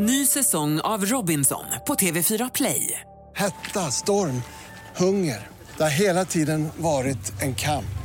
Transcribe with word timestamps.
Ny 0.00 0.26
säsong 0.26 0.80
av 0.80 1.04
Robinson 1.04 1.64
på 1.86 1.94
TV4 1.94 2.50
Play. 2.54 3.00
Hetta, 3.36 3.80
storm, 3.80 4.42
hunger. 4.96 5.46
Det 5.76 5.82
har 5.82 5.90
hela 5.90 6.24
tiden 6.24 6.68
varit 6.76 7.42
en 7.42 7.54
kamp. 7.54 7.98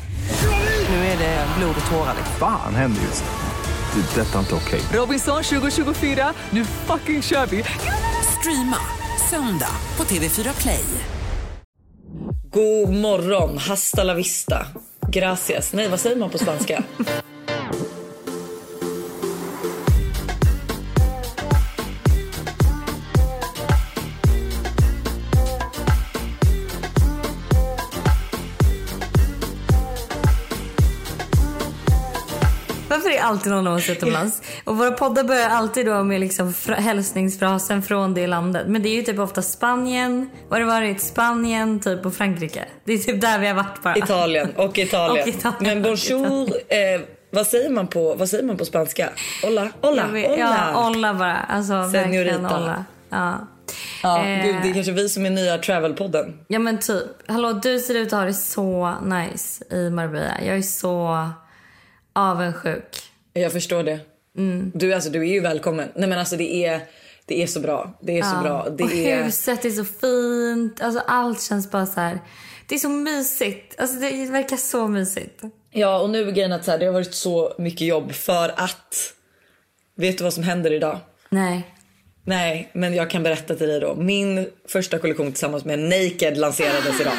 Nu 0.90 0.96
är 0.96 1.18
det 1.18 1.48
blod 1.58 1.76
och 1.86 1.92
tårar. 1.92 2.16
Fan 2.40 2.76
händer 2.76 3.02
just 3.02 3.24
nu. 3.24 4.02
Det. 4.02 4.22
är 4.22 4.26
Detta 4.26 4.36
är 4.36 4.40
inte 4.40 4.56
okej. 4.56 4.82
Robinson 4.94 5.44
2024, 5.44 6.34
nu 6.50 6.66
fucking 6.66 7.22
kör 7.22 7.46
vi! 7.46 7.64
Streama 8.40 8.78
söndag 9.30 9.76
på 9.96 10.04
TV4 10.04 10.62
Play. 10.62 10.86
God 12.52 12.96
morgon, 12.96 13.58
hasta 13.58 14.04
la 14.04 14.14
vista. 14.14 14.68
Gracias. 15.08 15.74
Nej, 15.74 15.90
vad 15.90 16.00
säger 16.00 16.16
man 16.16 16.30
på 16.30 16.38
spanska? 16.38 16.84
alltid 33.24 33.52
någon 33.52 33.68
av 33.68 33.76
oss 33.76 33.90
utomlands? 33.90 34.42
Och 34.64 34.78
våra 34.78 34.92
poddar 34.92 35.24
börjar 35.24 35.50
alltid 35.50 35.86
då 35.86 36.04
med 36.04 36.20
liksom 36.20 36.54
fr- 36.54 36.76
hälsningsfrasen 36.76 37.82
från 37.82 38.14
det 38.14 38.28
landet. 38.28 38.64
Men 38.68 38.84
det 38.84 38.90
är 38.90 38.96
ju 38.96 39.02
typ 39.02 39.20
ofta 39.20 39.42
Spanien, 39.42 40.30
vad 40.50 40.60
har 40.62 40.68
det 40.68 40.74
varit? 40.82 41.02
Spanien 41.02 41.80
typ 41.80 42.06
och 42.06 42.14
Frankrike. 42.16 42.66
Det 42.86 42.94
är 42.94 42.98
typ 42.98 43.22
där 43.22 43.40
vi 43.40 43.48
har 43.48 43.56
varit 43.56 43.84
bara. 43.84 43.98
Italien 43.98 44.54
och 44.56 44.78
Italien. 44.78 45.22
Och 45.24 45.28
Italien. 45.28 45.82
Men 45.82 45.82
bonjour, 45.84 46.50
eh, 46.68 47.02
vad, 47.32 47.48
säger 47.48 47.70
man 47.70 47.88
på, 47.88 48.14
vad 48.16 48.30
säger 48.30 48.44
man 48.44 48.58
på 48.58 48.66
spanska? 48.66 49.10
Hola, 49.44 49.70
hola, 49.82 50.06
hola. 50.06 50.20
Ja, 50.38 50.88
olla 50.88 51.14
bara. 51.14 51.36
Alltså 51.38 51.74
verkligen 51.74 52.26
Senorita. 52.28 52.58
olla. 52.58 52.86
Ja. 53.10 53.48
Ja, 54.04 54.18
Eh. 54.20 54.62
det 54.64 54.70
är 54.70 54.74
kanske 54.74 54.92
vi 54.92 55.10
som 55.10 55.26
är 55.26 55.30
nya 55.30 55.58
travelpodden. 55.58 56.40
ja 56.48 56.60
men 56.60 56.80
typ. 56.80 57.04
Hallå 57.28 57.54
du 57.54 57.80
ser 57.80 57.96
ut 57.96 58.14
att 58.14 58.20
ha 58.20 58.26
det 58.26 58.34
så 58.34 58.94
nice 59.04 59.64
i 59.76 59.90
Marbella. 59.90 60.42
Jag 60.46 60.58
är 60.58 60.62
så 60.62 61.30
avundsjuk. 62.14 63.02
Jag 63.34 63.52
förstår 63.52 63.84
det. 63.84 64.00
Mm. 64.38 64.72
Du, 64.76 64.94
alltså, 64.94 65.10
du 65.10 65.20
är 65.20 65.34
ju 65.34 65.40
välkommen. 65.40 65.90
Nej 65.96 66.10
men 66.10 66.20
alltså 66.20 66.36
det 66.36 66.66
är, 66.66 66.82
det 67.26 67.44
är 67.44 67.48
så 67.48 67.60
bra. 67.60 68.00
Det 68.02 68.20
är 68.20 68.24
så 68.24 68.42
bra. 68.44 68.68
Det 68.78 68.84
och 68.84 68.92
är... 68.92 69.24
huset 69.24 69.66
är 69.66 69.70
så 69.70 69.86
fint. 69.86 70.82
Alltså 70.82 71.04
allt 71.08 71.42
känns 71.42 71.72
bara 71.72 71.86
så 71.86 72.00
här. 72.00 72.20
Det 72.68 72.76
är 72.76 72.80
så 72.80 72.90
mysigt. 72.90 73.80
Alltså 73.80 74.00
det 74.00 74.26
verkar 74.32 74.58
så 74.58 74.88
mysigt. 74.88 75.42
Ja 75.72 76.00
och 76.00 76.10
nu 76.10 76.28
är 76.28 76.32
grejen 76.32 76.52
att 76.52 76.66
så 76.66 76.72
här, 76.72 76.78
det 76.78 76.86
har 76.86 76.94
varit 76.94 77.14
så 77.14 77.54
mycket 77.58 77.88
jobb 77.88 78.12
för 78.12 78.54
att... 78.56 79.14
Vet 79.96 80.18
du 80.18 80.24
vad 80.24 80.34
som 80.34 80.44
händer 80.44 80.74
idag? 80.74 81.00
Nej. 81.30 81.74
Nej, 82.26 82.70
men 82.74 82.94
jag 82.94 83.10
kan 83.10 83.24
berätta 83.24 83.56
till 83.56 83.68
dig 83.68 83.80
då. 83.80 83.96
Min 83.96 84.48
första 84.68 85.00
kollektion 85.00 85.32
tillsammans 85.32 85.66
med 85.66 85.80
Naked 85.80 86.38
lanserades 86.38 87.02
idag. 87.02 87.14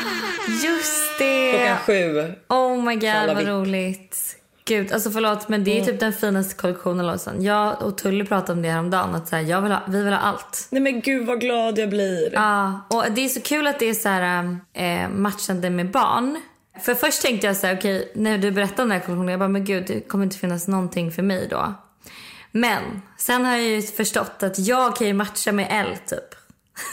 Just 0.64 1.18
det! 1.18 1.52
Klockan 1.52 1.78
sju. 1.78 2.32
Oh 2.48 2.82
my 2.82 2.94
god 2.94 3.36
vad 3.36 3.46
roligt. 3.46 4.36
Gud, 4.66 4.92
alltså 4.92 5.10
förlåt 5.10 5.48
men 5.48 5.64
det 5.64 5.80
är 5.80 5.84
typ 5.84 6.00
den 6.00 6.12
finaste 6.12 6.54
kollektionen 6.54 7.06
Lojsan. 7.06 7.42
Jag 7.42 7.82
och 7.82 7.98
Tully 7.98 8.24
pratade 8.24 8.52
om 8.52 8.62
det 8.62 8.70
häromdagen 8.70 9.14
att 9.14 9.28
så 9.28 9.36
här, 9.36 9.42
jag 9.42 9.60
vill 9.60 9.72
ha, 9.72 9.82
vi 9.88 10.02
vill 10.02 10.12
ha 10.12 10.20
allt. 10.20 10.66
Nej 10.70 10.82
men 10.82 11.00
gud 11.00 11.26
vad 11.26 11.40
glad 11.40 11.78
jag 11.78 11.88
blir. 11.88 12.30
Ja, 12.32 12.80
och 12.90 13.04
det 13.10 13.24
är 13.24 13.28
så 13.28 13.40
kul 13.40 13.66
att 13.66 13.78
det 13.78 13.88
är 13.88 13.94
så 13.94 14.08
här 14.08 14.56
eh, 14.72 15.08
matchande 15.08 15.70
med 15.70 15.90
barn. 15.90 16.40
För 16.80 16.94
först 16.94 17.22
tänkte 17.22 17.46
jag 17.46 17.56
så 17.56 17.66
här, 17.66 17.76
okej 17.76 18.12
när 18.14 18.38
du 18.38 18.50
berättade 18.50 18.82
om 18.82 18.88
den 18.88 18.98
här 18.98 19.06
kollektionen, 19.06 19.28
jag 19.28 19.38
bara 19.38 19.48
men 19.48 19.64
gud 19.64 19.84
det 19.86 20.00
kommer 20.00 20.24
inte 20.24 20.38
finnas 20.38 20.68
någonting 20.68 21.12
för 21.12 21.22
mig 21.22 21.48
då. 21.50 21.74
Men 22.50 23.02
sen 23.18 23.44
har 23.44 23.52
jag 23.52 23.62
ju 23.62 23.82
förstått 23.82 24.42
att 24.42 24.58
jag 24.58 24.96
kan 24.96 25.06
ju 25.06 25.12
matcha 25.12 25.52
med 25.52 25.66
L 25.70 25.96
typ. 26.06 26.34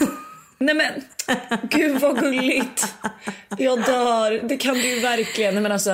Nej 0.62 0.74
men 0.74 0.92
gud 1.70 2.00
vad 2.00 2.20
gulligt. 2.20 2.94
Jag 3.58 3.84
dör. 3.84 4.48
Det 4.48 4.56
kan 4.56 4.74
du 4.74 4.94
ju 4.94 5.00
verkligen. 5.00 5.54
Nej, 5.54 5.62
men 5.62 5.72
alltså? 5.72 5.90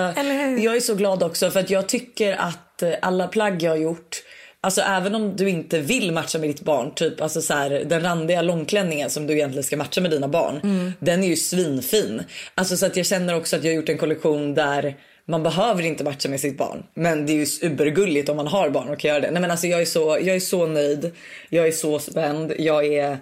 Jag 0.58 0.76
är 0.76 0.80
så 0.80 0.94
glad 0.94 1.22
också 1.22 1.50
för 1.50 1.60
att 1.60 1.70
jag 1.70 1.88
tycker 1.88 2.36
att 2.36 2.82
eh, 2.82 2.92
alla 3.02 3.28
plagg 3.28 3.62
jag 3.62 3.70
har 3.70 3.76
gjort 3.76 4.22
Alltså 4.60 4.80
även 4.80 5.14
om 5.14 5.36
du 5.36 5.48
inte 5.48 5.78
vill 5.78 6.12
matcha 6.12 6.38
med 6.38 6.48
ditt 6.48 6.60
barn, 6.60 6.94
typ 6.94 7.20
alltså 7.20 7.40
så 7.40 7.54
här, 7.54 7.70
den 7.70 8.02
randiga 8.02 8.42
långklänningen 8.42 9.10
som 9.10 9.26
du 9.26 9.34
egentligen 9.34 9.64
ska 9.64 9.76
matcha 9.76 10.00
med 10.00 10.10
dina 10.10 10.28
barn. 10.28 10.60
Mm. 10.62 10.92
Den 11.00 11.24
är 11.24 11.28
ju 11.28 11.36
svinfin. 11.36 12.22
Alltså 12.54 12.76
så 12.76 12.86
att 12.86 12.96
jag 12.96 13.06
känner 13.06 13.36
också 13.36 13.56
att 13.56 13.64
jag 13.64 13.70
har 13.70 13.76
gjort 13.76 13.88
en 13.88 13.98
kollektion 13.98 14.54
där 14.54 14.96
man 15.24 15.42
behöver 15.42 15.82
inte 15.82 16.04
matcha 16.04 16.28
med 16.28 16.40
sitt 16.40 16.58
barn. 16.58 16.82
Men 16.94 17.26
det 17.26 17.32
är 17.32 17.36
ju 17.36 17.46
supergulligt 17.46 18.28
om 18.28 18.36
man 18.36 18.46
har 18.46 18.70
barn 18.70 18.88
och 18.88 18.98
kan 18.98 19.08
göra 19.08 19.20
det. 19.20 19.30
Nej 19.30 19.40
men 19.40 19.50
alltså 19.50 19.66
jag 19.66 19.80
är 19.80 19.84
så, 19.84 20.18
jag 20.22 20.36
är 20.36 20.40
så 20.40 20.66
nöjd. 20.66 21.10
Jag 21.48 21.66
är 21.66 21.72
så 21.72 21.98
spänd. 21.98 22.52
Jag 22.58 22.86
är 22.86 23.18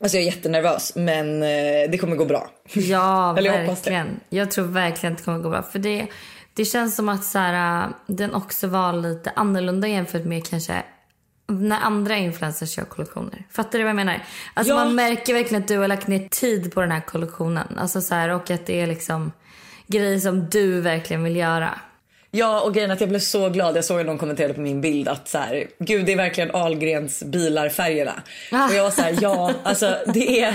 Alltså 0.00 0.16
jag 0.16 0.22
är 0.22 0.26
jättenervös 0.26 0.92
men 0.96 1.42
eh, 1.42 1.90
det 1.90 1.98
kommer 2.00 2.16
gå 2.16 2.24
bra. 2.24 2.50
Ja, 2.72 3.34
Eller 3.38 3.50
jag 3.58 3.66
verkligen. 3.66 4.20
Jag 4.28 4.50
tror 4.50 4.64
verkligen 4.64 5.12
att 5.12 5.18
det 5.18 5.24
kommer 5.24 5.38
gå 5.38 5.50
bra. 5.50 5.62
För 5.62 5.78
det, 5.78 6.06
det 6.54 6.64
känns 6.64 6.96
som 6.96 7.08
att 7.08 7.24
så 7.24 7.38
här, 7.38 7.82
äh, 7.84 7.88
den 8.06 8.34
också 8.34 8.66
var 8.66 8.92
lite 8.92 9.32
annorlunda 9.36 9.88
jämfört 9.88 10.24
med 10.24 10.46
kanske 10.46 10.82
när 11.48 11.80
andra 11.80 12.16
influencers 12.16 12.78
gör 12.78 12.84
kollektioner. 12.84 13.46
Fattar 13.50 13.78
du 13.78 13.84
vad 13.84 13.88
jag 13.88 13.96
menar? 13.96 14.22
Alltså 14.54 14.72
Ja. 14.72 14.84
man 14.84 14.94
märker 14.94 15.34
verkligen 15.34 15.62
att 15.62 15.68
du 15.68 15.78
har 15.78 15.88
lagt 15.88 16.06
ner 16.06 16.28
tid 16.28 16.74
på 16.74 16.80
den 16.80 16.90
här 16.90 17.00
kollektionen. 17.00 17.78
Alltså 17.78 18.00
så 18.00 18.14
här, 18.14 18.28
och 18.28 18.50
att 18.50 18.66
det 18.66 18.80
är 18.80 18.86
liksom 18.86 19.32
grejer 19.86 20.18
som 20.18 20.48
du 20.50 20.80
verkligen 20.80 21.24
vill 21.24 21.36
göra. 21.36 21.70
Ja 22.30 22.60
och 22.60 22.74
grejen 22.74 22.90
att 22.90 23.00
jag 23.00 23.08
blev 23.08 23.18
så 23.20 23.48
glad. 23.48 23.76
Jag 23.76 23.84
såg 23.84 24.00
att 24.00 24.06
någon 24.06 24.18
kommenterade 24.18 24.54
på 24.54 24.60
min 24.60 24.80
bild 24.80 25.08
att 25.08 25.28
så 25.28 25.38
här, 25.38 25.66
gud 25.78 26.06
det 26.06 26.12
är 26.12 26.16
verkligen 26.16 26.50
Ahlgrens 26.54 27.22
bilar 27.22 27.68
färgerna. 27.68 28.22
Ah. 28.52 28.66
Och 28.68 28.74
jag 28.74 28.82
var 28.84 28.90
så 28.90 29.02
här, 29.02 29.18
ja 29.20 29.52
alltså 29.62 29.96
det 30.14 30.40
är 30.42 30.54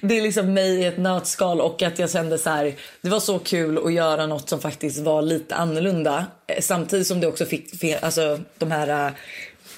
det 0.00 0.18
är 0.18 0.22
liksom 0.22 0.54
mig 0.54 0.80
i 0.80 0.84
ett 0.84 0.98
nötskal 0.98 1.60
och 1.60 1.82
att 1.82 1.98
jag 1.98 2.10
kände 2.10 2.38
så 2.38 2.50
här, 2.50 2.74
det 3.00 3.08
var 3.08 3.20
så 3.20 3.38
kul 3.38 3.78
att 3.86 3.92
göra 3.92 4.26
något 4.26 4.48
som 4.48 4.60
faktiskt 4.60 4.98
var 4.98 5.22
lite 5.22 5.54
annorlunda. 5.54 6.26
Eh, 6.46 6.60
Samtidigt 6.60 7.06
som 7.06 7.20
det 7.20 7.26
också 7.26 7.44
fick, 7.46 7.80
fi- 7.80 7.98
alltså 8.02 8.38
de 8.58 8.70
här 8.70 9.06
eh, 9.06 9.12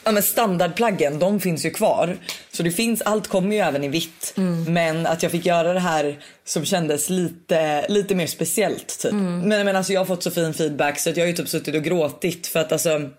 Ja 0.04 0.12
men 0.12 0.22
standardplaggen, 0.22 1.18
de 1.18 1.40
finns 1.40 1.66
ju 1.66 1.70
kvar. 1.70 2.16
Så 2.52 2.62
det 2.62 2.70
finns, 2.70 3.02
allt 3.02 3.28
kommer 3.28 3.56
ju 3.56 3.62
även 3.62 3.84
i 3.84 3.88
vitt. 3.88 4.32
Men 4.68 5.06
att 5.06 5.22
jag 5.22 5.32
fick 5.32 5.46
göra 5.46 5.72
det 5.72 5.80
här 5.80 6.18
som 6.44 6.64
kändes 6.64 7.10
lite, 7.10 7.86
lite 7.88 8.14
mer 8.14 8.26
speciellt 8.26 8.98
typ. 9.00 9.12
Men, 9.12 9.48
men 9.48 9.76
alltså 9.76 9.92
jag 9.92 10.00
har 10.00 10.04
fått 10.06 10.22
så 10.22 10.30
fin 10.30 10.54
feedback 10.54 10.98
så 11.00 11.10
att 11.10 11.16
jag 11.16 11.24
har 11.24 11.28
ju 11.28 11.36
typ 11.36 11.48
suttit 11.48 11.74
och 11.74 11.82
gråtit 11.82 12.46
för 12.46 12.60
att 12.60 12.72
alltså 12.72 13.10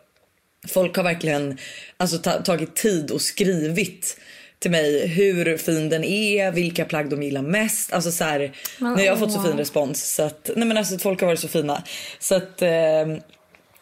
folk 0.67 0.95
har 0.97 1.03
verkligen 1.03 1.57
alltså, 1.97 2.17
ta, 2.17 2.31
tagit 2.31 2.75
tid 2.75 3.11
och 3.11 3.21
skrivit 3.21 4.17
till 4.59 4.71
mig 4.71 5.07
hur 5.07 5.57
fin 5.57 5.89
den 5.89 6.03
är, 6.03 6.51
vilka 6.51 6.85
plagg 6.85 7.09
de 7.09 7.23
gillar 7.23 7.41
mest. 7.41 7.93
Alltså 7.93 8.11
så 8.11 8.23
här, 8.23 8.51
Men, 8.79 8.93
när 8.93 9.03
jag 9.03 9.11
har 9.11 9.19
fått 9.19 9.31
så 9.31 9.41
fin 9.41 9.57
respons. 9.57 10.15
Så 10.15 10.23
att, 10.23 10.49
nej 10.55 10.67
men 10.67 10.77
alltså 10.77 10.97
folk 10.97 11.21
har 11.21 11.27
varit 11.27 11.39
så 11.39 11.47
fina. 11.47 11.83
Så 12.19 12.35
att 12.35 12.61
eh, 12.61 13.05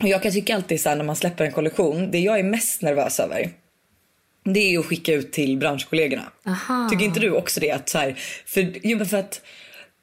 och 0.01 0.07
jag 0.07 0.23
kan 0.23 0.31
tycka 0.31 0.55
alltid 0.55 0.81
så 0.81 0.89
här 0.89 0.95
när 0.95 1.03
man 1.03 1.15
släpper 1.15 1.45
en 1.45 1.51
kollektion, 1.51 2.11
det 2.11 2.19
jag 2.19 2.39
är 2.39 2.43
mest 2.43 2.81
nervös 2.81 3.19
över 3.19 3.49
det 4.43 4.75
är 4.75 4.79
att 4.79 4.85
skicka 4.85 5.13
ut 5.13 5.31
till 5.31 5.57
branschkollegorna. 5.57 6.31
Aha. 6.47 6.89
Tycker 6.89 7.05
inte 7.05 7.19
du 7.19 7.31
också 7.31 7.59
det? 7.59 7.71
Att 7.71 7.89
så 7.89 7.97
här, 7.97 8.15
för, 8.45 8.73
jo, 8.83 9.05
för 9.05 9.17
att 9.17 9.41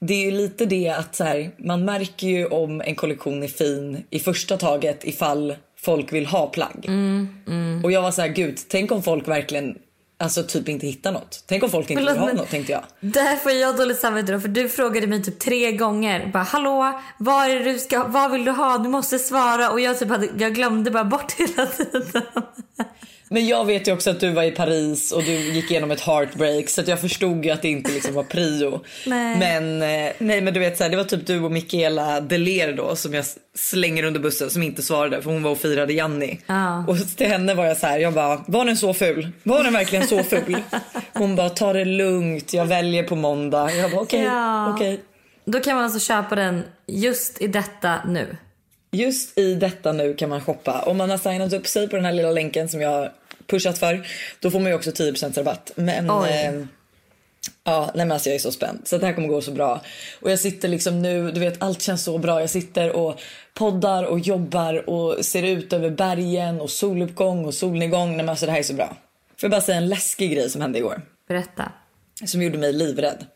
det 0.01 0.15
är 0.15 0.25
ju 0.25 0.31
lite 0.31 0.67
det 0.67 0.89
att 0.89 1.15
så 1.15 1.25
här, 1.25 1.51
man 1.59 1.85
märker 1.85 2.27
ju 2.27 2.47
om 2.47 2.81
en 2.81 2.95
kollektion 2.95 3.43
är 3.43 3.49
fin 3.49 4.05
i 4.11 4.19
första 4.19 4.57
taget 4.57 5.05
ifall 5.05 5.55
folk 5.77 6.13
vill 6.13 6.27
ha 6.27 6.47
plagg. 6.47 6.85
Mm, 6.87 7.81
Och 7.85 7.93
jag 7.93 8.03
var 8.03 8.11
så 8.11 8.21
här, 8.23 8.29
gud, 8.29 8.59
tänk 8.69 8.93
om 8.93 9.03
folk 9.03 9.29
verkligen 9.29 9.79
alltså 10.19 10.43
typ 10.43 10.69
inte 10.69 10.87
hittar 10.87 11.13
något. 11.13 11.45
Tänk 11.47 11.63
om 11.63 11.71
folk 11.71 11.91
inte 11.91 12.03
Förlåt, 12.03 12.15
vill 12.15 12.29
ha 12.29 12.33
något 12.33 12.51
tänkte 12.51 12.73
jag. 12.73 12.83
Där 13.01 13.37
får 13.37 13.53
jag 13.53 13.77
dåligt 13.77 13.99
samvete 14.01 14.33
då, 14.33 14.41
för 14.41 14.49
du 14.49 14.69
frågade 14.69 15.07
mig 15.07 15.23
typ 15.23 15.39
tre 15.39 15.73
gånger. 15.73 16.31
Bara, 16.33 16.43
hallå, 16.43 17.01
vad 17.19 17.51
är 17.51 17.61
du 17.61 17.79
ska, 17.79 18.05
vad 18.05 18.31
vill 18.31 18.45
du 18.45 18.51
ha? 18.51 18.79
Du 18.79 18.89
måste 18.89 19.19
svara. 19.19 19.71
Och 19.71 19.81
jag 19.81 19.99
typ 19.99 20.09
hade, 20.09 20.29
jag 20.39 20.55
glömde 20.55 20.91
bara 20.91 21.05
bort 21.05 21.33
hela 21.39 21.67
tiden. 21.67 22.23
Men 23.31 23.47
jag 23.47 23.65
vet 23.65 23.89
ju 23.89 23.93
också 23.93 24.11
att 24.11 24.21
du 24.21 24.31
var 24.31 24.43
i 24.43 24.51
Paris 24.51 25.13
och 25.13 25.23
du 25.23 25.33
gick 25.33 25.71
igenom 25.71 25.91
ett 25.91 26.01
heartbreak 26.01 26.69
så 26.69 26.83
jag 26.87 27.01
förstod 27.01 27.45
ju 27.45 27.51
att 27.51 27.63
det 27.63 27.69
inte 27.69 27.91
liksom 27.93 28.15
var 28.15 28.23
prio. 28.23 28.81
Nej. 29.07 29.37
Men, 29.39 29.83
eh, 29.83 30.13
nej, 30.19 30.41
men 30.41 30.55
du 30.55 30.61
vet 30.61 30.77
så 30.77 30.83
här, 30.85 30.91
det 30.91 30.97
var 30.97 31.05
typ 31.05 31.27
du 31.27 31.41
och 31.41 31.53
Michaela 31.53 32.21
Deler 32.21 32.73
då 32.73 32.97
som 32.97 33.15
jag 33.15 33.25
slänger 33.55 34.05
under 34.05 34.21
bussen 34.21 34.51
som 34.51 34.63
inte 34.63 34.83
svarade 34.83 35.23
för 35.23 35.31
hon 35.31 35.43
var 35.43 35.51
och 35.51 35.59
firade 35.59 35.93
Janni. 35.93 36.41
Ja. 36.47 36.85
Och 36.89 36.97
till 37.17 37.27
henne 37.27 37.55
var 37.55 37.65
jag 37.67 37.77
så 37.77 37.87
här, 37.87 37.99
jag 37.99 38.13
bara 38.15 38.45
var 38.47 38.65
den 38.65 38.77
så 38.77 38.95
ful? 38.95 39.29
Var 39.43 39.65
den 39.65 39.73
verkligen 39.73 40.07
så 40.07 40.23
ful? 40.23 40.57
Hon 41.13 41.37
bara 41.37 41.49
ta 41.51 41.73
det 41.73 41.85
lugnt, 41.85 42.53
jag 42.53 42.67
väljer 42.67 43.03
på 43.03 43.17
måndag. 43.17 43.71
Jag 43.73 43.91
bara 43.91 44.01
okej, 44.01 44.23
Ja. 44.23 44.75
okej. 44.75 45.01
Då 45.45 45.61
kan 45.61 45.75
man 45.75 45.85
alltså 45.85 45.99
köpa 46.01 46.35
den 46.35 46.63
just 46.87 47.43
i 47.43 47.47
detta 47.47 47.95
nu. 48.07 48.37
Just 48.91 49.39
i 49.39 49.55
detta 49.55 49.93
nu 49.93 50.15
kan 50.15 50.29
man 50.31 50.41
shoppa. 50.41 50.83
Om 50.83 50.97
man 50.97 51.11
har 51.11 51.19
signat 51.19 51.53
upp 51.53 51.67
sig 51.67 51.89
på 51.89 51.97
den 51.97 52.05
här 52.05 52.13
lilla 52.13 52.31
länken 52.31 52.69
som 52.69 52.81
jag 52.81 53.09
pushat 53.49 53.79
för, 53.79 54.07
då 54.41 54.51
får 54.51 54.61
man 54.61 54.69
ju 54.69 54.75
också 54.75 54.91
10% 54.91 55.39
rabatt. 55.39 55.73
Men 55.75 56.11
eh, 56.11 56.53
ja, 57.65 57.91
nej 57.95 58.07
men 58.07 58.13
alltså 58.13 58.29
jag 58.29 58.35
är 58.35 58.41
så 58.41 58.53
spänd. 58.53 58.81
Så 58.85 58.99
det 58.99 59.07
här 59.07 59.13
kommer 59.13 59.29
gå 59.29 59.41
så 59.41 59.51
bra. 59.51 59.81
Och 60.21 60.31
jag 60.31 60.39
sitter 60.39 60.69
liksom 60.69 61.03
nu, 61.03 61.31
du 61.31 61.41
vet 61.41 61.63
allt 61.63 61.83
känns 61.83 62.05
så 62.05 62.19
bra. 62.19 62.41
Jag 62.41 62.51
sitter 62.51 62.97
och 62.97 63.21
poddar 63.55 64.05
och 64.05 64.19
jobbar 64.19 64.91
och 64.91 65.25
ser 65.25 65.43
ut 65.43 65.73
över 65.73 65.91
bergen 65.91 66.61
och 66.61 66.71
soluppgång 66.71 67.45
och 67.45 67.55
solnedgång. 67.55 68.09
Nej 68.09 68.17
men 68.17 68.29
alltså 68.29 68.47
det 68.47 68.53
här 68.53 68.59
är 68.59 68.63
så 68.63 68.75
bra. 68.75 68.97
Får 69.41 69.47
jag 69.47 69.51
bara 69.51 69.61
säga 69.61 69.79
en 69.79 69.89
läskig 69.89 70.33
grej 70.33 70.51
som 70.51 70.61
hände 70.61 70.79
igår? 70.79 71.03
Berätta. 71.29 71.73
Som 72.25 72.43
gjorde 72.43 72.59
mig 72.59 72.73
livrädd. 72.73 73.27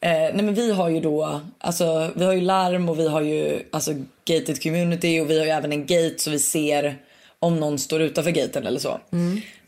Eh, 0.00 0.10
nej 0.10 0.42
men 0.42 0.54
vi 0.54 0.72
har 0.72 0.88
ju 0.88 1.00
då, 1.00 1.40
alltså 1.58 2.10
vi 2.16 2.24
har 2.24 2.32
ju 2.32 2.40
larm 2.40 2.88
och 2.88 2.98
vi 2.98 3.08
har 3.08 3.20
ju 3.20 3.62
alltså 3.70 3.94
gated 4.24 4.62
community 4.62 5.20
och 5.20 5.30
vi 5.30 5.38
har 5.38 5.44
ju 5.44 5.50
även 5.50 5.72
en 5.72 5.86
gate 5.86 6.14
så 6.18 6.30
vi 6.30 6.38
ser 6.38 6.98
om 7.42 7.60
någon 7.60 7.78
står 7.78 8.00
utanför 8.02 8.30
gaten 8.30 8.66
eller 8.66 8.80
så. 8.80 9.00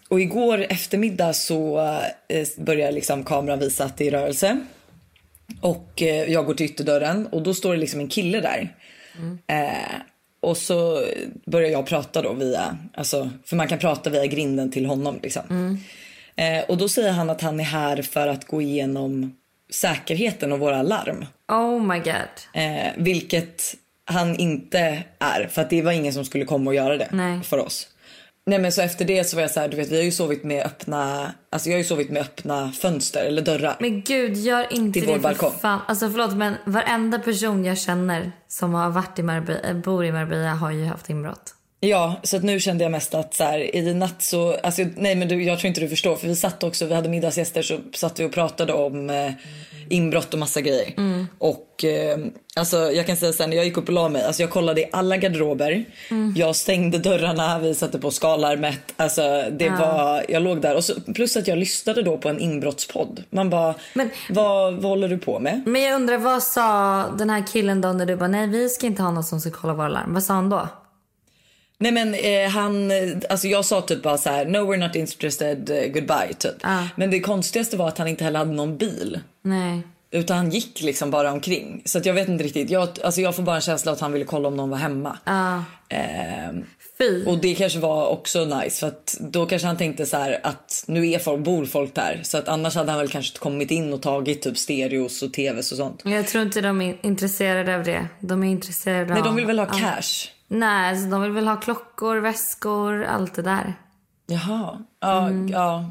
Och 0.09 0.21
igår 0.21 0.67
eftermiddag 0.69 1.33
så 1.33 1.79
eh, 2.29 2.47
börjar 2.57 2.93
liksom 2.93 3.25
kameran 3.25 3.59
visa 3.59 3.85
att 3.85 3.97
det 3.97 4.07
är 4.07 4.11
rörelse. 4.11 4.61
Och 5.61 6.03
eh, 6.03 6.33
jag 6.33 6.47
går 6.47 6.55
till 6.55 6.67
ytterdörren 6.67 7.27
och 7.27 7.43
då 7.43 7.55
står 7.55 7.73
det 7.73 7.81
liksom 7.81 8.01
en 8.01 8.09
kille 8.09 8.41
där. 8.41 8.75
Eh, 9.47 9.95
och 10.41 10.57
så 10.57 11.05
börjar 11.47 11.71
jag 11.71 11.87
prata 11.87 12.23
då 12.23 12.33
via, 12.33 12.79
alltså, 12.95 13.31
för 13.45 13.57
man 13.57 13.69
kan 13.69 13.79
prata 13.79 14.11
via 14.11 14.27
grinden 14.27 14.71
till 14.71 14.87
honom 14.87 15.19
liksom. 15.23 15.79
Eh, 16.37 16.65
och 16.69 16.77
då 16.77 16.89
säger 16.89 17.13
han 17.13 17.31
att 17.31 17.41
han 17.41 17.61
är 17.61 17.65
här 17.65 18.03
för 18.03 18.29
att 18.29 18.45
gå 18.45 18.63
igenom 18.63 19.37
säkerheten 19.71 20.53
och 20.53 20.59
våra 20.59 20.83
larm. 20.83 21.27
Oh 21.49 21.87
my 21.87 21.99
god. 21.99 22.63
Eh, 22.63 22.93
vilket 22.97 23.75
han 24.05 24.37
inte 24.37 25.05
är, 25.19 25.47
för 25.47 25.63
att 25.63 25.71
det 25.71 25.83
var 25.83 25.93
ingen 25.93 26.13
som 26.13 26.25
skulle 26.25 26.45
komma 26.45 26.71
och 26.71 26.75
göra 26.75 26.97
det 26.97 27.09
Nej. 27.13 27.41
för 27.43 27.59
oss. 27.59 27.89
Nej 28.47 28.59
men 28.59 28.73
så 28.73 28.83
efter 28.83 29.05
det 29.05 29.25
så 29.25 29.37
var 29.37 29.43
jag 29.43 29.51
så 29.51 29.61
här, 29.61 29.69
du 29.69 29.77
vet 29.77 29.91
vi 29.91 29.97
har 29.97 30.05
ju 30.05 30.13
sovit 30.13 30.45
med 30.45 30.67
öppna, 30.67 31.33
alltså 31.51 31.69
jag 31.69 31.75
har 31.75 31.79
ju 31.79 31.85
sovit 31.85 32.11
med 32.11 32.23
öppna 32.23 32.73
fönster 32.73 33.25
eller 33.25 33.43
dörrar. 33.43 33.77
Men 33.81 34.03
gud, 34.03 34.37
gör 34.37 34.67
inte 34.73 35.01
Till 35.01 35.09
det 35.09 35.15
vår 35.15 35.21
balkong. 35.23 35.51
för 35.51 35.59
fan. 35.59 35.81
Alltså 35.89 36.11
förlåt 36.11 36.37
men 36.37 36.55
varenda 36.67 37.19
person 37.19 37.65
jag 37.65 37.79
känner 37.79 38.33
som 38.49 38.75
har 38.75 38.91
varit 38.91 39.19
i 39.19 39.23
Marbella, 39.23 39.61
äh, 39.61 39.77
bor 39.77 40.05
i 40.05 40.13
Marbella 40.13 40.51
har 40.55 40.71
ju 40.71 40.85
haft 40.85 41.11
inbrott. 41.11 41.55
Ja, 41.81 42.21
så 42.23 42.37
att 42.37 42.43
nu 42.43 42.61
kände 42.61 42.85
jag 42.85 42.91
mest 42.91 43.15
att 43.15 43.35
så 43.35 43.45
här, 43.45 43.77
i 43.77 43.95
natt 43.95 44.23
så, 44.23 44.57
alltså 44.63 44.83
nej 44.97 45.15
men 45.15 45.29
du, 45.29 45.43
jag 45.45 45.59
tror 45.59 45.69
inte 45.69 45.81
du 45.81 45.89
förstår 45.89 46.17
för 46.17 46.29
vi 46.29 46.37
satt 46.37 46.63
också, 46.63 46.87
vi 46.87 46.95
hade 46.95 47.09
middagsgäster 47.09 47.63
så 47.63 47.79
satt 47.95 48.21
vi 48.21 48.25
och 48.25 48.33
pratade 48.33 48.73
om 48.73 49.11
eh, 49.11 49.33
inbrott 49.89 50.33
och 50.33 50.39
massa 50.41 50.61
grejer. 50.61 50.95
Och 51.39 51.85
eh, 51.85 52.19
alltså 52.57 52.77
jag 52.77 53.07
kan 53.07 53.17
säga 53.17 53.33
sen 53.33 53.51
när 53.51 53.57
jag 53.57 53.67
gick 53.67 53.77
upp 53.77 53.89
och 53.89 53.95
la 53.95 54.09
mig, 54.09 54.23
alltså 54.25 54.43
jag 54.43 54.51
kollade 54.51 54.81
i 54.81 54.89
alla 54.93 55.17
garderober, 55.17 55.85
jag 56.37 56.57
stängde 56.57 56.99
dörrarna, 56.99 57.59
vi 57.59 57.75
satte 57.75 57.99
på 57.99 58.11
skalarmet, 58.11 58.81
alltså 58.97 59.23
det 59.51 59.71
var, 59.71 60.25
jag 60.29 60.43
låg 60.43 60.61
där 60.61 60.77
och 60.77 60.85
så, 60.85 60.95
plus 61.15 61.37
att 61.37 61.49
jag 61.49 61.59
lyssnade 61.59 62.03
då 62.03 62.19
på 62.19 62.29
en 62.29 62.39
inbrottspodd. 62.41 63.23
Man 63.31 63.51
bara, 63.51 63.75
Men- 63.95 64.11
vad, 64.31 64.75
vad 64.75 64.85
håller 64.85 65.09
du 65.09 65.19
på 65.19 65.39
med? 65.39 65.63
Men 65.67 65.83
jag 65.83 65.95
undrar 65.95 66.19
vad 66.19 66.43
sa 66.43 67.05
den 67.19 67.31
här 67.31 67.45
killen 67.53 67.81
då 67.81 67.93
när 67.93 68.07
du 68.07 68.17
bara 68.17 68.29
nej 68.29 68.47
vi 68.47 68.69
ska 68.69 68.87
inte 68.87 69.03
ha 69.03 69.11
någon 69.11 69.25
som 69.25 69.41
ska 69.41 69.51
kolla 69.51 69.75
våra 69.75 69.89
larm. 69.89 70.15
Vad 70.15 70.23
sa 70.23 70.35
han 70.35 70.51
då? 70.51 70.69
Nej 71.79 71.93
men 71.93 72.15
eh, 72.15 72.51
han, 72.51 72.91
eh, 72.91 73.17
alltså 73.31 73.49
jag 73.49 73.65
sa 73.65 73.81
typ 73.81 74.03
bara 74.03 74.19
så 74.19 74.31
här: 74.31 74.45
no 74.45 74.57
we're 74.57 74.87
not 74.87 74.97
interested, 74.97 75.71
eh, 75.71 75.93
goodbye 75.93 76.35
typ. 76.39 76.55
Ah. 76.63 76.83
Men 76.97 77.11
det 77.11 77.21
konstigaste 77.21 77.77
var 77.77 77.89
att 77.89 77.99
han 77.99 78.09
inte 78.09 78.25
heller 78.25 78.39
hade 78.39 78.53
någon 78.53 78.79
bil. 78.79 79.21
Nej. 79.43 79.83
Utan 80.11 80.37
han 80.37 80.51
gick 80.51 80.83
liksom 80.83 81.11
bara 81.11 81.33
omkring. 81.33 81.83
Så 81.85 81.99
att 81.99 82.07
jag 82.07 82.15
vet 82.15 82.29
inte 82.29 82.45
riktigt, 82.45 82.71
jag, 82.71 82.89
alltså 83.05 83.21
jag 83.21 83.37
får 83.37 83.43
bara 83.43 83.57
en 83.57 83.63
känsla 83.63 83.93
att 83.93 84.01
han 84.01 84.13
ville 84.13 84.25
kolla 84.25 84.49
om 84.49 84.57
någon 84.57 84.71
var 84.71 84.79
hemma. 84.79 85.19
Ja. 85.25 85.65
Ehm, 85.89 86.65
Fy. 86.99 87.25
och 87.27 87.39
det 87.39 87.55
kanske 87.55 87.79
var 87.79 88.07
också 88.07 88.45
nice 88.45 88.81
för 88.81 88.87
att 88.87 89.17
då 89.21 89.47
kanske 89.47 89.67
han 89.67 89.77
tänkte 89.77 90.07
så 90.07 90.17
här 90.17 90.41
att 90.43 90.85
nu 90.87 91.11
är 91.11 91.19
folk, 91.19 91.45
bor 91.45 91.65
folk 91.65 91.95
där. 91.95 92.21
Så 92.23 92.39
att 92.39 92.49
annars 92.49 92.75
hade 92.75 92.91
han 92.91 93.01
väl 93.01 93.09
kanske 93.09 93.39
kommit 93.39 93.71
in 93.71 93.93
och 93.93 94.03
tagit 94.03 94.43
typ 94.43 94.59
stereos 94.59 95.23
och 95.23 95.33
tvs 95.33 95.73
och 95.73 95.79
sånt. 95.79 96.03
Jag 96.05 96.27
tror 96.27 96.43
inte 96.45 96.61
de 96.61 96.81
är 96.81 96.97
intresserade 97.03 97.77
av 97.77 97.85
det. 97.85 98.07
De 98.21 98.43
är 98.43 98.49
intresserade 98.49 99.05
Nej 99.05 99.19
av... 99.19 99.25
de 99.25 99.37
vill 99.37 99.47
väl 99.47 99.59
ha 99.59 99.67
cash? 99.67 100.34
Nej, 100.49 100.91
alltså, 100.91 101.07
de 101.07 101.23
vill 101.23 101.31
väl 101.33 101.47
ha 101.49 101.57
klockor, 101.57 102.17
väskor, 102.17 103.05
allt 103.05 103.35
det 103.35 103.43
där. 103.43 103.75
Jaha, 104.27 104.79
ja, 105.01 105.27
Mm. 105.29 105.49
ja. 105.49 105.91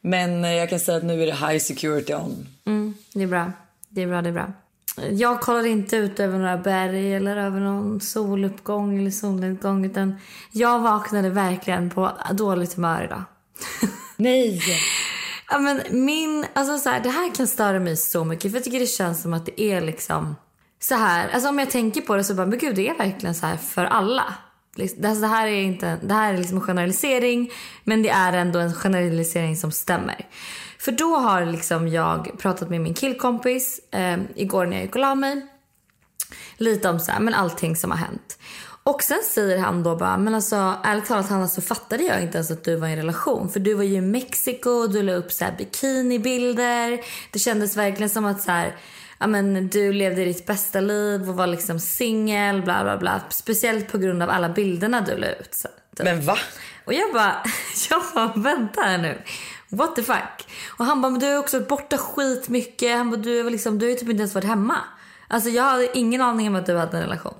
Men 0.00 0.44
eh, 0.44 0.52
jag 0.52 0.70
kan 0.70 0.80
säga 0.80 0.96
att 0.98 1.04
nu 1.04 1.22
är 1.22 1.26
det 1.26 1.34
high 1.46 1.58
security 1.58 2.14
on. 2.14 2.46
Mm, 2.66 2.94
det 3.14 3.22
är 3.22 3.26
bra. 3.26 3.52
Det 3.88 4.02
är 4.02 4.06
bra, 4.06 4.22
det 4.22 4.28
är 4.28 4.32
bra. 4.32 4.52
Jag 5.10 5.40
kollar 5.40 5.66
inte 5.66 5.96
ut 5.96 6.20
över 6.20 6.38
några 6.38 6.56
berg 6.56 7.14
eller 7.14 7.36
över 7.36 7.60
någon 7.60 8.00
soluppgång 8.00 8.98
eller 8.98 9.10
solnedgång 9.10 9.84
utan 9.84 10.14
jag 10.52 10.78
vaknade 10.78 11.30
verkligen 11.30 11.90
på 11.90 12.12
dåligt 12.32 12.74
humör 12.74 13.04
idag. 13.04 13.22
Nej! 14.16 14.60
Ja, 15.50 15.58
men 15.58 15.80
min, 15.90 16.46
alltså 16.54 16.78
så 16.78 16.88
här, 16.88 17.00
det 17.00 17.08
här 17.10 17.34
kan 17.34 17.46
störa 17.46 17.78
mig 17.80 17.96
så 17.96 18.24
mycket 18.24 18.50
för 18.50 18.58
jag 18.58 18.64
tycker 18.64 18.80
det 18.80 18.86
känns 18.86 19.22
som 19.22 19.34
att 19.34 19.46
det 19.46 19.60
är 19.62 19.80
liksom 19.80 20.36
så 20.80 20.94
här. 20.94 21.28
Alltså 21.28 21.48
om 21.48 21.58
jag 21.58 21.70
tänker 21.70 22.00
på 22.00 22.16
det 22.16 22.24
så 22.24 22.34
bara, 22.34 22.46
men 22.46 22.58
gud 22.58 22.76
det 22.76 22.88
är 22.88 22.94
verkligen 22.94 23.34
så 23.34 23.46
här 23.46 23.56
för 23.56 23.84
alla. 23.84 24.34
Alltså, 24.78 25.20
det 25.20 25.26
här 25.26 25.46
är 25.46 25.62
inte, 25.62 25.98
det 26.02 26.14
här 26.14 26.34
är 26.34 26.38
liksom 26.38 26.56
en 26.56 26.62
generalisering 26.62 27.50
men 27.84 28.02
det 28.02 28.08
är 28.08 28.32
ändå 28.32 28.58
en 28.58 28.74
generalisering 28.74 29.56
som 29.56 29.72
stämmer. 29.72 30.26
För 30.78 30.92
då 30.92 31.16
har 31.16 31.44
liksom 31.44 31.88
jag 31.88 32.38
pratat 32.38 32.70
med 32.70 32.80
min 32.80 32.94
killkompis 32.94 33.80
eh, 33.90 34.18
igår 34.34 34.66
när 34.66 34.76
jag 34.76 34.84
gick 34.84 34.94
och 34.94 35.00
la 35.00 35.14
mig. 35.14 35.46
Lite 36.56 36.88
om 36.88 37.00
så 37.00 37.12
här, 37.12 37.20
men 37.20 37.34
allting 37.34 37.76
som 37.76 37.90
har 37.90 37.98
hänt. 37.98 38.38
Och 38.82 39.02
sen 39.02 39.18
säger 39.24 39.58
han 39.58 39.82
då 39.82 39.96
bara, 39.96 40.18
men 40.18 40.34
alltså 40.34 40.74
ärligt 40.84 41.06
talat 41.06 41.28
Hanna 41.28 41.48
så 41.48 41.60
fattade 41.60 42.02
jag 42.02 42.22
inte 42.22 42.38
ens 42.38 42.50
att 42.50 42.64
du 42.64 42.76
var 42.76 42.88
i 42.88 42.90
en 42.90 42.96
relation. 42.96 43.48
För 43.48 43.60
du 43.60 43.74
var 43.74 43.82
ju 43.82 43.96
i 43.96 44.00
Mexiko, 44.00 44.86
du 44.86 45.02
la 45.02 45.12
upp 45.12 45.32
så 45.32 45.44
här 45.44 45.54
bikinibilder. 45.58 47.00
Det 47.32 47.38
kändes 47.38 47.76
verkligen 47.76 48.10
som 48.10 48.24
att 48.24 48.42
så 48.42 48.50
här, 48.50 48.76
ja 49.18 49.26
men 49.26 49.68
du 49.68 49.92
levde 49.92 50.24
ditt 50.24 50.46
bästa 50.46 50.80
liv 50.80 51.28
och 51.28 51.36
var 51.36 51.46
liksom 51.46 51.80
singel, 51.80 52.62
bla 52.62 52.84
bla 52.84 52.96
bla. 52.96 53.20
Speciellt 53.30 53.92
på 53.92 53.98
grund 53.98 54.22
av 54.22 54.30
alla 54.30 54.48
bilderna 54.48 55.00
du 55.00 55.16
la 55.16 55.26
ut. 55.26 55.54
Så, 55.54 55.68
typ. 55.96 56.04
Men 56.04 56.20
va? 56.20 56.38
Och 56.84 56.94
jag 56.94 57.12
bara, 57.12 57.42
jag 57.90 58.02
bara 58.14 58.32
vänta 58.36 58.80
här 58.80 58.98
nu. 58.98 59.22
What 59.68 59.96
the 59.96 60.02
fuck? 60.02 60.46
Och 60.78 60.84
han 60.84 61.02
bara, 61.02 61.10
men 61.10 61.20
du 61.20 61.26
är 61.26 61.38
också 61.38 61.60
borta 61.60 61.98
skitmycket. 61.98 62.96
Han 62.96 63.10
bara, 63.10 63.20
du 63.20 63.40
är 63.40 63.50
liksom, 63.50 63.78
du 63.78 63.90
ju 63.90 63.94
typ 63.94 64.08
inte 64.08 64.20
ens 64.20 64.34
varit 64.34 64.48
hemma. 64.48 64.76
Alltså 65.28 65.50
jag 65.50 65.62
hade 65.62 65.98
ingen 65.98 66.20
aning 66.20 66.48
om 66.48 66.56
att 66.56 66.66
du 66.66 66.76
hade 66.76 66.96
en 66.96 67.02
relation. 67.02 67.34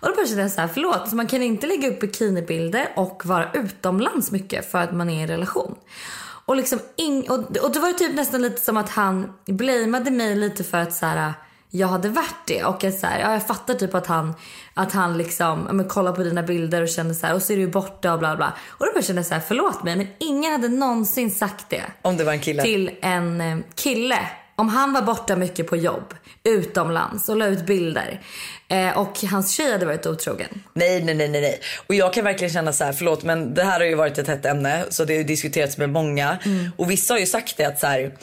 Och 0.00 0.08
då 0.16 0.26
kände 0.26 0.42
jag 0.42 0.50
så 0.50 0.60
här, 0.60 0.68
förlåt, 0.68 1.08
så 1.08 1.16
man 1.16 1.26
kan 1.26 1.42
inte 1.42 1.66
lägga 1.66 1.88
upp 1.88 2.00
bikinibilder 2.00 2.92
och 2.96 3.26
vara 3.26 3.52
utomlands 3.52 4.30
mycket 4.30 4.70
för 4.70 4.78
att 4.78 4.92
man 4.92 5.10
är 5.10 5.18
i 5.18 5.22
en 5.22 5.28
relation. 5.28 5.74
Och 6.46 6.56
liksom 6.56 6.78
ing- 6.96 7.28
och, 7.30 7.56
och 7.56 7.72
det 7.72 7.78
var 7.80 7.92
typ 7.92 8.14
nästan 8.14 8.42
lite 8.42 8.60
som 8.60 8.76
att 8.76 8.88
han 8.90 9.32
blameade 9.46 10.10
mig 10.10 10.36
lite 10.36 10.64
för 10.64 10.78
att 10.78 10.92
så 10.94 11.06
här, 11.06 11.32
jag 11.70 11.88
hade 11.88 12.08
varit 12.08 12.46
det. 12.46 12.64
Och 12.64 12.84
att 12.84 12.98
så 12.98 13.06
här, 13.06 13.20
ja, 13.20 13.32
jag 13.32 13.46
fattar 13.46 13.74
typ 13.74 13.94
att 13.94 14.06
han, 14.06 14.34
att 14.74 14.92
han 14.92 15.18
liksom, 15.18 15.60
men 15.60 15.88
kollar 15.88 16.12
på 16.12 16.22
dina 16.22 16.42
bilder 16.42 16.82
och 16.82 16.88
känner 16.88 17.14
så 17.14 17.26
här, 17.26 17.34
och 17.34 17.42
så 17.42 17.52
är 17.52 17.56
du 17.56 17.66
borta 17.68 18.12
och 18.12 18.18
bla 18.18 18.36
bla. 18.36 18.52
Och 18.68 18.86
då 18.94 19.02
kände 19.02 19.20
jag 19.20 19.26
så 19.26 19.34
här, 19.34 19.42
förlåt 19.48 19.82
mig 19.82 19.96
men 19.96 20.06
ingen 20.18 20.52
hade 20.52 20.68
någonsin 20.68 21.30
sagt 21.30 21.70
det 21.70 21.82
Om 22.02 22.16
det 22.16 22.24
var 22.24 22.32
en 22.32 22.40
kille? 22.40 22.62
till 22.62 22.90
en 23.02 23.40
eh, 23.40 23.58
kille. 23.74 24.18
Om 24.56 24.68
han 24.68 24.92
var 24.92 25.02
borta 25.02 25.36
mycket 25.36 25.66
på 25.70 25.76
jobb, 25.76 26.14
utomlands 26.44 27.28
och 27.28 27.36
la 27.36 27.46
ut 27.46 27.66
bilder 27.66 28.20
eh, 28.68 28.98
och 28.98 29.20
hans 29.30 29.50
tjej 29.54 29.72
hade 29.72 29.86
varit 29.86 30.06
otrogen. 30.06 30.62
Nej, 30.74 31.04
nej, 31.04 31.14
nej, 31.14 31.28
nej. 31.28 31.60
Och 31.86 31.94
jag 31.94 32.12
kan 32.12 32.24
verkligen 32.24 32.52
känna 32.52 32.72
så 32.72 32.84
här, 32.84 32.92
förlåt, 32.92 33.22
men 33.22 33.54
det 33.54 33.64
här 33.64 33.80
har 33.80 33.86
ju 33.86 33.94
varit 33.94 34.18
ett 34.18 34.28
hett 34.28 34.46
ämne 34.46 34.84
så 34.90 35.04
det 35.04 35.12
har 35.12 35.18
ju 35.18 35.24
diskuterats 35.24 35.78
med 35.78 35.90
många 35.90 36.38
Mm. 36.44 36.70
och 36.76 36.90
vissa 36.90 37.14
har 37.14 37.18
ju 37.18 37.26
sagt 37.26 37.56
det 37.56 37.64
att 37.64 37.80
så 37.80 37.86
här, 37.86 38.14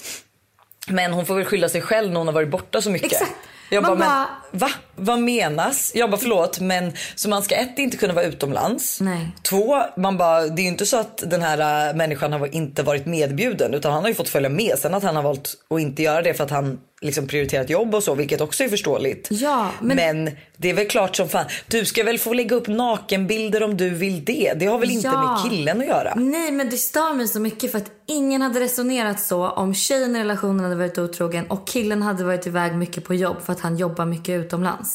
men 0.88 1.14
hon 1.14 1.26
får 1.26 1.36
väl 1.36 1.46
skylla 1.46 1.70
sig 1.70 1.82
själv 1.82 2.10
när 2.12 2.18
hon 2.18 2.28
har 2.28 2.34
varit 2.34 2.50
borta 2.50 2.82
så 2.82 2.90
mycket. 2.90 3.12
Exakt. 3.12 3.32
Jag 3.70 3.84
bara, 3.84 3.96
Man 3.96 4.28
men 4.52 4.60
va? 4.60 4.70
Vad 5.00 5.20
menas? 5.20 5.92
Jag 5.96 6.10
bara 6.12 6.18
förlåt 6.22 6.60
men 6.60 6.94
så 7.16 7.30
man 7.30 7.44
ska 7.44 7.56
ett 7.56 7.80
inte 7.80 7.98
kunna 7.98 8.14
vara 8.14 8.26
utomlands. 8.26 9.02
Nej. 9.02 9.28
Två, 9.44 9.82
man 9.98 10.18
bara, 10.18 10.42
det 10.48 10.62
är 10.62 10.64
ju 10.64 10.70
inte 10.70 10.86
så 10.86 10.98
att 10.98 11.24
den 11.28 11.42
här 11.42 11.90
äh, 11.90 11.96
människan 11.96 12.34
har 12.34 12.56
inte 12.56 12.84
varit 12.84 13.06
medbjuden 13.06 13.74
utan 13.74 13.92
han 13.94 14.02
har 14.02 14.10
ju 14.10 14.16
fått 14.16 14.30
följa 14.30 14.50
med. 14.50 14.76
Sen 14.80 14.94
att 14.94 15.04
han 15.04 15.16
har 15.16 15.24
valt 15.24 15.54
att 15.70 15.80
inte 15.80 16.04
göra 16.04 16.22
det 16.22 16.34
för 16.34 16.44
att 16.44 16.52
han 16.52 16.80
liksom 17.02 17.28
prioriterat 17.28 17.70
jobb 17.70 17.96
och 17.96 18.04
så 18.04 18.16
vilket 18.16 18.42
också 18.42 18.64
är 18.64 18.70
förståeligt. 18.70 19.28
Ja, 19.32 19.70
men- 19.82 19.98
men 19.98 20.32
det 20.58 20.70
är 20.70 20.74
väl 20.74 20.88
klart 20.88 21.16
som 21.16 21.30
fan. 21.30 21.46
Du 21.68 21.86
ska 21.86 22.04
väl 22.04 22.20
få 22.20 22.34
lägga 22.34 22.56
upp 22.56 22.68
nakenbilder 22.68 23.64
om 23.64 23.78
du 23.78 23.90
vill 23.90 24.26
det. 24.26 24.54
Det 24.56 24.66
har 24.66 24.78
väl 24.80 24.92
inte 24.92 25.08
Ja. 25.08 25.22
med 25.44 25.52
killen 25.52 25.82
att 25.82 25.88
göra. 25.88 26.14
Nej 26.16 26.52
men 26.52 26.70
det 26.70 26.78
stör 26.78 27.14
mig 27.14 27.28
så 27.28 27.40
mycket 27.40 27.72
för 27.72 27.78
att 27.78 27.92
ingen 28.08 28.42
hade 28.42 28.60
resonerat 28.60 29.20
så 29.20 29.50
om 29.50 29.74
tjejen 29.74 30.16
i 30.16 30.20
relationen 30.20 30.60
hade 30.64 30.76
varit 30.76 30.98
otrogen 30.98 31.46
och 31.48 31.68
killen 31.68 32.02
hade 32.02 32.24
varit 32.24 32.48
iväg 32.48 32.76
mycket 32.76 33.04
på 33.04 33.14
jobb 33.16 33.38
för 33.46 33.54
att 33.54 33.60
han 33.60 33.78
jobbar 33.78 34.06
mycket 34.06 34.30
utomlands. 34.46 34.89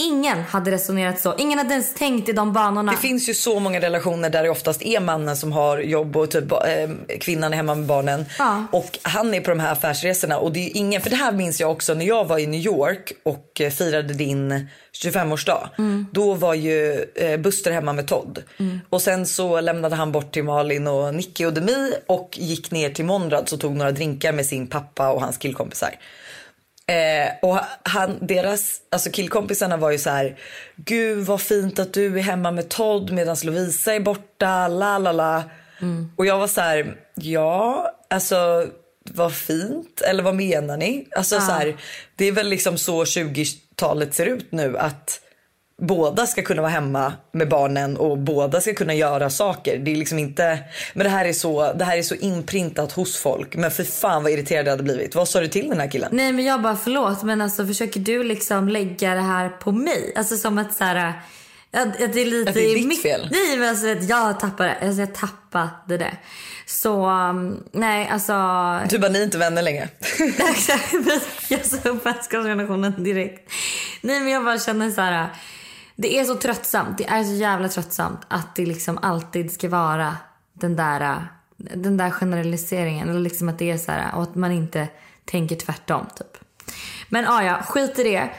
Ingen 0.00 0.42
hade 0.42 0.70
resonerat 0.70 1.20
så. 1.20 1.34
Ingen 1.38 1.58
hade 1.58 1.72
ens 1.72 1.94
tänkt 1.94 2.28
i 2.28 2.32
de 2.32 2.52
banorna. 2.52 2.92
Det 2.92 2.98
finns 2.98 3.28
ju 3.28 3.34
så 3.34 3.60
många 3.60 3.80
relationer 3.80 4.30
där 4.30 4.42
det 4.42 4.50
oftast 4.50 4.82
är 4.82 5.00
mannen 5.00 5.36
som 5.36 5.52
har 5.52 5.78
jobb 5.78 6.16
och 6.16 6.30
typ, 6.30 6.52
eh, 6.52 7.18
kvinnan 7.20 7.52
är 7.52 7.56
hemma 7.56 7.74
med 7.74 7.86
barnen. 7.86 8.24
Ja. 8.38 8.64
Och 8.72 8.98
han 9.02 9.34
är 9.34 9.40
på 9.40 9.50
de 9.50 9.60
här 9.60 9.72
affärsresorna. 9.72 10.38
Och 10.38 10.52
det 10.52 10.60
är 10.60 10.76
ingen, 10.76 11.02
för 11.02 11.10
det 11.10 11.16
här 11.16 11.32
minns 11.32 11.60
jag 11.60 11.70
också 11.70 11.94
när 11.94 12.04
jag 12.04 12.24
var 12.24 12.38
i 12.38 12.46
New 12.46 12.60
York 12.60 13.12
och 13.22 13.60
eh, 13.60 13.70
firade 13.70 14.14
din 14.14 14.68
25-årsdag. 15.04 15.68
Då 16.12 16.34
var 16.34 16.54
ju 16.54 17.04
eh, 17.14 17.36
Buster 17.40 17.72
hemma 17.72 17.92
med 17.92 18.06
Todd. 18.06 18.42
Och 18.88 19.02
sen 19.02 19.26
så 19.26 19.60
lämnade 19.60 19.96
han 19.96 20.12
bort 20.12 20.32
till 20.32 20.44
Malin 20.44 20.86
och 20.86 21.14
Nicky 21.14 21.44
och 21.46 21.52
Demi 21.52 21.92
och 22.06 22.38
gick 22.38 22.70
ner 22.70 22.90
till 22.90 23.04
Monrad 23.04 23.48
och 23.52 23.60
tog 23.60 23.76
några 23.76 23.92
drinkar 23.92 24.32
med 24.32 24.46
sin 24.46 24.66
pappa 24.66 25.10
och 25.10 25.20
hans 25.20 25.36
killkompisar. 25.36 25.90
Eh, 26.88 27.30
och 27.42 27.58
han, 27.82 28.18
deras, 28.20 28.80
alltså 28.90 29.10
killkompisarna 29.10 29.76
var 29.76 29.90
ju 29.90 29.98
så 29.98 30.10
här, 30.10 30.38
gud 30.76 31.26
vad 31.26 31.40
fint 31.40 31.78
att 31.78 31.92
du 31.92 32.18
är 32.18 32.22
hemma 32.22 32.50
med 32.50 32.68
Todd 32.68 33.10
medan 33.10 33.36
Lovisa 33.44 33.94
är 33.94 34.00
borta, 34.00 34.68
la 34.68 34.98
la 34.98 35.12
la. 35.12 35.42
Och 36.16 36.26
jag 36.26 36.38
var 36.38 36.46
så 36.46 36.60
här, 36.60 36.96
Ja, 37.14 37.90
alltså 38.10 38.66
vad 39.04 39.34
fint. 39.34 40.00
Eller 40.00 40.22
vad 40.22 40.34
menar 40.34 40.76
ni? 40.76 41.06
Alltså 41.16 41.40
så 41.40 41.52
här, 41.52 41.76
det 42.16 42.24
är 42.24 42.32
väl 42.32 42.48
liksom 42.48 42.78
så 42.78 43.04
20-talet 43.04 44.14
ser 44.14 44.26
ut 44.26 44.52
nu 44.52 44.78
att 44.78 45.20
båda 45.82 46.26
ska 46.26 46.42
kunna 46.42 46.62
vara 46.62 46.70
hemma 46.72 47.12
med 47.32 47.48
barnen 47.48 47.96
och 47.96 48.18
båda 48.18 48.60
ska 48.60 48.74
kunna 48.74 48.94
göra 48.94 49.30
saker. 49.30 49.78
Det 49.78 49.90
är 49.90 49.96
liksom 49.96 50.18
inte, 50.18 50.58
men 50.94 51.04
det 51.04 51.10
här 51.10 51.24
är 51.24 51.32
så, 51.32 51.72
det 51.72 51.84
här 51.84 51.96
är 51.98 52.02
så 52.02 52.14
inprintat 52.14 52.92
hos 52.92 53.16
folk. 53.16 53.56
Men 53.56 53.70
för 53.70 53.84
fan 53.84 54.22
vad 54.22 54.32
irriterad 54.32 54.66
jag 54.66 54.70
hade 54.70 54.82
blivit. 54.82 55.14
Vad 55.14 55.28
sa 55.28 55.40
du 55.40 55.48
till 55.48 55.68
den 55.68 55.80
här 55.80 55.90
killen? 55.90 56.08
Nej 56.12 56.32
men 56.32 56.44
jag 56.44 56.62
bara 56.62 56.76
förlåt 56.76 57.22
men 57.22 57.40
alltså 57.40 57.66
försöker 57.66 58.00
du 58.00 58.24
liksom 58.24 58.68
lägga 58.68 59.14
det 59.14 59.20
här 59.20 59.48
på 59.48 59.72
mig? 59.72 60.12
Alltså 60.16 60.36
som 60.36 60.58
att 60.58 60.74
så 60.74 60.84
här, 60.84 61.12
att, 61.72 62.02
att 62.02 62.12
det 62.12 62.20
är 62.20 62.26
lite 62.26 62.48
Att 62.50 62.54
det 62.54 62.70
är 62.70 62.74
ditt 62.74 62.86
mitt- 62.86 63.02
fel? 63.02 63.28
Nej 63.30 63.56
men 63.58 63.68
alltså 63.68 63.86
jag 63.86 64.40
tappade. 64.40 64.74
Alltså 64.82 65.00
jag 65.00 65.14
tappade 65.14 65.96
det. 65.98 66.16
Så 66.66 67.06
um, 67.10 67.64
nej 67.72 68.08
alltså. 68.12 68.32
Du 68.90 68.98
bara, 68.98 69.08
ni 69.12 69.18
är 69.18 69.24
inte 69.24 69.38
vänner 69.38 69.62
längre. 69.62 69.88
Exakt. 70.50 70.94
jag 71.48 71.64
sa 71.66 71.88
upp 71.88 72.06
vänskapsrelationen 72.06 73.04
direkt. 73.04 73.52
Nej 74.00 74.20
men 74.20 74.32
jag 74.32 74.44
bara 74.44 74.58
känner 74.58 74.90
så 74.90 75.00
här. 75.00 75.28
Det 76.00 76.18
är 76.18 76.24
så 76.24 76.34
tröttsamt. 76.34 76.98
Det 76.98 77.06
är 77.06 77.24
så 77.24 77.32
jävla 77.32 77.68
tröttsamt 77.68 78.20
att 78.28 78.56
det 78.56 78.66
liksom 78.66 78.98
alltid 79.02 79.52
ska 79.52 79.68
vara 79.68 80.16
den 80.52 80.76
där, 80.76 81.28
den 81.56 81.96
där 81.96 82.10
generaliseringen. 82.10 83.08
Eller 83.08 83.20
liksom 83.20 83.48
att 83.48 83.58
det 83.58 83.70
är 83.70 83.78
så 83.78 83.92
här 83.92 84.14
och 84.14 84.22
att 84.22 84.34
man 84.34 84.52
inte 84.52 84.88
tänker 85.24 85.56
tvärtom 85.56 86.06
typ. 86.16 86.44
Men 87.08 87.28
ah, 87.28 87.42
ja, 87.42 87.62
skit 87.62 87.98
i 87.98 88.02
det. 88.02 88.30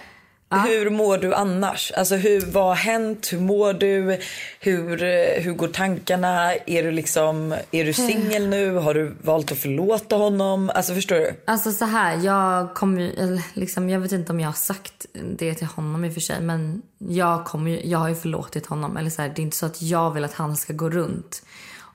Hur 0.51 0.89
mår 0.89 1.17
du 1.17 1.33
annars? 1.33 1.91
Alltså 1.91 2.15
hur, 2.15 2.41
vad 2.41 2.63
har 2.63 2.75
hänt? 2.75 3.33
Hur 3.33 3.39
mår 3.39 3.73
du? 3.73 4.19
Hur, 4.59 5.03
eh, 5.03 5.41
hur 5.43 5.53
går 5.53 5.67
tankarna? 5.67 6.53
Är 6.55 6.83
du 6.83 6.91
liksom, 6.91 7.55
är 7.71 7.85
du 7.85 7.93
singel 7.93 8.47
nu? 8.47 8.75
Har 8.75 8.93
du 8.93 9.15
valt 9.21 9.51
att 9.51 9.57
förlåta 9.57 10.15
honom? 10.15 10.71
Alltså 10.75 10.93
förstår 10.93 11.15
du? 11.15 11.35
Alltså 11.45 11.71
så 11.71 11.85
här, 11.85 12.25
jag 12.25 12.73
kommer 12.73 13.11
liksom, 13.59 13.89
jag 13.89 13.99
vet 13.99 14.11
inte 14.11 14.31
om 14.31 14.39
jag 14.39 14.47
har 14.47 14.53
sagt 14.53 15.05
det 15.37 15.53
till 15.53 15.67
honom 15.67 16.05
i 16.05 16.09
och 16.09 16.13
för 16.13 16.21
sig, 16.21 16.41
men 16.41 16.81
jag 16.97 17.45
kommer 17.45 17.87
jag 17.87 17.99
har 17.99 18.09
ju 18.09 18.15
förlåtit 18.15 18.65
honom. 18.65 18.97
Eller 18.97 19.09
så 19.09 19.21
här, 19.21 19.29
det 19.29 19.41
är 19.41 19.43
inte 19.43 19.57
så 19.57 19.65
att 19.65 19.81
jag 19.81 20.11
vill 20.13 20.23
att 20.23 20.33
han 20.33 20.57
ska 20.57 20.73
gå 20.73 20.89
runt 20.89 21.43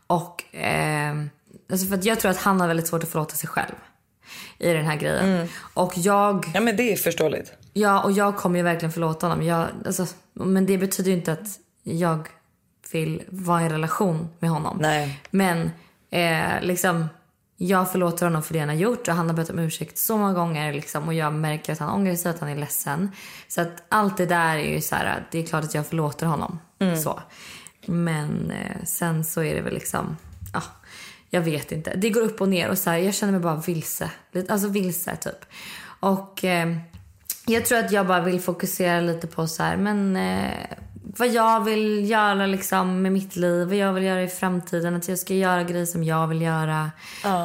och, 0.07 0.55
eh, 0.55 1.15
alltså 1.71 1.87
för 1.87 2.01
jag 2.03 2.21
tror 2.21 2.31
att 2.31 2.37
han 2.37 2.61
har 2.61 2.69
väldigt 2.69 2.87
svårt 2.87 3.03
att 3.03 3.09
förlåta 3.09 3.35
sig 3.35 3.49
själv 3.49 3.75
i 4.59 4.73
den 4.73 4.85
här 4.87 4.97
grejen. 4.97 5.49
Och 5.75 5.93
jag, 5.97 6.51
Ja 6.55 6.61
men 6.61 6.77
det 6.77 6.93
är 6.93 6.97
förståeligt. 6.97 7.53
Ja, 7.75 8.03
och 8.03 8.13
jag 8.13 8.37
kommer 8.37 8.59
ju 8.59 8.63
verkligen 8.63 8.93
förlåta 8.93 9.27
honom. 9.27 9.47
Jag, 9.47 9.69
alltså, 9.87 10.07
men 10.33 10.67
det 10.67 10.79
betyder 10.79 11.11
ju 11.11 11.17
inte 11.17 11.33
att 11.33 11.59
jag 11.83 12.29
vill 12.93 13.23
vara 13.29 13.61
i 13.61 13.65
en 13.65 13.71
relation 13.71 14.29
med 14.39 14.51
honom. 14.51 14.79
Nej. 14.81 15.21
Men 15.31 15.71
eh, 16.11 16.63
liksom, 16.63 17.09
jag 17.57 17.93
förlåter 17.93 18.27
honom 18.27 18.43
för 18.43 18.53
det 18.55 18.61
han 18.61 18.69
har 18.69 18.77
gjort 18.77 19.09
och 19.09 19.15
han 19.15 19.29
har 19.29 19.37
bett 19.37 19.51
om 19.51 19.59
ursäkt 19.59 19.99
så 19.99 20.17
många 20.17 20.33
gånger 20.33 20.73
liksom, 20.73 21.09
och 21.09 21.15
jag 21.15 21.33
märker 21.33 21.73
att 21.73 21.79
han 21.79 21.91
ångrar 21.91 22.15
sig 22.15 22.31
att 22.31 22.41
han 22.41 22.49
är 22.49 22.57
ledsen. 22.57 23.11
Så 23.49 23.61
att 23.61 23.85
allt 23.89 24.17
det 24.17 24.27
där 24.27 24.57
är 24.57 24.75
ju 24.75 24.81
så 24.81 24.97
här, 24.97 25.27
det 25.31 25.39
är 25.39 25.47
klart 25.47 25.65
att 25.65 25.75
jag 25.75 25.87
förlåter 25.87 26.27
honom. 26.27 26.59
Så. 27.03 27.21
Men 27.87 28.51
eh, 28.51 28.85
sen 28.85 29.25
så 29.25 29.43
är 29.43 29.55
det 29.55 29.61
väl 29.61 29.75
liksom, 29.75 30.17
ja, 30.53 30.63
jag 31.31 31.41
vet 31.41 31.73
inte. 31.73 31.95
Det 31.97 32.11
går 32.11 32.21
upp 32.21 32.41
och 32.41 32.49
ner 32.49 32.69
och 32.69 32.79
så 32.79 32.91
här, 32.91 32.99
jag 32.99 33.15
känner 33.15 33.33
mig 33.33 33.41
bara 33.41 33.63
vilse. 33.67 34.11
Alltså 34.49 34.69
vilse 34.69 35.17
typ. 35.17 35.45
Och 36.01 36.45
eh, 36.45 36.77
jag 37.47 37.65
tror 37.65 37.79
att 37.79 37.93
jag 37.93 38.07
bara 38.07 38.21
vill 38.21 38.41
fokusera 38.41 39.01
lite 39.01 39.27
på 39.27 39.47
så 39.47 39.63
här, 39.63 39.77
men 39.77 40.17
eh, 40.17 40.77
vad 41.17 41.29
jag 41.29 41.65
vill 41.65 42.11
göra 42.11 42.47
liksom 42.47 43.03
med 43.03 43.13
mitt 43.13 43.37
liv, 43.37 43.69
vad 43.69 43.77
jag 43.77 43.93
vill 43.93 44.05
göra 44.05 44.23
i 44.23 44.29
framtiden. 44.29 44.97
Att 44.97 45.09
jag 45.09 45.19
ska 45.19 45.35
göra 45.35 45.63
grejer 45.63 45.87
som 45.87 46.05
jag 46.05 46.27
vill 46.27 46.43
göra. 46.43 46.91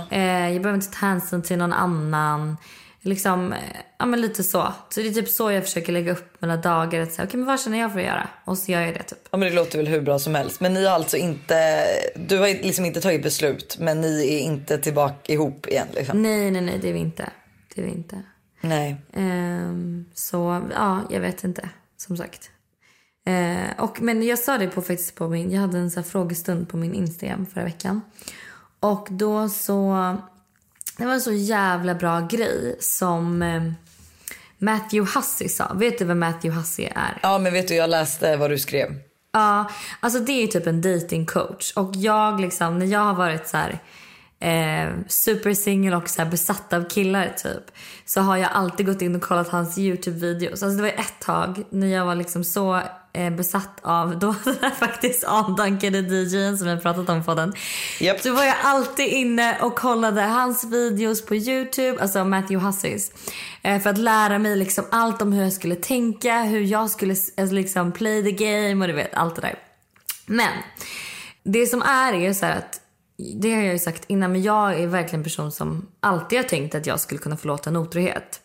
Eh, 0.09 0.49
jag 0.53 0.61
behöver 0.61 0.73
inte 0.73 0.99
ta 0.99 1.05
hänsyn 1.05 1.41
till 1.41 1.57
någon 1.57 1.73
annan. 1.73 2.57
Liksom, 3.01 3.53
eh, 3.53 3.59
ja 3.97 4.05
men 4.05 4.21
lite 4.21 4.43
så. 4.43 4.73
Så 4.89 4.99
det 4.99 5.07
är 5.07 5.13
typ 5.13 5.29
så 5.29 5.51
jag 5.51 5.63
försöker 5.63 5.93
lägga 5.93 6.11
upp 6.11 6.41
mina 6.41 6.57
dagar. 6.57 7.01
Att 7.01 7.13
säga, 7.13 7.25
okej 7.25 7.37
men 7.37 7.47
vad 7.47 7.61
känner 7.61 7.79
jag 7.79 7.91
för 7.91 7.99
att 7.99 8.05
göra? 8.05 8.27
Och 8.45 8.57
så 8.57 8.71
gör 8.71 8.81
jag 8.81 8.93
det 8.93 9.03
typ. 9.03 9.19
Ja 9.31 9.37
men 9.37 9.49
det 9.49 9.55
låter 9.55 9.77
väl 9.77 9.87
hur 9.87 10.01
bra 10.01 10.19
som 10.19 10.35
helst. 10.35 10.59
Men 10.59 10.73
ni 10.73 10.85
har 10.85 10.95
alltså 10.95 11.17
inte, 11.17 11.85
du 12.15 12.37
har 12.37 12.47
liksom 12.47 12.85
inte 12.85 13.01
tagit 13.01 13.23
beslut 13.23 13.77
men 13.79 14.01
ni 14.01 14.33
är 14.35 14.39
inte 14.39 14.77
tillbaka 14.77 15.33
ihop 15.33 15.67
igen 15.67 15.87
liksom? 15.93 16.21
Nej, 16.21 16.51
nej, 16.51 16.61
nej, 16.61 16.79
det 16.81 16.89
är 16.89 16.93
vi 16.93 16.99
inte. 16.99 17.29
Det 17.75 17.81
är 17.81 17.85
vi 17.85 17.91
inte. 17.91 18.23
Nej. 18.61 19.01
Ehm, 19.13 20.05
så 20.13 20.67
ja, 20.73 21.01
jag 21.09 21.19
vet 21.19 21.43
inte. 21.43 21.69
Som 21.97 22.17
sagt. 22.17 22.49
Eh, 23.25 23.83
och, 23.83 24.01
men 24.01 24.23
jag 24.23 24.39
sa 24.39 24.57
det 24.57 24.67
på, 24.67 24.81
faktiskt 24.81 25.15
på 25.15 25.27
min, 25.29 25.51
jag 25.51 25.61
hade 25.61 25.77
en 25.77 25.91
så 25.91 26.03
frågestund 26.03 26.69
på 26.69 26.77
min 26.77 26.93
Instagram 26.93 27.45
förra 27.45 27.63
veckan. 27.63 28.01
Och 28.79 29.07
då 29.11 29.49
så, 29.49 30.15
det 30.97 31.05
var 31.05 31.13
en 31.13 31.21
så 31.21 31.31
jävla 31.31 31.95
bra 31.95 32.19
grej 32.19 32.77
som 32.79 33.41
eh, 33.41 33.71
Matthew 34.57 35.19
Hussey 35.19 35.49
sa. 35.49 35.73
Vet 35.73 35.99
du 35.99 36.05
vem 36.05 36.19
Matthew 36.19 36.59
Hussey 36.59 36.85
är? 36.85 37.19
Ja 37.21 37.37
men 37.37 37.53
vet 37.53 37.67
du 37.67 37.75
jag 37.75 37.89
läste 37.89 38.37
vad 38.37 38.49
du 38.49 38.57
skrev. 38.57 38.95
Ja, 39.31 39.71
alltså 39.99 40.19
det 40.19 40.43
är 40.43 40.47
typ 40.47 40.67
en 40.67 40.81
dating 40.81 41.25
coach. 41.25 41.73
Och 41.75 41.91
jag 41.95 42.41
liksom, 42.41 42.79
när 42.79 42.85
jag 42.85 42.99
har 42.99 43.13
varit 43.13 43.47
så 43.47 43.57
här 43.57 43.79
eh, 44.39 44.89
supersingel 45.07 45.93
och 45.93 46.09
så 46.09 46.21
här 46.21 46.29
besatt 46.29 46.73
av 46.73 46.89
killar 46.89 47.33
typ. 47.37 47.71
Så 48.05 48.21
har 48.21 48.37
jag 48.37 48.49
alltid 48.51 48.85
gått 48.85 49.01
in 49.01 49.15
och 49.15 49.21
kollat 49.21 49.49
hans 49.49 49.77
YouTube-videos. 49.77 50.51
Alltså 50.51 50.69
det 50.69 50.81
var 50.81 50.89
ett 50.89 51.19
tag 51.19 51.63
när 51.69 51.87
jag 51.87 52.05
var 52.05 52.15
liksom 52.15 52.43
så 52.43 52.81
eh, 53.13 53.33
besatt 53.33 53.79
av, 53.81 54.19
då 54.19 54.27
var 54.27 54.61
det 54.61 54.75
faktiskt 54.75 55.23
avdankade 55.23 55.99
DJn 55.99 56.57
som 56.57 56.67
jag 56.67 56.81
pratat 56.81 57.09
om 57.09 57.23
på 57.23 57.35
den. 57.35 57.53
Japp. 57.99 58.21
Så 58.21 58.33
var 58.33 58.43
jag 58.43 58.55
alltid 58.63 59.07
inne 59.07 59.57
och 59.61 59.75
kollade 59.75 60.21
hans 60.21 60.63
videos 60.63 61.25
på 61.25 61.35
YouTube, 61.35 62.01
alltså 62.01 62.23
Matthew 62.23 62.67
Husseys. 62.67 63.11
Eh, 63.61 63.81
för 63.81 63.89
att 63.89 63.97
lära 63.97 64.39
mig 64.39 64.55
liksom 64.55 64.85
allt 64.91 65.21
om 65.21 65.33
hur 65.33 65.43
jag 65.43 65.53
skulle 65.53 65.75
tänka, 65.75 66.41
hur 66.41 66.61
jag 66.61 66.89
skulle 66.89 67.15
eh, 67.37 67.51
liksom 67.51 67.91
play 67.91 68.23
the 68.23 68.31
game 68.31 68.85
och 68.85 68.87
du 68.87 68.93
vet 68.93 69.13
allt 69.13 69.35
det 69.35 69.41
där. 69.41 69.55
Men 70.25 70.53
det 71.43 71.65
som 71.65 71.81
är 71.81 72.13
är 72.13 72.33
så 72.33 72.45
här 72.45 72.57
att 72.57 72.81
det 73.35 73.55
har 73.55 73.61
jag 73.61 73.73
ju 73.73 73.79
sagt 73.79 74.03
innan 74.07 74.31
men 74.31 74.43
jag 74.43 74.79
är 74.79 74.87
verkligen 74.87 75.19
en 75.19 75.23
person 75.23 75.51
som 75.51 75.87
alltid 75.99 76.39
har 76.39 76.43
tänkt 76.43 76.75
att 76.75 76.85
jag 76.85 76.99
skulle 76.99 77.19
kunna 77.19 77.37
förlåta 77.37 77.69
en 77.69 77.75
otrohet. 77.75 78.41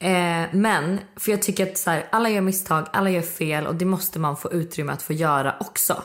Eh, 0.00 0.44
men, 0.52 1.00
för 1.16 1.30
jag 1.30 1.42
tycker 1.42 1.70
att 1.70 1.78
så 1.78 1.90
här, 1.90 2.06
alla 2.10 2.30
gör 2.30 2.40
misstag, 2.40 2.86
alla 2.92 3.10
gör 3.10 3.22
fel 3.22 3.66
och 3.66 3.74
det 3.74 3.84
måste 3.84 4.18
man 4.18 4.36
få 4.36 4.52
utrymme 4.52 4.92
att 4.92 5.02
få 5.02 5.12
göra 5.12 5.54
också. 5.60 6.02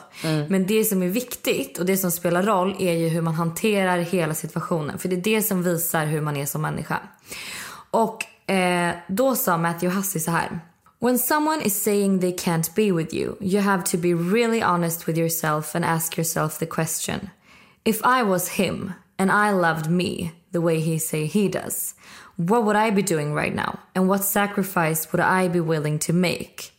Men 0.48 0.66
det 0.66 0.84
som 0.84 1.02
är 1.02 1.08
viktigt 1.08 1.78
och 1.78 1.86
det 1.86 1.96
som 1.96 2.10
spelar 2.10 2.42
roll 2.42 2.76
är 2.78 2.92
ju 2.92 3.08
hur 3.08 3.22
man 3.22 3.34
hanterar 3.34 3.98
hela 3.98 4.34
situationen. 4.34 4.98
För 4.98 5.08
det 5.08 5.16
är 5.16 5.20
det 5.20 5.42
som 5.42 5.62
visar 5.62 6.06
hur 6.06 6.20
man 6.20 6.36
är 6.36 6.46
som 6.46 6.62
människa. 6.62 6.98
Och 7.90 8.50
eh, 8.50 8.94
då 9.08 9.36
sa 9.36 9.58
Matthew 9.58 9.96
Hussey 9.96 10.20
så 10.20 10.30
här. 10.30 10.60
When 11.00 11.18
someone 11.18 11.62
is 11.62 11.82
saying 11.82 12.20
they 12.20 12.36
can't 12.36 12.74
be 12.74 12.92
with 12.92 13.14
you, 13.14 13.34
you 13.40 13.62
have 13.62 13.82
to 13.82 13.98
be 13.98 14.08
really 14.08 14.62
honest 14.62 15.08
with 15.08 15.18
yourself 15.18 15.74
and 15.74 15.84
ask 15.84 16.18
yourself 16.18 16.58
the 16.58 16.66
question. 16.66 17.20
If 17.84 18.02
I 18.02 18.22
was 18.22 18.48
him 18.48 18.94
and 19.18 19.30
I 19.30 19.50
loved 19.50 19.90
me 19.90 20.32
the 20.52 20.62
way 20.62 20.80
he 20.80 20.98
say 20.98 21.26
he 21.26 21.48
does, 21.48 21.94
what 22.36 22.64
would 22.64 22.76
I 22.76 22.88
be 22.90 23.02
doing 23.02 23.34
right 23.34 23.54
now? 23.54 23.78
And 23.94 24.08
what 24.08 24.24
sacrifice 24.24 25.12
would 25.12 25.20
I 25.20 25.48
be 25.48 25.60
willing 25.60 25.98
to 26.00 26.12
make? 26.14 26.72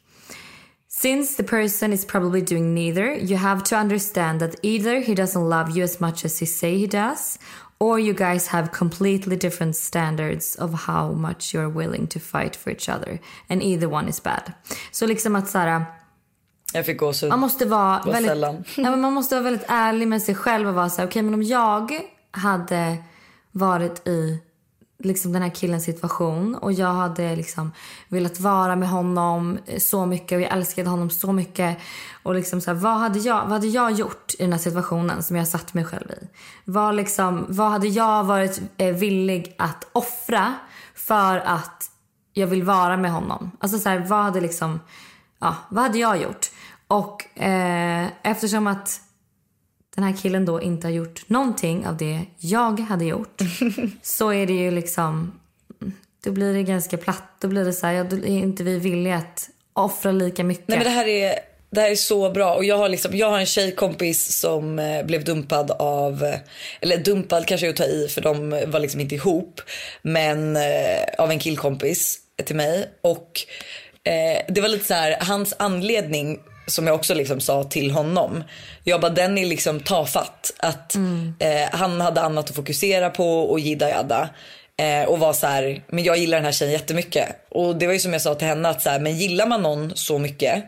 Since 0.88 1.35
the 1.35 1.43
person 1.43 1.91
is 1.93 2.05
probably 2.05 2.41
doing 2.41 2.74
neither, 2.74 3.13
you 3.13 3.38
have 3.38 3.63
to 3.65 3.77
understand 3.77 4.39
that 4.39 4.55
either 4.63 5.01
he 5.01 5.13
doesn't 5.13 5.50
love 5.50 5.77
you 5.77 5.83
as 5.83 6.01
much 6.01 6.25
as 6.25 6.39
he 6.39 6.45
say 6.47 6.77
he 6.79 6.88
does, 6.88 7.38
or 7.79 8.00
you 8.00 8.13
guys 8.13 8.47
have 8.47 8.71
completely 8.71 9.35
different 9.35 9.75
standards 9.75 10.55
of 10.55 10.74
how 10.88 11.12
much 11.12 11.53
you're 11.53 11.69
willing 11.69 12.07
to 12.07 12.19
fight 12.19 12.55
for 12.55 12.71
each 12.71 12.89
other. 12.89 13.19
And 13.50 13.62
either 13.62 13.88
one 13.88 14.07
is 14.07 14.19
bad. 14.19 14.53
Så 14.91 15.05
liksom 15.05 15.35
att 15.35 15.50
så 15.50 15.57
här, 15.57 15.85
Jag 16.75 16.86
fick 16.86 17.00
gåshud. 17.00 17.29
man 17.29 17.39
måste 17.39 17.65
vara 17.65 18.01
väldigt, 18.05 18.29
sällan. 18.29 18.55
ja, 18.77 18.89
men 18.89 19.01
man 19.01 19.13
måste 19.13 19.36
vara 19.36 19.44
väldigt 19.44 19.65
ärlig 19.67 20.08
med 20.08 20.22
sig 20.22 20.36
själv 20.36 20.67
och 20.67 20.74
vara 20.74 20.89
så 20.89 21.01
här, 21.01 21.08
okej 21.08 21.22
men 21.22 21.34
om 21.34 21.44
jag 21.44 21.91
hade 22.32 22.98
varit 23.51 24.08
i 24.08 24.39
liksom 25.00 25.34
den 25.34 25.41
här 25.41 25.50
killens 25.50 25.84
situation 25.84 26.55
och 26.55 26.74
jag 26.74 26.94
hade 26.94 27.36
liksom 27.36 27.72
velat 28.08 28.39
vara 28.39 28.75
med 28.75 28.89
honom 28.89 29.58
så 29.77 30.05
mycket 30.05 30.36
och 30.36 30.41
jag 30.41 30.51
älskade 30.51 30.89
honom 30.89 31.10
så 31.10 31.32
mycket 31.32 31.77
och 32.24 32.36
liksom 32.36 32.62
så 32.62 32.72
här, 32.72 32.79
vad 32.79 32.98
hade 32.98 33.20
jag 33.20 33.41
vad 33.41 33.51
hade 33.51 33.67
jag 33.67 33.91
gjort 33.91 34.34
i 34.39 34.44
den 34.44 34.51
här 34.51 34.60
situationen 34.60 35.24
som 35.24 35.36
jag 35.36 35.48
satt 35.48 35.74
mig 35.74 35.86
själv 35.86 36.12
i? 36.12 36.27
Vad 36.65 36.96
liksom 36.96 37.46
vad 37.50 37.72
hade 37.72 37.88
jag 37.88 38.24
varit 38.24 38.62
eh, 38.77 38.96
villig 38.96 39.55
att 39.58 39.88
offra 39.91 40.53
för 40.96 41.38
att 41.38 41.91
jag 42.34 42.48
vill 42.48 42.63
vara 42.63 42.98
med 42.98 43.12
honom? 43.12 43.51
Alltså 43.60 43.79
så 43.79 43.89
här, 43.89 44.00
vad 44.00 44.24
hade 44.24 44.41
liksom 44.41 44.79
ja, 45.39 45.55
vad 45.70 45.84
hade 45.84 45.98
jag 45.98 46.22
gjort? 46.22 46.51
Och 46.88 47.39
eh, 47.42 48.08
eftersom 48.24 48.68
att 48.68 49.01
den 49.96 50.04
här 50.04 50.13
killen 50.22 50.46
då 50.46 50.62
inte 50.62 50.88
har 50.88 50.92
gjort 50.92 51.30
någonting 51.30 51.88
av 51.88 51.98
det 51.98 52.22
jag 52.38 52.80
hade 52.80 53.06
gjort 53.06 53.42
så 54.01 54.34
är 54.34 54.48
det 54.48 54.54
ju 54.54 54.72
liksom, 54.72 55.39
då 56.24 56.32
blir 56.32 56.54
det 56.54 56.63
ganska 56.63 56.98
platt. 56.98 57.24
Då 57.39 57.48
blir 57.48 57.65
det 57.65 57.74
så 57.74 57.88
här, 57.88 57.94
ja, 57.94 58.04
då 58.04 58.15
är 58.15 58.27
inte 58.27 58.63
vi 58.63 58.80
villiga 58.80 59.15
att 59.15 59.50
offra 59.74 60.12
lika 60.12 60.44
mycket. 60.44 60.68
Nej 60.68 60.77
men 60.77 60.88
det 60.88 60.94
här 60.94 61.08
är, 61.08 61.39
Det 61.70 61.82
här 61.82 61.92
är 61.92 61.96
så 61.96 62.30
bra. 62.30 62.56
Och 62.56 62.65
jag 62.65 62.77
har, 62.77 62.89
liksom, 62.89 63.18
jag 63.18 63.30
har 63.30 63.39
en 63.39 63.46
tjejkompis 63.46 64.39
som 64.39 64.80
eh, 64.80 65.06
blev 65.06 65.24
dumpad 65.24 65.72
av, 65.72 66.24
eh, 66.24 66.39
eller 66.82 66.98
dumpad 66.98 67.48
kanske 67.48 67.68
är 67.68 67.70
att 67.70 67.75
ta 67.75 67.86
i 67.86 68.08
för 68.08 68.22
de 68.22 68.50
var 68.50 68.80
liksom 68.80 69.01
inte 69.01 69.15
ihop. 69.15 69.62
Men 70.01 70.56
eh, 70.56 71.04
av 71.18 71.32
en 71.32 71.39
killkompis 71.39 72.20
till 72.46 72.56
mig. 72.56 72.89
Och 73.01 73.42
eh, 74.04 74.42
det 74.48 74.62
var 74.62 74.68
lite 74.68 74.86
så 74.86 74.94
här, 74.94 75.18
hans 75.22 75.54
anledning 75.60 76.39
som 76.67 76.88
jag 76.88 76.95
också 76.95 77.13
liksom 77.13 77.39
sa 77.39 77.63
till 77.63 77.91
honom. 77.91 78.43
Jag 78.84 79.01
bara 79.01 79.12
den 79.12 79.38
är 79.38 79.45
liksom 79.45 79.79
tafatt. 79.79 80.53
Att 80.57 80.95
eh, 81.39 81.69
han 81.72 82.01
hade 82.01 82.22
annat 82.22 82.50
att 82.50 82.55
fokusera 82.55 83.10
på 83.10 83.39
och 83.39 83.60
jidda 83.60 83.89
jadda. 83.89 84.29
Eh, 84.77 85.10
och 85.10 85.19
var 85.19 85.34
så 85.34 85.48
här, 85.48 85.84
men 85.88 86.03
jag 86.03 86.17
gillar 86.17 86.38
den 86.38 86.45
här 86.45 86.51
tjejen 86.51 86.74
jättemycket. 86.74 87.27
Och 87.50 87.75
det 87.75 87.88
var 87.88 87.93
ju 87.93 88.00
som 88.00 88.13
jag 88.13 88.22
sa 88.22 88.36
till 88.36 88.48
henne 88.48 88.69
att 88.69 88.81
så 88.81 88.89
här, 88.89 89.00
men 89.00 89.17
gillar 89.17 89.48
man 89.48 89.62
någon 89.62 89.91
så 89.95 90.19
mycket. 90.19 90.63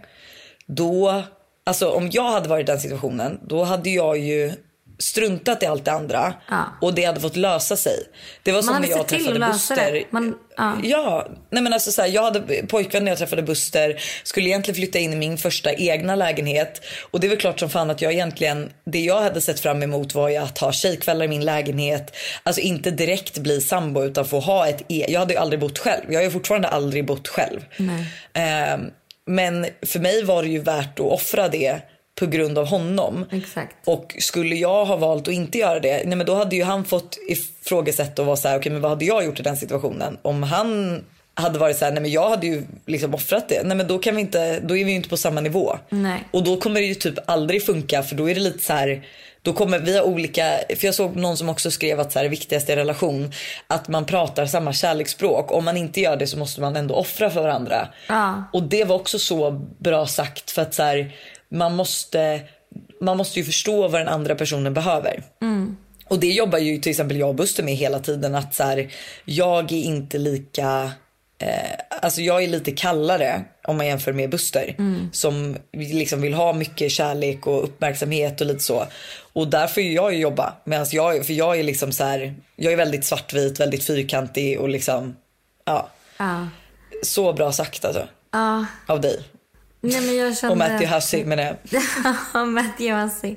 Då, 0.66 1.24
alltså 1.66 1.92
om 1.92 2.10
jag 2.12 2.32
hade 2.32 2.50
varit 2.50 2.70
i 2.70 2.72
den 2.72 2.80
situationen. 2.80 3.40
Då 3.48 3.64
hade 3.64 3.90
jag 3.90 4.18
ju 4.18 4.54
struntat 5.00 5.64
i 5.64 5.66
allt 5.66 5.86
det 5.86 5.92
andra. 5.92 6.34
Ja. 6.50 6.64
Och 6.82 6.94
det 6.94 7.04
hade 7.06 7.20
fått 7.20 7.36
lösa 7.36 7.76
sig. 7.78 8.00
Det 8.44 8.52
var 8.52 8.62
som 8.62 8.74
hade 8.74 8.88
när 8.88 8.96
jag 8.98 9.08
träffade 9.08 9.40
Buster. 9.52 10.04
Man- 10.12 10.36
ja. 10.58 10.78
Ja, 10.84 11.28
nej 11.52 11.64
men 11.64 11.74
alltså 11.74 11.92
så 11.92 12.02
här, 12.02 12.10
jag 12.10 12.24
hade 12.24 12.40
pojkvän 12.68 13.04
när 13.04 13.12
jag 13.12 13.18
träffade 13.20 13.42
Buster, 13.44 14.02
skulle 14.24 14.50
egentligen 14.50 14.76
flytta 14.76 15.00
in 15.00 15.14
i 15.14 15.16
min 15.16 15.38
första 15.38 15.74
egna 15.74 16.16
lägenhet. 16.16 16.82
Och 17.12 17.20
det 17.20 17.28
är 17.28 17.30
väl 17.30 17.38
klart 17.38 17.60
som 17.60 17.70
fan 17.70 17.90
att 17.90 18.02
jag 18.02 18.14
egentligen, 18.14 18.70
det 18.86 19.00
jag 19.00 19.22
hade 19.22 19.42
sett 19.42 19.60
fram 19.60 19.84
emot 19.84 20.16
var 20.16 20.30
ju 20.30 20.36
att 20.38 20.58
ha 20.58 20.72
tjejkvällar 20.72 21.26
i 21.26 21.28
min 21.28 21.46
lägenhet. 21.46 22.16
Alltså 22.44 22.62
inte 22.62 22.92
direkt 22.92 23.38
bli 23.38 23.62
sambo 23.62 24.04
utan 24.04 24.26
få 24.26 24.40
ha 24.40 24.68
ett 24.68 24.82
e- 24.90 25.06
Jag 25.10 25.20
hade 25.20 25.34
ju 25.34 25.40
aldrig 25.40 25.60
bott 25.60 25.80
själv, 25.80 26.04
jag 26.10 26.20
har 26.20 26.24
ju 26.24 26.32
fortfarande 26.32 26.68
aldrig 26.68 27.06
bott 27.06 27.28
själv. 27.28 27.60
Ehm, 28.34 28.82
men 29.26 29.66
för 29.86 30.00
mig 30.00 30.24
var 30.24 30.44
det 30.44 30.50
ju 30.50 30.60
värt 30.60 31.00
att 31.00 31.06
offra 31.06 31.50
det 31.50 31.82
på 32.20 32.26
grund 32.26 32.58
av 32.58 32.68
honom. 32.68 33.26
Exakt. 33.32 33.76
Och 33.86 34.16
skulle 34.20 34.56
jag 34.56 34.86
ha 34.86 34.96
valt 34.96 35.28
att 35.28 35.34
inte 35.34 35.58
göra 35.58 35.80
det, 35.80 36.04
nej 36.06 36.16
men 36.16 36.26
då 36.26 36.36
hade 36.36 36.56
ju 36.56 36.64
han 36.64 36.86
fått 36.86 37.18
ifrågasätta 37.30 38.22
och 38.22 38.26
vara 38.26 38.38
så 38.38 38.48
här, 38.48 38.60
okej 38.60 38.72
men 38.72 38.82
vad 38.82 38.92
hade 38.92 39.06
jag 39.06 39.26
gjort 39.26 39.40
i 39.40 39.44
den 39.44 39.58
situationen? 39.58 40.18
Om 40.22 40.44
han 40.44 41.02
hade 41.34 41.60
varit 41.60 41.78
så 41.78 41.86
här, 41.86 41.92
nej 41.92 42.02
men 42.02 42.12
jag 42.12 42.30
hade 42.30 42.48
ju 42.48 42.64
liksom 42.86 43.14
offrat 43.14 43.50
det. 43.50 43.64
Nej 43.64 43.78
men 43.78 43.88
då 43.88 44.00
kan 44.00 44.16
vi 44.16 44.22
inte, 44.22 44.60
då 44.60 44.78
är 44.78 44.86
vi 44.86 44.92
ju 44.92 44.96
inte 44.96 45.10
på 45.10 45.18
samma 45.18 45.42
nivå. 45.42 45.78
Nej. 45.90 46.24
Och 46.32 46.44
då 46.44 46.58
kommer 46.58 46.80
det 46.80 46.86
ju 46.86 46.96
typ 46.96 47.16
aldrig 47.26 47.66
funka 47.66 48.04
för 48.04 48.16
då 48.16 48.30
är 48.30 48.36
det 48.36 48.42
lite 48.42 48.64
så 48.64 48.74
här, 48.74 49.04
då 49.42 49.54
kommer 49.54 49.80
vi 49.80 49.98
ha 49.98 50.04
olika, 50.04 50.60
för 50.78 50.86
jag 50.86 50.96
såg 50.96 51.16
någon 51.16 51.38
som 51.38 51.50
också 51.50 51.72
skrev 51.72 52.00
att 52.00 52.12
så 52.12 52.20
här, 52.20 52.24
det 52.24 52.30
viktigaste 52.30 52.74
i 52.74 52.76
relation, 52.76 53.32
att 53.68 53.88
man 53.88 54.06
pratar 54.06 54.46
samma 54.46 54.74
kärleksspråk. 54.74 55.52
Om 55.52 55.66
man 55.66 55.78
inte 55.78 56.02
gör 56.02 56.18
det 56.18 56.28
så 56.28 56.38
måste 56.38 56.62
man 56.62 56.76
ändå 56.76 56.96
offra 56.96 57.30
för 57.30 57.42
varandra. 57.42 57.88
Ja. 58.08 58.44
Och 58.54 58.64
det 58.64 58.84
var 58.84 58.96
också 58.96 59.20
så 59.20 59.52
bra 59.78 60.08
sagt 60.08 60.52
för 60.52 60.62
att 60.62 60.74
så 60.74 60.84
här, 60.84 61.12
man 61.50 61.76
måste, 61.76 62.42
man 63.02 63.18
måste 63.18 63.40
ju 63.40 63.46
förstå 63.46 63.88
vad 63.88 64.02
den 64.02 64.08
andra 64.08 64.36
personen 64.36 64.74
behöver. 64.74 65.24
Och 66.08 66.20
det 66.20 66.28
jobbar 66.28 66.58
ju 66.58 66.78
till 66.78 66.90
exempel 66.90 67.18
jag 67.18 67.30
och 67.30 67.36
Buster 67.36 67.64
med 67.64 67.76
hela 67.76 68.00
tiden 68.00 68.36
att 68.36 68.56
så 68.56 68.64
här, 68.64 68.94
jag 69.26 69.72
är 69.72 69.84
inte 69.84 70.18
lika 70.18 70.92
Eh, 71.40 72.00
alltså 72.02 72.22
jag 72.22 72.44
är 72.44 72.48
lite 72.48 72.72
kallare 72.72 73.44
om 73.64 73.78
man 73.78 73.88
jämför 73.88 74.14
med 74.14 74.30
Buster. 74.30 74.76
Som 75.12 75.58
liksom 75.74 76.22
vill 76.22 76.34
ha 76.34 76.54
mycket 76.54 76.92
kärlek 76.92 77.48
och 77.48 77.64
uppmärksamhet 77.64 78.42
och 78.42 78.48
lite 78.48 78.64
så. 78.64 78.88
Och 79.34 79.48
därför 79.48 79.82
är 79.82 79.92
jag 79.92 80.14
ju 80.14 80.20
jobba. 80.20 80.54
Medans 80.64 80.94
jag, 80.94 81.26
för 81.26 81.34
jag 81.34 81.60
är 81.60 81.64
liksom 81.64 81.92
så 81.92 82.04
här, 82.04 82.36
jag 82.56 82.74
är 82.74 82.78
väldigt 82.78 83.06
svartvit, 83.06 83.60
väldigt 83.60 83.84
fyrkantig 83.84 84.60
och 84.60 84.70
liksom, 84.70 85.16
ja. 85.66 85.90
Ja. 86.18 86.48
Så 87.04 87.34
bra 87.34 87.52
sagt 87.52 87.86
alltså. 87.86 88.08
Ja. 88.32 88.66
Av 88.88 89.02
dig. 89.02 89.20
Nej, 89.82 90.02
men 90.02 90.16
jag 90.16 90.38
kände... 90.38 90.52
Och 90.52 90.58
Matthew 90.58 90.96
Hussey 90.96 91.26
menar 91.26 91.44
jag. 91.44 91.58
Ja, 92.78 93.04
Hussey. 93.04 93.36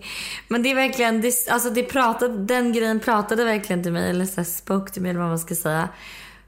Men 0.49 0.63
det 0.63 0.71
är 0.71 0.75
verkligen, 0.75 1.21
det, 1.21 1.49
alltså 1.51 1.71
det 1.71 1.83
pratade, 1.83 2.45
den 2.45 2.73
grejen 2.73 3.01
pratade 3.01 3.45
verkligen 3.45 3.83
till 3.83 3.93
mig, 3.93 4.11
eller 4.11 4.25
så 4.25 4.45
spoke 4.45 4.93
till 4.93 5.03
mig 5.03 5.11
eller 5.11 5.21
vad 5.21 5.29
man 5.29 5.39
ska 5.39 5.55
säga. 5.55 5.89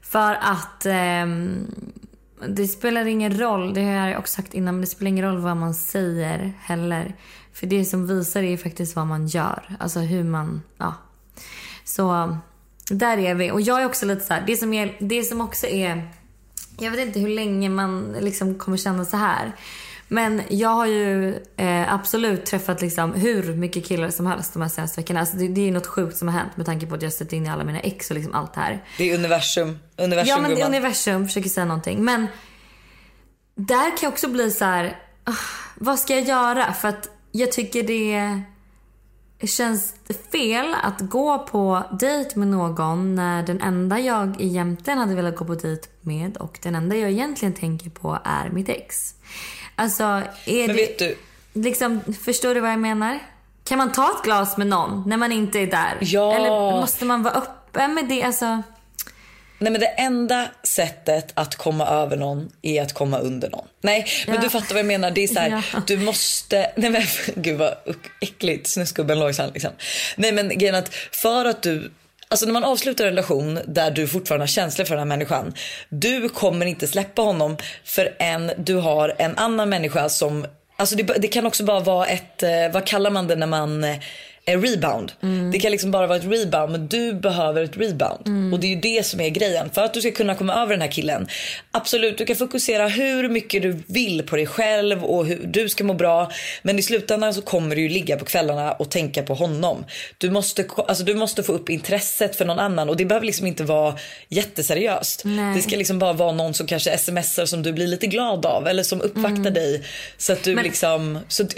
För 0.01 0.37
att 0.41 0.85
ehm, 0.85 1.75
det 2.47 2.67
spelar 2.67 3.05
ingen 3.05 3.39
roll, 3.39 3.73
det 3.73 3.81
har 3.81 4.07
jag 4.07 4.19
också 4.19 4.35
sagt 4.35 4.53
innan, 4.53 4.75
men 4.75 4.81
det 4.81 4.87
spelar 4.87 5.09
ingen 5.09 5.25
roll 5.25 5.37
vad 5.37 5.57
man 5.57 5.73
säger 5.73 6.53
heller. 6.61 7.15
För 7.53 7.67
det 7.67 7.85
som 7.85 8.07
visar 8.07 8.43
är 8.43 8.57
faktiskt 8.57 8.95
vad 8.95 9.07
man 9.07 9.27
gör. 9.27 9.75
Alltså 9.79 9.99
hur 9.99 10.23
man, 10.23 10.61
ja. 10.77 10.93
Så 11.83 12.37
där 12.89 13.17
är 13.17 13.35
vi. 13.35 13.51
Och 13.51 13.61
jag 13.61 13.81
är 13.81 13.85
också 13.85 14.05
lite 14.05 14.25
så 14.25 14.33
här, 14.33 14.43
det 14.47 14.57
som, 14.57 14.73
är, 14.73 14.95
det 14.99 15.23
som 15.23 15.41
också 15.41 15.67
är, 15.67 16.09
jag 16.79 16.91
vet 16.91 16.99
inte 16.99 17.19
hur 17.19 17.29
länge 17.29 17.69
man 17.69 18.15
liksom 18.19 18.55
kommer 18.55 18.77
känna 18.77 19.05
så 19.05 19.17
här. 19.17 19.55
Men 20.13 20.41
jag 20.49 20.69
har 20.69 20.85
ju 20.85 21.35
eh, 21.57 21.93
absolut 21.93 22.45
träffat 22.45 22.81
liksom 22.81 23.13
hur 23.13 23.53
mycket 23.53 23.85
killar 23.85 24.09
som 24.09 24.25
helst 24.25 24.53
de 24.53 24.61
här 24.61 24.69
senaste 24.69 25.01
veckorna. 25.01 25.19
Alltså 25.19 25.37
det, 25.37 25.47
det 25.47 25.67
är 25.67 25.71
något 25.71 25.87
sjukt 25.87 26.17
som 26.17 26.27
har 26.27 26.39
hänt 26.39 26.57
med 26.57 26.65
tanke 26.65 26.85
på 26.85 26.95
att 26.95 27.01
jag 27.01 27.13
sett 27.13 27.33
in 27.33 27.45
i 27.45 27.49
alla 27.49 27.63
mina 27.63 27.79
ex 27.79 28.09
och 28.09 28.15
liksom 28.15 28.33
allt 28.33 28.53
det 28.53 28.59
här. 28.59 28.83
Det 28.97 29.11
är 29.11 29.17
universum. 29.17 29.79
Universum 29.97 30.29
Ja 30.29 30.41
men 30.41 30.55
det 30.55 30.61
är 30.61 30.65
universum 30.65 31.27
försöker 31.27 31.49
säga 31.49 31.65
någonting. 31.65 32.03
Men 32.03 32.27
där 33.55 33.89
kan 33.89 33.99
jag 34.01 34.11
också 34.11 34.27
bli 34.27 34.51
så 34.51 34.65
här. 34.65 34.97
ah, 35.23 35.33
vad 35.75 35.99
ska 35.99 36.13
jag 36.13 36.23
göra? 36.23 36.73
För 36.73 36.87
att 36.87 37.09
jag 37.31 37.51
tycker 37.51 37.83
det 37.83 38.41
känns 39.47 39.95
fel 40.31 40.75
att 40.83 40.99
gå 40.99 41.39
på 41.39 41.83
dejt 41.99 42.39
med 42.39 42.47
någon 42.47 43.15
när 43.15 43.43
den 43.43 43.61
enda 43.61 43.99
jag 43.99 44.41
egentligen 44.41 44.99
hade 44.99 45.15
velat 45.15 45.35
gå 45.35 45.45
på 45.45 45.55
dejt 45.55 45.87
med 46.01 46.37
och 46.37 46.59
den 46.61 46.75
enda 46.75 46.95
jag 46.95 47.11
egentligen 47.11 47.53
tänker 47.53 47.89
på 47.89 48.19
är 48.23 48.49
mitt 48.49 48.69
ex. 48.69 49.15
Alltså, 49.75 50.03
är 50.03 50.21
Men 50.45 50.67
det... 50.67 50.73
vet 50.73 50.99
du, 50.99 51.17
Liksom, 51.55 52.01
förstår 52.25 52.55
du 52.55 52.61
vad 52.61 52.71
jag 52.71 52.79
menar? 52.79 53.19
Kan 53.63 53.77
man 53.77 53.91
ta 53.91 54.11
ett 54.17 54.23
glas 54.23 54.57
med 54.57 54.67
någon 54.67 55.03
när 55.09 55.17
man 55.17 55.31
inte 55.31 55.59
är 55.59 55.67
där? 55.67 55.97
Ja. 56.01 56.35
Eller 56.35 56.49
måste 56.81 57.05
man 57.05 57.23
vara 57.23 57.33
öppen 57.33 57.93
med 57.93 58.05
det? 58.09 58.23
Alltså, 58.23 58.45
Nej 59.59 59.71
men 59.71 59.81
det 59.81 59.87
enda 59.87 60.47
sättet 60.63 61.31
att 61.33 61.55
komma 61.55 61.87
över 61.87 62.17
någon 62.17 62.51
är 62.61 62.81
att 62.81 62.93
komma 62.93 63.17
under 63.19 63.49
någon. 63.49 63.67
Nej 63.81 64.05
men 64.27 64.35
Ja. 64.35 64.41
du 64.41 64.49
fattar 64.49 64.69
vad 64.75 64.79
jag 64.79 64.85
menar. 64.85 65.11
Det 65.11 65.23
är 65.23 65.27
så 65.27 65.39
här, 65.39 65.49
Ja. 65.73 65.81
du 65.87 65.97
måste, 65.97 66.71
nej 66.75 66.89
men 66.89 67.01
gud 67.43 67.57
vad 67.57 67.73
äckligt, 68.21 68.67
snusgubben 68.67 69.19
Lojsan 69.19 69.49
liksom. 69.53 69.71
Nej 70.15 70.31
men 70.31 70.49
grejen 70.49 70.75
att 70.75 70.93
för 71.11 71.45
att 71.45 71.61
du 71.61 71.91
Alltså 72.33 72.45
när 72.45 72.53
man 72.53 72.63
avslutar 72.63 73.05
en 73.05 73.09
relation 73.09 73.59
där 73.65 73.91
du 73.91 74.07
fortfarande 74.07 74.43
har 74.43 74.47
känslor 74.47 74.85
för 74.85 74.95
den 74.95 74.99
här 74.99 75.17
människan. 75.17 75.53
Du 75.89 76.29
kommer 76.29 76.65
inte 76.65 76.87
släppa 76.87 77.21
honom 77.21 77.57
förrän 77.83 78.51
du 78.57 78.75
har 78.75 79.15
en 79.17 79.37
annan 79.37 79.69
människa 79.69 80.09
som, 80.09 80.45
alltså 80.77 80.95
det, 80.95 81.03
det 81.03 81.27
kan 81.27 81.45
också 81.45 81.63
bara 81.63 81.79
vara 81.79 82.07
ett, 82.07 82.43
eh, 82.43 82.49
vad 82.73 82.85
kallar 82.85 83.09
man 83.09 83.27
det 83.27 83.35
när 83.35 83.47
man 83.47 83.83
eh, 83.83 83.97
en 84.45 84.61
rebound. 84.65 85.11
Det 85.51 85.59
kan 85.59 85.71
liksom 85.71 85.91
bara 85.91 86.07
vara 86.07 86.17
ett 86.17 86.25
rebound 86.25 86.71
men 86.71 86.87
du 86.87 87.13
behöver 87.13 87.63
ett 87.63 87.77
rebound. 87.77 88.53
Och 88.53 88.59
det 88.59 88.67
är 88.67 88.69
ju 88.75 88.81
det 88.81 89.05
som 89.05 89.19
är 89.19 89.29
grejen. 89.29 89.69
För 89.69 89.83
att 89.83 89.93
du 89.93 90.01
ska 90.01 90.11
kunna 90.11 90.35
komma 90.35 90.53
över 90.53 90.71
den 90.71 90.81
här 90.81 90.91
killen. 90.91 91.27
Absolut, 91.71 92.17
du 92.17 92.25
kan 92.25 92.35
fokusera 92.35 92.87
hur 92.87 93.29
mycket 93.29 93.61
du 93.61 93.83
vill 93.87 94.23
på 94.23 94.35
dig 94.35 94.45
själv 94.45 95.03
och 95.03 95.25
hur 95.25 95.41
du 95.45 95.69
ska 95.69 95.83
må 95.83 95.93
bra. 95.93 96.31
Men 96.61 96.79
i 96.79 96.81
slutändan 96.81 97.33
så 97.33 97.41
kommer 97.41 97.75
du 97.75 97.81
ju 97.81 97.89
ligga 97.89 98.17
på 98.17 98.25
kvällarna 98.25 98.71
och 98.71 98.91
tänka 98.91 99.23
på 99.23 99.33
honom. 99.33 99.85
Du 100.17 100.29
måste, 100.29 100.65
alltså 100.87 101.03
du 101.03 101.15
måste 101.15 101.43
få 101.43 101.51
upp 101.53 101.69
intresset 101.69 102.35
för 102.35 102.45
någon 102.45 102.59
annan 102.59 102.89
och 102.89 102.97
det 102.97 103.05
behöver 103.05 103.25
liksom 103.25 103.47
inte 103.47 103.63
vara 103.63 103.95
jätteseriöst. 104.29 105.21
Nej. 105.25 105.55
Det 105.55 105.61
ska 105.61 105.75
liksom 105.75 105.99
bara 105.99 106.13
vara 106.13 106.31
någon 106.31 106.53
som 106.53 106.67
kanske 106.67 106.97
smsar 106.97 107.45
som 107.45 107.63
du 107.63 107.73
blir 107.73 107.87
lite 107.87 108.07
glad 108.07 108.45
av 108.45 108.67
eller 108.67 108.83
som 108.83 109.01
uppvaktar 109.01 109.51
dig. 109.51 109.83
Så 110.17 110.33
att 110.33 110.43
du 110.43 110.55
Men- 110.55 110.63
liksom, 110.63 111.19
så 111.27 111.43
att, 111.43 111.53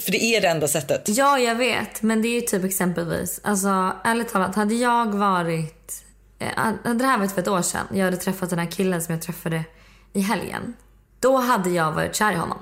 för 0.00 0.12
det 0.12 0.24
är 0.24 0.40
det 0.40 0.48
enda 0.48 0.68
sättet. 0.68 1.02
Ja, 1.06 1.38
jag 1.38 1.54
vet. 1.54 2.02
Men 2.02 2.22
det 2.22 2.28
är 2.28 2.34
ju 2.34 2.40
typ 2.40 2.64
exempelvis. 2.64 3.40
Alltså, 3.44 3.96
ärligt 4.04 4.28
talat, 4.28 4.54
hade 4.54 4.74
jag 4.74 5.14
varit... 5.14 6.02
Hade 6.56 6.98
det 6.98 7.04
här 7.04 7.18
varit 7.18 7.32
för 7.32 7.40
ett 7.40 7.48
år 7.48 7.62
sedan, 7.62 7.86
jag 7.92 8.04
hade 8.04 8.16
träffat 8.16 8.50
den 8.50 8.58
här 8.58 8.70
killen 8.70 9.02
som 9.02 9.14
jag 9.14 9.22
träffade 9.22 9.64
i 10.12 10.20
helgen. 10.20 10.74
Då 11.20 11.36
hade 11.36 11.70
jag 11.70 11.92
varit 11.92 12.14
kär 12.14 12.32
i 12.32 12.34
honom. 12.34 12.58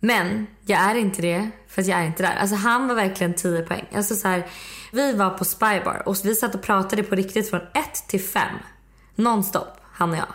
Men 0.00 0.46
jag 0.66 0.80
är 0.80 0.94
inte 0.94 1.22
det, 1.22 1.50
för 1.68 1.82
jag 1.82 2.00
är 2.00 2.04
inte 2.04 2.22
där. 2.22 2.36
Alltså 2.36 2.56
han 2.56 2.88
var 2.88 2.94
verkligen 2.94 3.34
10 3.34 3.62
poäng. 3.62 3.86
Alltså 3.94 4.14
så 4.14 4.28
här, 4.28 4.46
vi 4.92 5.12
var 5.12 5.30
på 5.30 5.44
Spybar 5.44 6.02
och 6.06 6.16
vi 6.24 6.34
satt 6.34 6.54
och 6.54 6.62
pratade 6.62 7.02
på 7.02 7.14
riktigt 7.14 7.50
från 7.50 7.60
1 7.60 7.68
till 8.08 8.20
5. 8.20 8.42
Nonstop, 9.14 9.68
han 9.98 10.10
och 10.10 10.16
jag. 10.16 10.26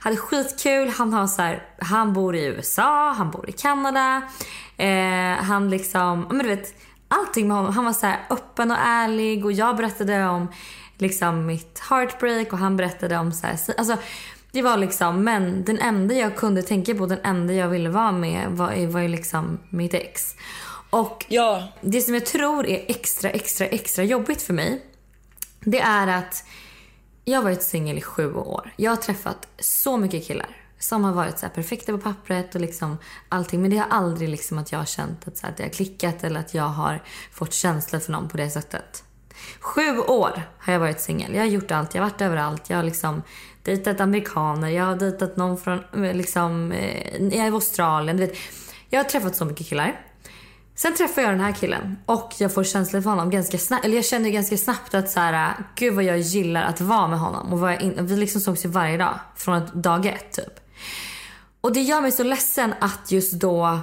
Hade 0.00 0.16
skitkul. 0.16 0.88
Han, 0.88 1.12
har 1.12 1.26
så 1.26 1.42
här, 1.42 1.62
han 1.78 2.12
bor 2.12 2.36
i 2.36 2.44
USA, 2.44 3.12
han 3.16 3.30
bor 3.30 3.48
i 3.48 3.52
Kanada. 3.52 4.22
Eh, 4.76 5.44
han 5.44 5.70
liksom, 5.70 6.26
men 6.30 6.38
du 6.38 6.48
vet, 6.48 6.74
allting 7.08 7.48
med 7.48 7.56
honom. 7.56 7.72
Han 7.72 7.84
var 7.84 7.92
så 7.92 8.06
här 8.06 8.20
öppen 8.30 8.70
och 8.70 8.76
ärlig 8.80 9.44
och 9.44 9.52
jag 9.52 9.76
berättade 9.76 10.26
om 10.26 10.48
liksom 10.98 11.46
mitt 11.46 11.82
heartbreak 11.90 12.52
och 12.52 12.58
han 12.58 12.76
berättade 12.76 13.18
om 13.18 13.32
så 13.32 13.46
här, 13.46 13.58
alltså 13.78 13.96
det 14.52 14.62
var 14.62 14.76
liksom, 14.76 15.24
men 15.24 15.64
den 15.64 15.78
enda 15.78 16.14
jag 16.14 16.36
kunde 16.36 16.62
tänka 16.62 16.94
på, 16.94 17.06
den 17.06 17.20
enda 17.24 17.52
jag 17.52 17.68
ville 17.68 17.88
vara 17.88 18.12
med 18.12 18.46
var, 18.50 18.86
var 18.86 19.00
ju 19.00 19.08
liksom 19.08 19.58
mitt 19.70 19.94
ex. 19.94 20.34
Och 20.90 21.26
Ja, 21.28 21.68
det 21.80 22.00
som 22.00 22.14
jag 22.14 22.26
tror 22.26 22.66
är 22.66 22.84
extra, 22.88 23.30
extra, 23.30 23.66
extra 23.66 24.04
jobbigt 24.04 24.42
för 24.42 24.54
mig. 24.54 24.82
Det 25.60 25.80
är 25.80 26.06
att 26.06 26.44
jag 27.30 27.38
har 27.38 27.44
varit 27.44 27.62
singel 27.62 27.98
i 27.98 28.00
sju 28.00 28.34
år. 28.34 28.72
Jag 28.76 28.90
har 28.90 28.96
träffat 28.96 29.48
så 29.58 29.96
mycket 29.96 30.26
killar. 30.26 30.56
som 30.80 31.04
har 31.04 31.12
varit 31.12 31.38
så 31.38 31.46
här 31.46 31.52
perfekta 31.52 31.92
på 31.92 31.98
pappret 31.98 32.54
och 32.54 32.60
liksom 32.60 32.98
allting. 33.28 33.62
Men 33.62 33.70
det 33.70 33.76
har 33.76 33.86
aldrig 33.90 34.28
liksom 34.28 34.58
att 34.58 34.72
jag 34.72 34.78
har 34.78 34.86
känt 34.86 35.28
att, 35.28 35.36
så 35.36 35.42
här, 35.42 35.50
att 35.52 35.56
det 35.56 35.62
har 35.62 35.70
klickat 35.70 36.24
eller 36.24 36.40
att 36.40 36.54
jag 36.54 36.64
har 36.64 37.02
fått 37.32 37.52
känslor 37.52 38.00
för 38.00 38.12
någon 38.12 38.28
på 38.28 38.36
det 38.36 38.50
sättet. 38.50 39.04
Sju 39.60 39.98
år 39.98 40.42
har 40.58 40.72
jag 40.72 40.80
varit 40.80 41.00
singel. 41.00 41.34
Jag 41.34 41.42
har 41.42 41.46
gjort 41.46 41.70
allt. 41.70 41.94
Jag 41.94 42.02
har 42.02 42.10
varit 42.10 42.20
överallt. 42.20 42.70
Jag 42.70 42.76
har 42.76 42.84
liksom 42.84 43.22
dejtat 43.62 44.00
amerikaner. 44.00 44.68
Jag 44.68 44.84
har 44.84 44.96
dejtat 44.96 45.36
någon 45.36 45.58
från 45.58 46.04
eh, 46.04 46.14
liksom, 46.14 46.72
eh, 46.72 47.22
jag 47.22 47.34
är 47.34 47.50
i 47.50 47.54
Australien. 47.54 48.16
Du 48.16 48.26
vet. 48.26 48.36
Jag 48.88 48.98
har 48.98 49.04
träffat 49.04 49.36
så 49.36 49.44
mycket 49.44 49.66
killar. 49.66 50.00
Sen 50.78 50.94
träffar 50.94 51.22
jag 51.22 51.30
den 51.30 51.40
här 51.40 51.52
killen 51.52 51.96
och 52.06 52.32
jag 52.38 52.54
får 52.54 52.64
känslor 52.64 53.00
för 53.00 53.10
honom 53.10 53.30
ganska 53.30 53.58
snabbt. 53.58 53.84
Eller 53.84 53.96
jag 53.96 54.04
känner 54.04 54.30
ganska 54.30 54.56
snabbt 54.56 54.94
att 54.94 55.10
så 55.10 55.20
här, 55.20 55.54
gud 55.74 55.94
vad 55.94 56.04
jag 56.04 56.18
gillar 56.18 56.62
att 56.62 56.80
vara 56.80 57.08
med 57.08 57.18
honom. 57.18 57.52
Och 57.52 57.60
vad 57.60 57.72
jag 57.72 57.82
in, 57.82 58.06
vi 58.06 58.16
liksom 58.16 58.40
sågs 58.40 58.64
ju 58.64 58.68
varje 58.68 58.96
dag. 58.96 59.14
Från 59.36 59.82
dag 59.82 60.06
ett 60.06 60.32
typ. 60.32 60.60
Och 61.60 61.72
det 61.72 61.80
gör 61.80 62.00
mig 62.00 62.12
så 62.12 62.22
ledsen 62.22 62.74
att 62.80 63.12
just 63.12 63.32
då 63.32 63.80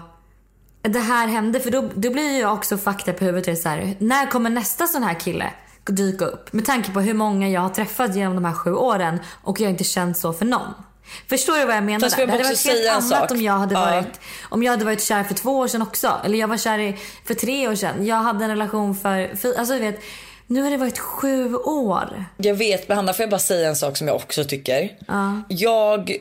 det 0.82 1.00
här 1.00 1.28
hände. 1.28 1.60
För 1.60 1.72
då, 1.72 1.90
då 1.96 2.12
blir 2.12 2.40
jag 2.40 2.54
också 2.54 2.78
fakta 2.78 3.14
på 3.14 3.26
huvudet. 3.26 3.62
Så 3.62 3.70
här, 3.70 3.96
när 4.00 4.32
kommer 4.32 4.50
nästa 4.50 4.88
sån 4.88 5.04
här 5.04 5.20
kille 5.20 5.54
dyka 5.86 6.26
upp? 6.26 6.54
Med 6.54 6.66
tanke 6.66 6.92
på 6.92 7.02
hur 7.02 7.14
många 7.14 7.50
jag 7.50 7.62
har 7.62 7.70
träffat 7.70 8.16
genom 8.16 8.36
de 8.36 8.46
här 8.46 8.54
sju 8.54 8.74
åren 8.74 9.20
och 9.44 9.60
jag 9.60 9.66
har 9.66 9.72
inte 9.72 9.84
känt 9.84 10.18
så 10.18 10.34
för 10.34 10.46
någon. 10.46 10.74
Förstår 11.30 11.58
du 11.58 11.66
vad 11.66 11.76
jag 11.76 11.84
menar? 11.84 12.00
Fast 12.00 12.18
jag 12.18 12.28
det 12.28 12.32
hade 12.32 12.44
varit 12.44 12.66
helt 12.66 12.90
annat 12.90 13.10
sak. 13.10 13.32
om 13.32 13.42
jag, 13.42 13.54
hade 13.54 13.74
Ja. 13.74 13.80
varit, 13.86 14.20
om 14.50 14.64
jag 14.64 14.72
hade 14.72 14.86
varit 14.86 15.04
kär 15.04 15.24
för 15.24 15.34
två 15.34 15.58
år 15.58 15.68
sedan 15.68 15.82
också. 15.82 16.22
Eller 16.26 16.40
jag 16.40 16.48
var 16.48 16.58
kär 16.58 16.80
i, 16.80 16.96
för 17.26 17.34
tre 17.34 17.68
år 17.68 17.76
sedan. 17.76 18.06
Jag 18.06 18.16
hade 18.16 18.44
en 18.44 18.50
relation 18.50 18.96
för, 18.96 19.36
för 19.36 19.60
alltså 19.60 19.74
du 19.74 19.80
vet. 19.80 20.00
Nu 20.48 20.62
har 20.62 20.72
det 20.72 20.78
varit 20.78 21.00
sju 21.00 21.56
år. 21.56 22.26
Jag 22.38 22.56
vet, 22.56 22.88
men 22.88 22.98
Hanna 22.98 23.14
får 23.14 23.24
jag 23.24 23.30
bara 23.30 23.40
säga 23.40 23.70
en 23.70 23.76
sak 23.76 23.98
som 23.98 24.08
jag 24.08 24.16
också 24.16 24.44
tycker. 24.44 24.92
Jag 25.50 26.18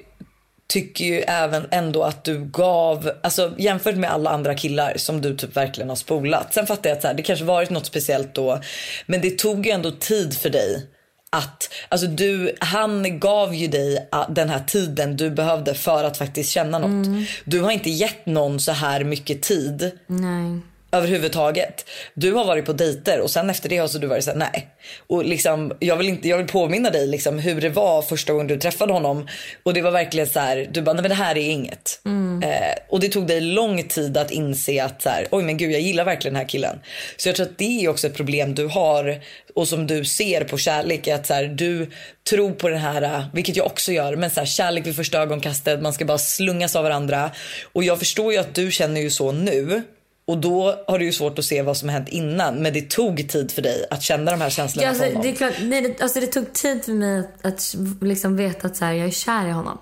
tycker 0.67 1.05
ju 1.05 1.21
även 1.21 1.67
ändå 1.71 2.03
att 2.03 2.25
du 2.25 2.45
gav, 2.45 3.11
alltså 3.23 3.53
jämfört 3.59 3.97
med 3.97 4.11
alla 4.13 4.31
andra 4.31 4.55
killar 4.55 4.95
som 4.97 5.21
du 5.21 5.37
typ 5.37 5.57
verkligen 5.57 5.89
har 5.89 5.97
spolat. 5.97 6.55
Sen 6.55 6.67
fattar 6.67 6.91
jag 6.91 6.97
att 6.97 7.03
så 7.03 7.09
här, 7.09 7.15
det 7.15 7.23
kanske 7.23 7.45
varit 7.45 7.71
något 7.71 7.87
speciellt 7.87 8.35
då, 8.35 8.61
men 9.07 9.21
det 9.21 9.39
tog 9.39 9.67
ju 9.67 9.73
ändå 9.73 9.91
tid 9.91 10.39
för 10.39 10.51
dig 10.51 10.87
att, 11.35 11.71
alltså 11.89 12.07
du, 12.07 12.55
han 12.61 13.21
gav 13.21 13.55
ju 13.55 13.69
dig 13.69 14.09
ah, 14.13 14.29
den 14.29 14.49
här 14.49 14.61
tiden 14.67 15.17
du 15.17 15.31
behövde 15.31 15.75
för 15.75 16.05
att 16.05 16.17
faktiskt 16.17 16.51
känna 16.51 16.79
något. 16.79 17.27
Du 17.45 17.61
har 17.61 17.71
inte 17.71 17.91
gett 17.91 18.27
någon 18.27 18.61
så 18.61 18.73
här 18.73 19.05
mycket 19.05 19.43
tid 19.43 19.91
Nej. 20.07 20.61
Överhuvudtaget. 20.95 21.87
Du 22.15 22.33
har 22.33 22.45
varit 22.45 22.67
på 22.67 22.73
dejter 22.73 23.21
och 23.21 23.31
sen 23.31 23.51
efter 23.51 23.69
det 23.69 23.79
har 23.79 23.89
så 23.89 23.99
du 23.99 24.07
varit 24.07 24.25
såhär 24.25 24.39
nej. 24.39 24.69
Och 25.07 25.25
liksom, 25.25 25.73
jag, 25.79 25.97
vill 25.97 26.09
inte, 26.09 26.29
jag 26.29 26.39
vill 26.39 26.47
påminna 26.47 26.91
dig 26.91 27.07
liksom 27.07 27.39
hur 27.39 27.61
det 27.61 27.69
var 27.69 28.03
första 28.03 28.33
gången 28.33 28.47
du 28.47 28.59
träffade 28.59 28.93
honom. 28.93 29.29
Och 29.63 29.75
det 29.75 29.83
var 29.83 29.91
verkligen 29.91 30.27
så 30.27 30.41
här, 30.41 30.69
du 30.73 30.83
bara 30.83 30.93
nej 30.93 31.03
men 31.03 31.09
det 31.09 31.15
här 31.15 31.39
är 31.39 31.51
inget. 31.51 32.01
Eh, 32.43 32.75
och 32.89 33.01
det 33.01 33.09
tog 33.09 33.27
dig 33.27 33.41
lång 33.41 33.83
tid 33.83 34.17
att 34.17 34.31
inse 34.31 34.85
att 34.85 35.03
så 35.03 35.09
här, 35.09 35.27
oj 35.31 35.43
men 35.43 35.57
gud 35.57 35.73
jag 35.73 35.81
gillar 35.81 36.05
verkligen 36.05 36.35
den 36.35 36.41
här 36.41 36.49
killen. 36.49 36.79
Så 37.17 37.29
jag 37.29 37.37
tror 37.37 37.47
att 37.47 37.59
det 37.59 37.85
är 37.85 37.89
också 37.89 38.07
ett 38.07 38.17
problem 38.17 38.55
du 38.55 38.67
har 38.67 39.21
och 39.55 39.69
som 39.69 39.87
du 39.87 40.05
ser 40.05 40.45
på 40.45 40.59
kärlek. 40.59 41.07
är 41.07 41.15
Att 41.15 41.27
så 41.27 41.35
här, 41.35 41.45
du 41.45 41.91
tror 42.29 42.51
på 42.51 42.69
den 42.69 42.79
här, 42.79 43.27
vilket 43.33 43.57
jag 43.57 43.67
också 43.67 43.93
gör, 43.93 44.17
men 44.17 44.31
så 44.31 44.41
här, 44.41 44.47
kärlek 44.47 44.87
vid 44.87 44.97
första 44.97 45.19
ögonkastet. 45.19 45.83
Man 45.83 45.93
ska 45.93 46.05
bara 46.05 46.19
slungas 46.19 46.77
av 46.77 46.83
varandra. 46.83 47.31
Och 47.73 47.85
jag 47.85 47.99
förstår 47.99 48.33
ju 48.33 48.39
att 48.39 48.55
du 48.55 48.71
känner 48.71 49.01
ju 49.01 49.11
så 49.11 49.33
nu. 49.33 49.83
Och 50.27 50.39
då 50.39 50.75
har 50.87 50.99
du 50.99 51.05
ju 51.05 51.13
svårt 51.13 51.39
att 51.39 51.45
se 51.45 51.63
vad 51.63 51.77
som 51.77 51.89
har 51.89 51.95
hänt 51.95 52.09
innan. 52.09 52.55
Men 52.63 52.73
det 52.73 52.91
tog 52.91 53.29
tid 53.29 53.53
för 53.53 53.63
dig 53.63 53.87
att 53.91 54.03
känna 54.03 54.31
de 54.31 54.41
här 54.41 54.51
känslorna 54.51 54.85
Ja, 54.85 54.89
alltså, 54.89 55.05
honom. 55.05 55.23
det, 55.23 55.29
är 55.29 55.35
klart, 55.35 55.53
nej, 55.63 55.83
det, 55.83 56.03
alltså, 56.03 56.21
det 56.21 56.27
tog 56.27 56.53
tid 56.53 56.85
för 56.85 56.93
mig 56.93 57.19
att, 57.19 57.47
att 57.47 57.75
liksom 58.01 58.37
veta 58.37 58.67
att 58.67 58.77
så 58.77 58.85
här, 58.85 58.93
jag 58.93 59.07
är 59.07 59.11
kär 59.11 59.47
i 59.47 59.51
honom. 59.51 59.79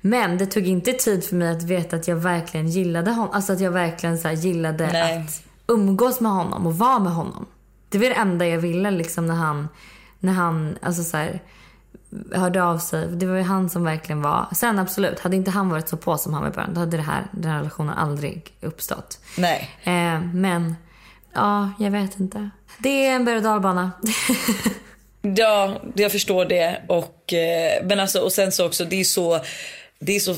Men 0.00 0.38
det 0.38 0.46
tog 0.46 0.66
inte 0.66 0.92
tid 0.92 1.24
för 1.24 1.36
mig 1.36 1.50
att 1.50 1.62
veta 1.62 1.96
att 1.96 2.08
jag 2.08 2.16
verkligen 2.16 2.68
gillade 2.68 3.10
honom. 3.10 3.34
Alltså 3.34 3.52
att 3.52 3.60
jag 3.60 3.70
verkligen 3.70 4.18
så 4.18 4.28
här, 4.28 4.34
gillade 4.34 4.86
Nej. 4.92 5.18
att 5.18 5.42
umgås 5.66 6.20
med 6.20 6.32
honom 6.32 6.66
och 6.66 6.78
vara 6.78 6.98
med 6.98 7.12
honom. 7.12 7.46
Det 7.88 7.98
var 7.98 8.06
det 8.08 8.14
enda 8.14 8.46
jag 8.46 8.58
ville 8.58 8.90
liksom 8.90 9.26
när 9.26 9.34
han, 9.34 9.68
när 10.20 10.32
han 10.32 10.78
alltså 10.82 11.02
så 11.04 11.16
här, 11.16 11.42
hörde 12.32 12.62
av 12.62 12.78
sig. 12.78 13.08
Det 13.08 13.26
var 13.26 13.36
ju 13.36 13.42
han 13.42 13.70
som 13.70 13.84
verkligen 13.84 14.22
var... 14.22 14.46
Sen 14.54 14.78
absolut, 14.78 15.20
hade 15.20 15.36
inte 15.36 15.50
han 15.50 15.68
varit 15.68 15.88
så 15.88 15.96
på 15.96 16.18
som 16.18 16.34
han 16.34 16.42
var 16.42 16.50
i 16.50 16.52
början, 16.52 16.74
då 16.74 16.80
hade 16.80 16.96
det 16.96 17.02
här, 17.02 17.26
den 17.30 17.50
här 17.50 17.58
relationen 17.58 17.94
aldrig 17.94 18.52
uppstått. 18.60 19.18
Nej. 19.38 19.70
Eh, 19.82 20.20
men, 20.34 20.74
ja, 21.32 21.70
jag 21.78 21.90
vet 21.90 22.20
inte. 22.20 22.50
Det 22.78 23.06
är 23.06 23.14
en 23.14 23.24
berg 23.24 23.36
och 23.36 23.42
dalbana. 23.42 23.90
Ja, 25.22 25.80
jag 25.94 26.12
förstår 26.12 26.44
det. 26.44 26.82
Och, 26.88 27.32
eh, 27.32 27.84
men 27.84 28.00
alltså, 28.00 28.20
och 28.20 28.32
sen 28.32 28.52
så 28.52 28.66
också, 28.66 28.84
det 28.84 29.00
är 29.00 29.04
så... 29.04 29.40
Det 29.98 30.16
är 30.16 30.20
så 30.20 30.34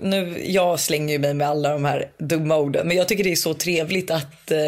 nu, 0.00 0.42
jag 0.46 0.80
slänger 0.80 1.12
ju 1.12 1.18
mig 1.18 1.34
med 1.34 1.48
alla 1.48 1.72
de 1.72 1.84
här 1.84 2.10
dumma 2.18 2.56
orden, 2.56 2.88
men 2.88 2.96
jag 2.96 3.08
tycker 3.08 3.24
det 3.24 3.32
är 3.32 3.36
så 3.36 3.54
trevligt 3.54 4.10
att 4.10 4.50
eh, 4.50 4.58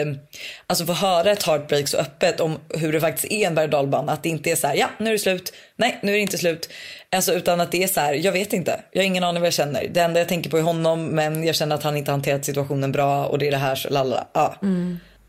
alltså 0.67 0.87
få 0.87 0.93
höra 0.93 1.31
ett 1.31 1.43
heartbreak 1.43 1.88
så 1.88 1.97
öppet 1.97 2.41
om 2.41 2.59
hur 2.69 2.93
det 2.93 3.01
faktiskt 3.01 3.33
är 3.33 3.47
en 3.47 3.55
berg. 3.55 3.71
Att 3.93 4.23
det 4.23 4.29
inte 4.29 4.51
är 4.51 4.57
så 4.57 4.67
här, 4.67 4.75
ja 4.75 4.91
nu 4.99 5.09
är 5.09 5.12
det 5.12 5.19
slut, 5.19 5.53
nej 5.77 5.99
nu 6.03 6.12
är 6.12 6.17
det 6.17 6.23
inte 6.23 6.38
slut. 6.38 6.69
Alltså, 7.11 7.33
utan 7.33 7.61
att 7.61 7.73
det 7.73 7.83
är 7.83 7.88
så 7.88 8.01
här, 8.01 8.15
jag 8.15 8.33
vet 8.33 8.53
inte, 8.53 8.81
jag 8.93 9.03
har 9.03 9.07
ingen 9.07 9.25
aning 9.25 9.41
vad 9.41 9.47
jag 9.47 9.55
känner. 9.55 9.88
Det 9.91 10.01
enda 10.01 10.21
jag 10.21 10.29
tänker 10.29 10.51
på 10.51 10.59
är 10.59 10.62
honom, 10.62 11.07
men 11.07 11.45
jag 11.45 11.55
känner 11.55 11.77
att 11.77 11.83
han 11.83 11.97
inte 11.97 12.11
hanterat 12.11 12.45
situationen 12.45 12.93
bra 12.93 13.27
och 13.27 13.38
det 13.38 13.47
är 13.47 13.51
det 13.51 13.57
här, 13.57 13.75
så 13.75 13.91
lalala. 13.91 14.27
Ja. 14.33 14.57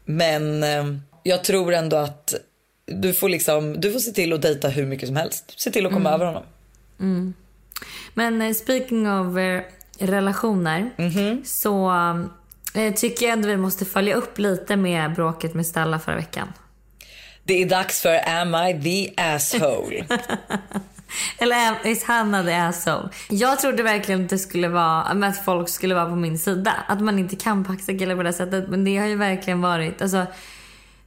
Men 0.06 0.64
eh, 0.64 0.86
jag 1.24 1.44
tror 1.44 1.74
ändå 1.74 1.98
att 1.98 2.34
du 2.86 3.14
får, 3.14 3.30
liksom, 3.30 3.82
du 3.82 3.92
får 3.92 4.00
se 4.00 4.12
till 4.12 4.34
att 4.34 4.42
dejta 4.42 4.68
hur 4.68 4.86
mycket 4.86 5.08
som 5.08 5.16
helst. 5.16 5.54
Se 5.60 5.72
till 5.72 5.86
att 5.86 5.94
komma 5.94 6.12
över 6.12 6.26
honom. 6.26 6.44
Men 8.14 8.42
eh, 8.42 8.54
speaking 8.54 9.12
of 9.12 9.38
eh, 9.38 9.62
relationer 10.00 10.90
så 11.46 11.92
eh, 12.74 12.94
tycker 12.94 13.26
jag 13.26 13.34
ändå 13.34 13.48
vi 13.48 13.58
måste 13.58 13.86
följa 13.86 14.16
upp 14.16 14.40
lite 14.40 14.76
med 14.76 15.14
bråket 15.14 15.54
med 15.54 15.66
Stella 15.66 16.00
förra 16.00 16.16
veckan. 16.16 16.48
Det 17.44 17.62
är 17.62 17.70
dags 17.70 18.02
för 18.02 18.30
Am 18.30 18.56
I 18.56 18.84
the 18.84 19.22
asshole? 19.22 20.06
Eller 21.38 21.88
is 21.88 22.04
Hanna 22.04 22.44
the 22.44 22.54
asshole? 22.54 23.10
Jag 23.30 23.60
trodde 23.60 23.84
verkligen 23.84 24.24
att 24.24 24.30
det 24.30 24.38
skulle 24.38 24.68
vara, 24.68 25.02
att 25.02 25.46
folk 25.46 25.70
skulle 25.70 25.96
vara 25.96 26.06
på 26.06 26.16
min 26.16 26.40
sida. 26.40 26.74
Att 26.88 27.02
man 27.02 27.20
inte 27.20 27.36
kan 27.36 27.64
paxa 27.64 27.94
killar 27.94 28.16
på 28.16 28.24
det 28.24 28.34
sättet. 28.34 28.70
Men 28.70 28.84
det 28.84 28.98
har 28.98 29.08
ju 29.08 29.16
verkligen 29.16 29.62
varit, 29.62 30.02
alltså. 30.02 30.26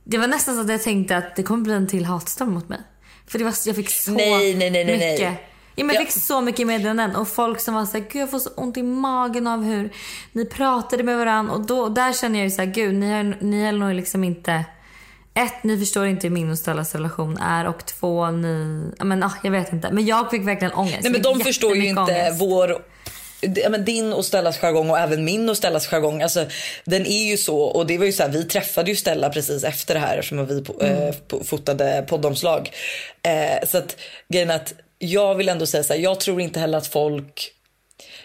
Det 0.05 0.19
var 0.19 0.27
nästan 0.27 0.55
så 0.55 0.61
att 0.61 0.71
jag 0.71 0.83
tänkte 0.83 1.17
att 1.17 1.37
det 1.37 1.43
kommer 1.43 1.65
bli 1.65 1.75
en 1.75 1.87
till 1.87 2.05
hatstorm 2.05 2.53
mot 2.53 2.69
mig. 2.69 2.81
För 3.27 3.39
det 3.39 3.45
var, 3.45 3.55
jag 3.67 3.77
fick 3.77 3.91
så 3.91 4.11
nej, 4.11 4.55
nej, 4.55 4.71
nej, 4.71 4.85
mycket. 4.85 5.39
Ja, 5.79 5.85
men 5.85 5.95
jag 5.95 6.03
Ja. 6.03 6.07
fick 6.07 6.23
så 6.23 6.41
mycket 6.41 6.67
meddelanden 6.67 7.17
och 7.17 7.29
folk 7.29 7.61
som 7.61 7.75
var 7.75 7.87
såhär, 7.87 8.05
gud 8.12 8.23
jag 8.23 8.31
får 8.31 8.39
så 8.39 8.51
ont 8.57 8.77
i 8.77 8.83
magen 8.83 9.47
av 9.47 9.65
hur 9.65 9.91
ni 10.33 10.45
pratade 10.45 11.03
med 11.03 11.19
varandra. 11.19 11.55
Och 11.55 11.61
då, 11.67 11.89
där 11.89 12.12
känner 12.12 12.39
jag 12.39 12.45
ju 12.45 12.51
såhär, 12.51 12.69
gud 12.69 12.95
ni 12.95 13.12
har, 13.12 13.37
ni 13.41 13.65
har 13.65 13.73
nog 13.73 13.95
liksom 13.95 14.25
inte 14.25 14.65
ett, 15.35 15.65
ni 15.65 15.79
förstår 15.79 16.07
inte 16.07 16.27
hur 16.27 16.35
min 16.35 16.51
och 16.51 16.59
Stellas 16.59 16.95
relation 16.95 17.39
är 17.39 17.67
och 17.67 17.87
två, 17.87 18.31
ni... 18.31 18.83
Men, 19.05 19.23
ah, 19.23 19.33
jag 19.43 19.51
vet 19.51 19.73
inte. 19.73 19.91
Men 19.93 20.07
jag 20.07 20.31
fick 20.31 20.43
verkligen 20.47 20.75
ångest. 20.75 20.99
Nej 21.03 21.12
men 21.12 21.23
de 21.23 21.41
förstår 21.41 21.77
ju 21.77 21.87
inte 21.89 22.01
ångest. 22.01 22.41
vår 22.41 22.83
men 23.71 23.85
din 23.85 24.12
och 24.12 24.25
Stellas 24.25 24.59
jargong 24.59 24.91
och 24.91 24.99
även 24.99 25.25
min 25.25 25.49
och 25.49 25.57
Stellas 25.57 25.87
jargong. 25.87 26.23
Alltså, 26.23 26.47
den 26.85 27.07
är 27.07 27.31
ju 27.31 27.37
så 27.37 27.61
och 27.61 27.87
det 27.87 27.99
var 27.99 28.05
ju 28.07 28.12
så 28.12 28.23
här, 28.23 28.31
vi 28.31 28.45
träffade 28.45 28.91
ju 28.91 28.97
Stella 28.97 29.31
precis 29.31 29.65
efter 29.65 29.95
det 29.95 30.01
här 30.01 30.19
eftersom 30.19 30.47
vi 30.47 30.61
po- 30.61 31.09
eh, 31.09 31.15
fotade 31.45 32.05
poddomslag. 32.09 32.71
Eh, 33.23 33.69
så 33.69 33.79
att 33.79 33.97
grejen 34.33 34.51
är 34.51 34.57
att 34.57 34.75
jag 34.99 35.35
vill 35.35 35.49
ändå 35.49 35.67
säga 35.67 35.83
så 35.85 35.93
här, 35.93 36.01
jag 36.01 36.21
tror 36.21 36.41
inte 36.41 36.61
heller 36.61 36.79
att 36.79 36.87
folk 36.87 37.53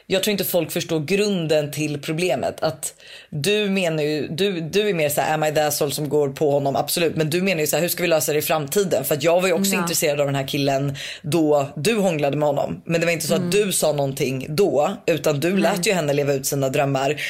jag 0.07 0.23
tror 0.23 0.31
inte 0.31 0.43
folk 0.43 0.71
förstår 0.71 0.99
grunden 0.99 1.71
till 1.71 2.01
problemet. 2.01 2.63
Att 2.63 2.93
du 3.29 3.69
menar 3.69 4.03
ju, 4.03 4.27
du, 4.27 4.61
du 4.61 4.89
är 4.89 4.93
mer 4.93 5.09
så 5.09 5.21
här, 5.21 5.33
am 5.33 5.43
I 5.43 5.51
the 5.53 5.59
asshole 5.59 5.91
som 5.91 6.09
går 6.09 6.29
på 6.29 6.51
honom? 6.51 6.75
Absolut. 6.75 7.15
Men 7.15 7.29
du 7.29 7.41
menar 7.41 7.61
ju 7.61 7.67
så 7.67 7.75
här, 7.75 7.81
hur 7.81 7.89
ska 7.89 8.03
vi 8.03 8.07
lösa 8.09 8.33
det 8.33 8.39
i 8.39 8.41
framtiden? 8.41 9.03
För 9.05 9.15
att 9.15 9.23
jag 9.23 9.41
var 9.41 9.47
ju 9.47 9.53
också 9.53 9.73
Ja. 9.73 9.81
intresserad 9.81 10.19
av 10.19 10.25
den 10.25 10.35
här 10.35 10.47
killen 10.47 10.95
då 11.21 11.69
du 11.75 11.95
hånglade 11.95 12.37
med 12.37 12.47
honom. 12.47 12.81
Men 12.85 13.01
det 13.01 13.05
var 13.07 13.13
inte 13.13 13.27
så 13.27 13.35
att 13.35 13.51
du 13.51 13.71
sa 13.71 13.91
någonting 13.91 14.45
då. 14.49 14.97
Utan 15.05 15.39
du 15.39 15.57
lät 15.57 15.87
ju 15.87 15.93
henne 15.93 16.13
leva 16.13 16.33
ut 16.33 16.45
sina 16.45 16.69
drömmar. 16.69 17.21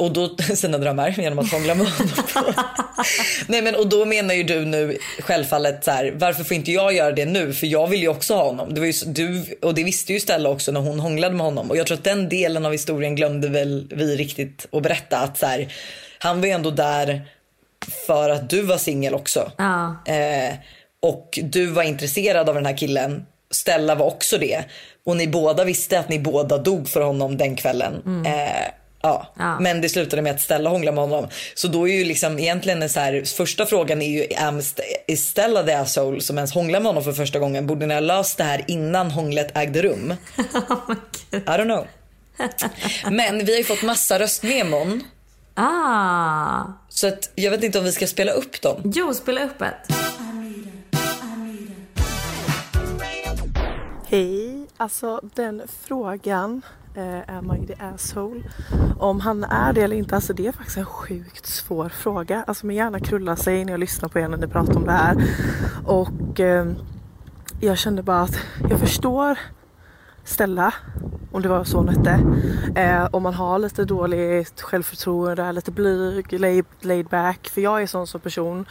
Och 0.00 0.12
då, 0.12 0.36
sina 0.54 0.78
drömmar 0.78 1.10
genom 1.18 1.38
att 1.38 1.50
hångla 1.50 1.74
med 1.74 1.86
honom. 1.86 2.14
Nej 3.46 3.62
men 3.62 3.74
och 3.74 3.88
då 3.88 4.04
menar 4.04 4.34
ju 4.34 4.42
du 4.42 4.64
nu 4.64 4.98
självfallet 5.20 5.84
så 5.84 5.90
här, 5.90 6.12
varför 6.16 6.44
får 6.44 6.56
inte 6.56 6.72
jag 6.72 6.92
göra 6.92 7.12
det 7.12 7.24
nu? 7.24 7.52
För 7.52 7.66
jag 7.66 7.86
vill 7.86 8.00
ju 8.00 8.08
också 8.08 8.34
ha 8.34 8.44
honom. 8.44 8.74
Det 8.74 8.80
var 8.80 8.86
ju, 8.86 8.92
du, 9.06 9.58
och 9.62 9.74
det 9.74 9.84
visste 9.84 10.12
ju 10.12 10.20
Stella 10.20 10.48
också 10.48 10.72
när 10.72 10.80
hon 10.80 11.00
hånglade 11.00 11.34
med 11.34 11.46
honom. 11.46 11.70
Och 11.70 11.76
jag 11.76 11.86
tror 11.86 11.98
att 11.98 12.04
den 12.04 12.28
delen 12.28 12.66
av 12.66 12.72
historien 12.72 13.16
glömde 13.16 13.48
väl 13.48 13.86
vi 13.90 14.16
riktigt 14.16 14.66
att 14.72 14.82
berätta. 14.82 15.18
Att 15.18 15.38
så 15.38 15.46
här, 15.46 15.72
han 16.18 16.40
var 16.40 16.46
ju 16.46 16.52
ändå 16.52 16.70
där 16.70 17.22
för 18.06 18.30
att 18.30 18.50
du 18.50 18.62
var 18.62 18.78
singel 18.78 19.14
också. 19.14 19.52
Ja. 19.58 19.96
Eh, 20.06 20.54
och 21.02 21.38
du 21.42 21.66
var 21.66 21.82
intresserad 21.82 22.48
av 22.48 22.54
den 22.54 22.66
här 22.66 22.76
killen. 22.76 23.26
Stella 23.50 23.94
var 23.94 24.06
också 24.06 24.38
det. 24.38 24.64
Och 25.06 25.16
ni 25.16 25.28
båda 25.28 25.64
visste 25.64 25.98
att 25.98 26.08
ni 26.08 26.18
båda 26.18 26.58
dog 26.58 26.88
för 26.88 27.00
honom 27.00 27.36
den 27.36 27.56
kvällen. 27.56 28.24
Eh, 28.26 28.79
ja. 29.02 29.32
Ja. 29.38 29.60
Men 29.60 29.80
det 29.80 29.88
slutade 29.88 30.22
med 30.22 30.34
att 30.34 30.40
Stella 30.40 30.70
hånglade 30.70 30.94
med 30.94 31.04
honom. 31.04 31.28
Så 31.54 31.68
då 31.68 31.88
är 31.88 31.92
ju 31.92 32.04
liksom 32.04 32.38
egentligen 32.38 32.82
en 32.82 32.88
så 32.88 33.00
här, 33.00 33.36
första 33.36 33.66
frågan 33.66 34.02
är 34.02 34.06
ju 34.06 34.26
is 35.06 35.26
Stella 35.28 35.62
the 35.62 35.72
asshole 35.72 36.20
som 36.20 36.36
ens 36.38 36.54
hånglar 36.54 36.80
med 36.80 36.86
honom 36.86 37.04
för 37.04 37.12
första 37.12 37.38
gången? 37.38 37.66
Borde 37.66 37.86
ni 37.86 37.94
ha 37.94 38.00
löst 38.00 38.38
det 38.38 38.44
här 38.44 38.64
innan 38.66 39.10
hånglet 39.10 39.56
ägde 39.56 39.82
rum? 39.82 40.14
Oh. 41.32 41.38
I 41.38 41.42
don't 41.42 41.64
know. 41.64 41.86
Men 43.10 43.44
vi 43.44 43.52
har 43.52 43.58
ju 43.58 43.64
fått 43.64 43.82
massa 43.82 44.18
röstmemon. 44.18 45.02
Ah. 45.54 46.62
Så 46.88 47.08
att 47.08 47.30
jag 47.34 47.50
vet 47.50 47.62
inte 47.62 47.78
om 47.78 47.84
vi 47.84 47.92
ska 47.92 48.06
spela 48.06 48.32
upp 48.32 48.62
dem. 48.62 48.92
Jo, 48.94 49.14
spela 49.14 49.44
upp 49.44 49.62
ett. 49.62 49.96
Hej, 54.08 54.66
alltså 54.76 55.20
den 55.34 55.62
frågan 55.86 56.62
eh, 56.94 57.36
är 57.36 57.42
man 57.42 57.66
the 57.66 57.74
asshole? 57.78 58.42
Om 58.98 59.20
han 59.20 59.44
är 59.44 59.72
det 59.72 59.82
eller 59.82 59.96
inte, 59.96 60.14
alltså 60.14 60.32
det 60.32 60.46
är 60.46 60.52
faktiskt 60.52 60.76
en 60.76 60.84
sjukt 60.84 61.46
svår 61.46 61.88
fråga. 61.88 62.44
Alltså 62.46 62.66
min 62.66 62.76
hjärna 62.76 63.00
krullar 63.00 63.36
sig 63.36 63.64
när 63.64 63.72
jag 63.72 63.80
lyssnar 63.80 64.08
på 64.08 64.18
er 64.18 64.28
när 64.28 64.36
ni 64.36 64.46
pratar 64.46 64.76
om 64.76 64.84
det 64.84 64.92
här. 64.92 65.16
Och 65.84 66.40
eh, 66.40 66.72
jag 67.60 67.78
kände 67.78 68.02
bara 68.02 68.20
att 68.20 68.38
jag 68.70 68.80
förstår 68.80 69.38
Stella, 70.24 70.74
om 71.32 71.42
det 71.42 71.48
var 71.48 71.64
så 71.64 71.76
hon 71.76 71.88
hette. 71.88 72.20
Eh, 72.74 73.08
om 73.10 73.22
man 73.22 73.34
har 73.34 73.58
lite 73.58 73.84
dåligt 73.84 74.60
självförtroende, 74.60 75.52
lite 75.52 75.70
blyg, 75.70 76.40
laid, 76.40 76.64
laid 76.80 77.06
back. 77.06 77.48
För 77.48 77.60
jag 77.60 77.82
är 77.82 77.86
sån 77.86 78.06
som 78.06 78.20
person. 78.20 78.66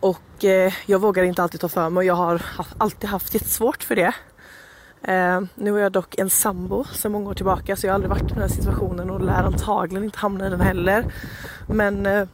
Och 0.00 0.44
eh, 0.44 0.72
jag 0.86 0.98
vågar 0.98 1.24
inte 1.24 1.42
alltid 1.42 1.60
ta 1.60 1.68
för 1.68 1.90
mig 1.90 1.98
och 1.98 2.04
jag 2.04 2.14
har 2.14 2.38
haft, 2.38 2.74
alltid 2.78 3.10
haft 3.10 3.34
jättesvårt 3.34 3.82
för 3.82 3.96
det. 3.96 4.14
Eh, 5.02 5.40
nu 5.54 5.72
har 5.72 5.78
jag 5.78 5.92
dock 5.92 6.18
en 6.18 6.30
sambo 6.30 6.84
sedan 6.84 7.12
många 7.12 7.30
år 7.30 7.34
tillbaka 7.34 7.76
så 7.76 7.86
jag 7.86 7.92
har 7.92 7.94
aldrig 7.94 8.10
varit 8.10 8.30
i 8.30 8.34
den 8.34 8.42
här 8.42 8.48
situationen 8.48 9.10
och 9.10 9.20
lär 9.20 9.42
antagligen 9.42 10.04
inte 10.04 10.18
hamna 10.18 10.46
i 10.46 10.50
den 10.50 10.60
heller. 10.60 11.04
Men 11.68 12.06
eh, 12.06 12.28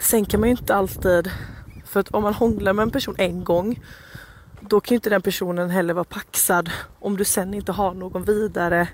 sen 0.00 0.24
kan 0.24 0.40
man 0.40 0.48
ju 0.48 0.56
inte 0.56 0.74
alltid, 0.74 1.30
för 1.84 2.00
att 2.00 2.08
om 2.08 2.22
man 2.22 2.34
hånglar 2.34 2.72
med 2.72 2.82
en 2.82 2.90
person 2.90 3.14
en 3.18 3.44
gång 3.44 3.80
då 4.60 4.80
kan 4.80 4.94
ju 4.94 4.96
inte 4.96 5.10
den 5.10 5.22
personen 5.22 5.70
heller 5.70 5.94
vara 5.94 6.04
paxad 6.04 6.70
om 6.98 7.16
du 7.16 7.24
sen 7.24 7.54
inte 7.54 7.72
har 7.72 7.94
någon 7.94 8.24
vidare 8.24 8.88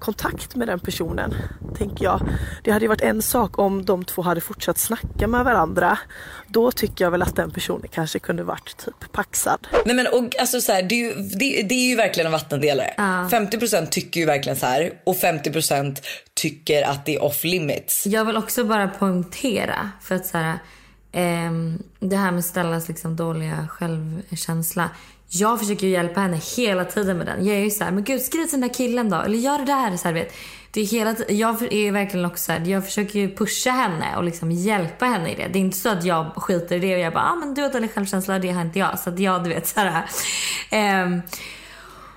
kontakt 0.00 0.56
med 0.56 0.68
den 0.68 0.80
personen, 0.80 1.34
tänker 1.78 2.04
jag. 2.04 2.20
Det 2.64 2.70
hade 2.70 2.84
ju 2.84 2.88
varit 2.88 3.00
en 3.00 3.22
sak 3.22 3.58
om 3.58 3.84
de 3.84 4.04
två 4.04 4.22
hade 4.22 4.40
fortsatt 4.40 4.78
snacka 4.78 5.26
med 5.26 5.44
varandra. 5.44 5.98
Då 6.46 6.72
tycker 6.72 7.04
jag 7.04 7.10
väl 7.10 7.22
att 7.22 7.36
den 7.36 7.50
personen 7.50 7.88
kanske 7.90 8.18
kunde 8.18 8.42
varit 8.42 8.76
typ 8.76 9.12
paxad. 9.12 9.68
Nej 9.84 9.96
men 9.96 10.06
och 10.06 10.40
alltså 10.40 10.60
så 10.60 10.72
här, 10.72 10.82
det, 10.82 10.94
är 10.94 10.98
ju, 10.98 11.14
det, 11.14 11.62
det 11.62 11.74
är 11.74 11.88
ju 11.88 11.96
verkligen 11.96 12.26
en 12.26 12.32
vattendelare. 12.32 12.94
50% 12.98 13.86
tycker 13.86 14.20
ju 14.20 14.26
verkligen 14.26 14.56
så 14.56 14.66
här 14.66 14.92
och 15.04 15.16
50% 15.16 15.96
tycker 16.34 16.82
att 16.82 17.06
det 17.06 17.14
är 17.14 17.22
off 17.22 17.44
limits. 17.44 18.06
Jag 18.06 18.24
vill 18.24 18.36
också 18.36 18.64
bara 18.64 18.88
poängtera 18.88 19.90
för 20.00 20.14
att 20.14 20.26
så 20.26 20.38
här, 20.38 20.58
ehm, 21.12 21.82
det 22.00 22.16
här 22.16 22.30
med 22.30 22.44
Stellas 22.44 22.88
liksom 22.88 23.16
dåliga 23.16 23.68
självkänsla. 23.70 24.90
Jag 25.32 25.58
försöker 25.58 25.86
ju 25.86 25.92
hjälpa 25.92 26.20
henne 26.20 26.40
hela 26.56 26.84
tiden 26.84 27.18
med 27.18 27.26
den. 27.26 27.46
Jag 27.46 27.56
är 27.56 27.60
ju 27.60 27.70
så 27.70 27.84
här, 27.84 27.90
men 27.90 28.04
gud 28.04 28.22
skriv 28.22 28.42
till 28.42 28.60
den 28.60 28.68
där 28.68 28.74
killen 28.74 29.10
då. 29.10 29.16
Eller 29.16 29.38
gör 29.38 29.58
det 29.58 29.64
där. 29.64 29.96
Så 29.96 30.08
här, 30.08 30.14
vet. 30.14 30.34
Det 30.72 30.80
är 30.80 30.84
hela 30.84 31.16
jag 31.28 31.72
är 31.72 31.92
verkligen 31.92 32.26
också 32.26 32.44
så 32.44 32.52
här, 32.52 32.66
jag 32.66 32.84
försöker 32.84 33.18
ju 33.18 33.34
pusha 33.34 33.70
henne 33.70 34.16
och 34.16 34.24
liksom 34.24 34.52
hjälpa 34.52 35.06
henne 35.06 35.32
i 35.32 35.34
det. 35.34 35.48
Det 35.48 35.58
är 35.58 35.60
inte 35.60 35.76
så 35.76 35.88
att 35.88 36.04
jag 36.04 36.32
skiter 36.36 36.76
i 36.76 36.78
det 36.78 36.94
och 36.94 37.00
jag 37.00 37.12
bara, 37.12 37.24
ah, 37.24 37.34
men 37.34 37.54
du 37.54 37.62
har 37.62 37.70
dålig 37.70 37.90
självkänsla 37.90 38.38
det 38.38 38.50
har 38.50 38.62
inte 38.62 38.78
jag. 38.78 38.98
Så 38.98 39.10
att 39.10 39.18
jag, 39.18 39.44
du 39.44 39.48
vet 39.50 39.66
så 39.66 39.80
här. 39.80 40.04
ehm, 40.70 41.22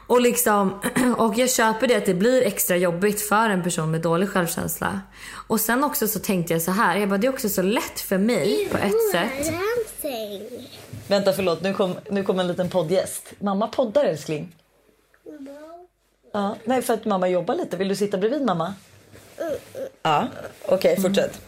och 0.07 0.21
liksom, 0.21 0.79
och 1.17 1.37
jag 1.37 1.51
köper 1.51 1.87
det 1.87 1.95
att 1.95 2.05
det 2.05 2.13
blir 2.13 2.43
extra 2.43 2.77
jobbigt 2.77 3.21
för 3.21 3.49
en 3.49 3.63
person 3.63 3.91
med 3.91 4.01
dålig 4.01 4.29
självkänsla. 4.29 5.01
Och 5.47 5.59
sen 5.59 5.83
också 5.83 6.07
så 6.07 6.19
tänkte 6.19 6.53
jag 6.53 6.61
så 6.61 6.71
här, 6.71 6.97
jag 6.97 7.09
bara, 7.09 7.17
det 7.17 7.27
är 7.27 7.33
också 7.33 7.49
så 7.49 7.61
lätt 7.61 7.99
för 7.99 8.17
mig 8.17 8.67
på 8.71 8.77
ett 8.77 9.11
sätt. 9.11 9.53
Vänta 11.13 11.33
förlåt, 11.33 11.61
nu 11.61 11.73
kom, 11.73 11.95
nu 12.09 12.23
kom 12.23 12.39
en 12.39 12.47
liten 12.47 12.69
poddgäst. 12.69 13.33
Mamma 13.39 13.67
poddar 13.67 14.05
älskling. 14.05 14.55
Ja, 16.31 16.55
nej 16.63 16.81
för 16.81 16.93
att 16.93 17.05
mamma 17.05 17.27
jobbar 17.27 17.55
lite. 17.55 17.77
Vill 17.77 17.87
du 17.87 17.95
sitta 17.95 18.17
bredvid 18.17 18.41
mamma? 18.41 18.73
Ja, 20.01 20.27
okej 20.65 21.01
fortsätt. 21.01 21.41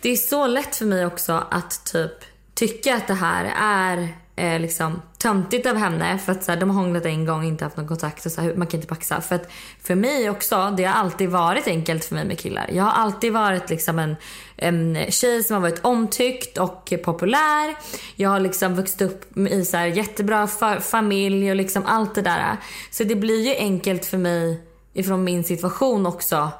Det 0.00 0.08
är 0.08 0.16
så 0.16 0.46
lätt 0.46 0.76
för 0.76 0.84
mig 0.84 1.06
också 1.06 1.44
att 1.50 1.84
typ 1.84 2.12
tycka 2.54 2.96
att 2.96 3.06
det 3.06 3.14
här 3.14 3.52
är 3.60 4.08
eh, 4.36 4.60
liksom 4.60 5.02
töntigt 5.24 5.66
av 5.66 5.76
henne 5.76 6.18
för 6.18 6.32
att 6.32 6.44
så 6.44 6.52
här, 6.52 6.60
de 6.60 6.70
har 6.70 6.82
hånglat 6.82 7.06
en 7.06 7.26
gång 7.26 7.38
och 7.38 7.44
inte 7.44 7.64
haft 7.64 7.76
någon 7.76 7.88
kontakt 7.88 8.26
och 8.26 8.32
så 8.32 8.40
här, 8.40 8.54
man 8.54 8.66
kan 8.66 8.78
inte 8.78 8.94
paxa. 8.94 9.20
För 9.20 9.34
att 9.34 9.50
för 9.82 9.94
mig 9.94 10.30
också, 10.30 10.74
det 10.76 10.84
har 10.84 10.94
alltid 10.94 11.30
varit 11.30 11.66
enkelt 11.66 12.04
för 12.04 12.14
mig 12.14 12.24
med 12.24 12.38
killar. 12.38 12.70
Jag 12.72 12.84
har 12.84 12.92
alltid 12.92 13.32
varit 13.32 13.70
liksom 13.70 13.98
en, 13.98 14.16
en 14.56 14.98
tjej 15.10 15.42
som 15.42 15.54
har 15.54 15.60
varit 15.60 15.84
omtyckt 15.84 16.58
och 16.58 16.92
populär. 17.04 17.76
Jag 18.16 18.30
har 18.30 18.40
liksom 18.40 18.74
vuxit 18.74 19.02
upp 19.02 19.36
i 19.36 19.64
så 19.64 19.76
här 19.76 19.86
jättebra 19.86 20.46
fa- 20.46 20.80
familj 20.80 21.50
och 21.50 21.56
liksom 21.56 21.86
allt 21.86 22.14
det 22.14 22.22
där. 22.22 22.56
Så 22.90 23.04
det 23.04 23.14
blir 23.14 23.48
ju 23.48 23.54
enkelt 23.54 24.04
för 24.04 24.18
mig 24.18 24.62
ifrån 24.92 25.24
min 25.24 25.44
situation 25.44 26.06
också 26.06 26.50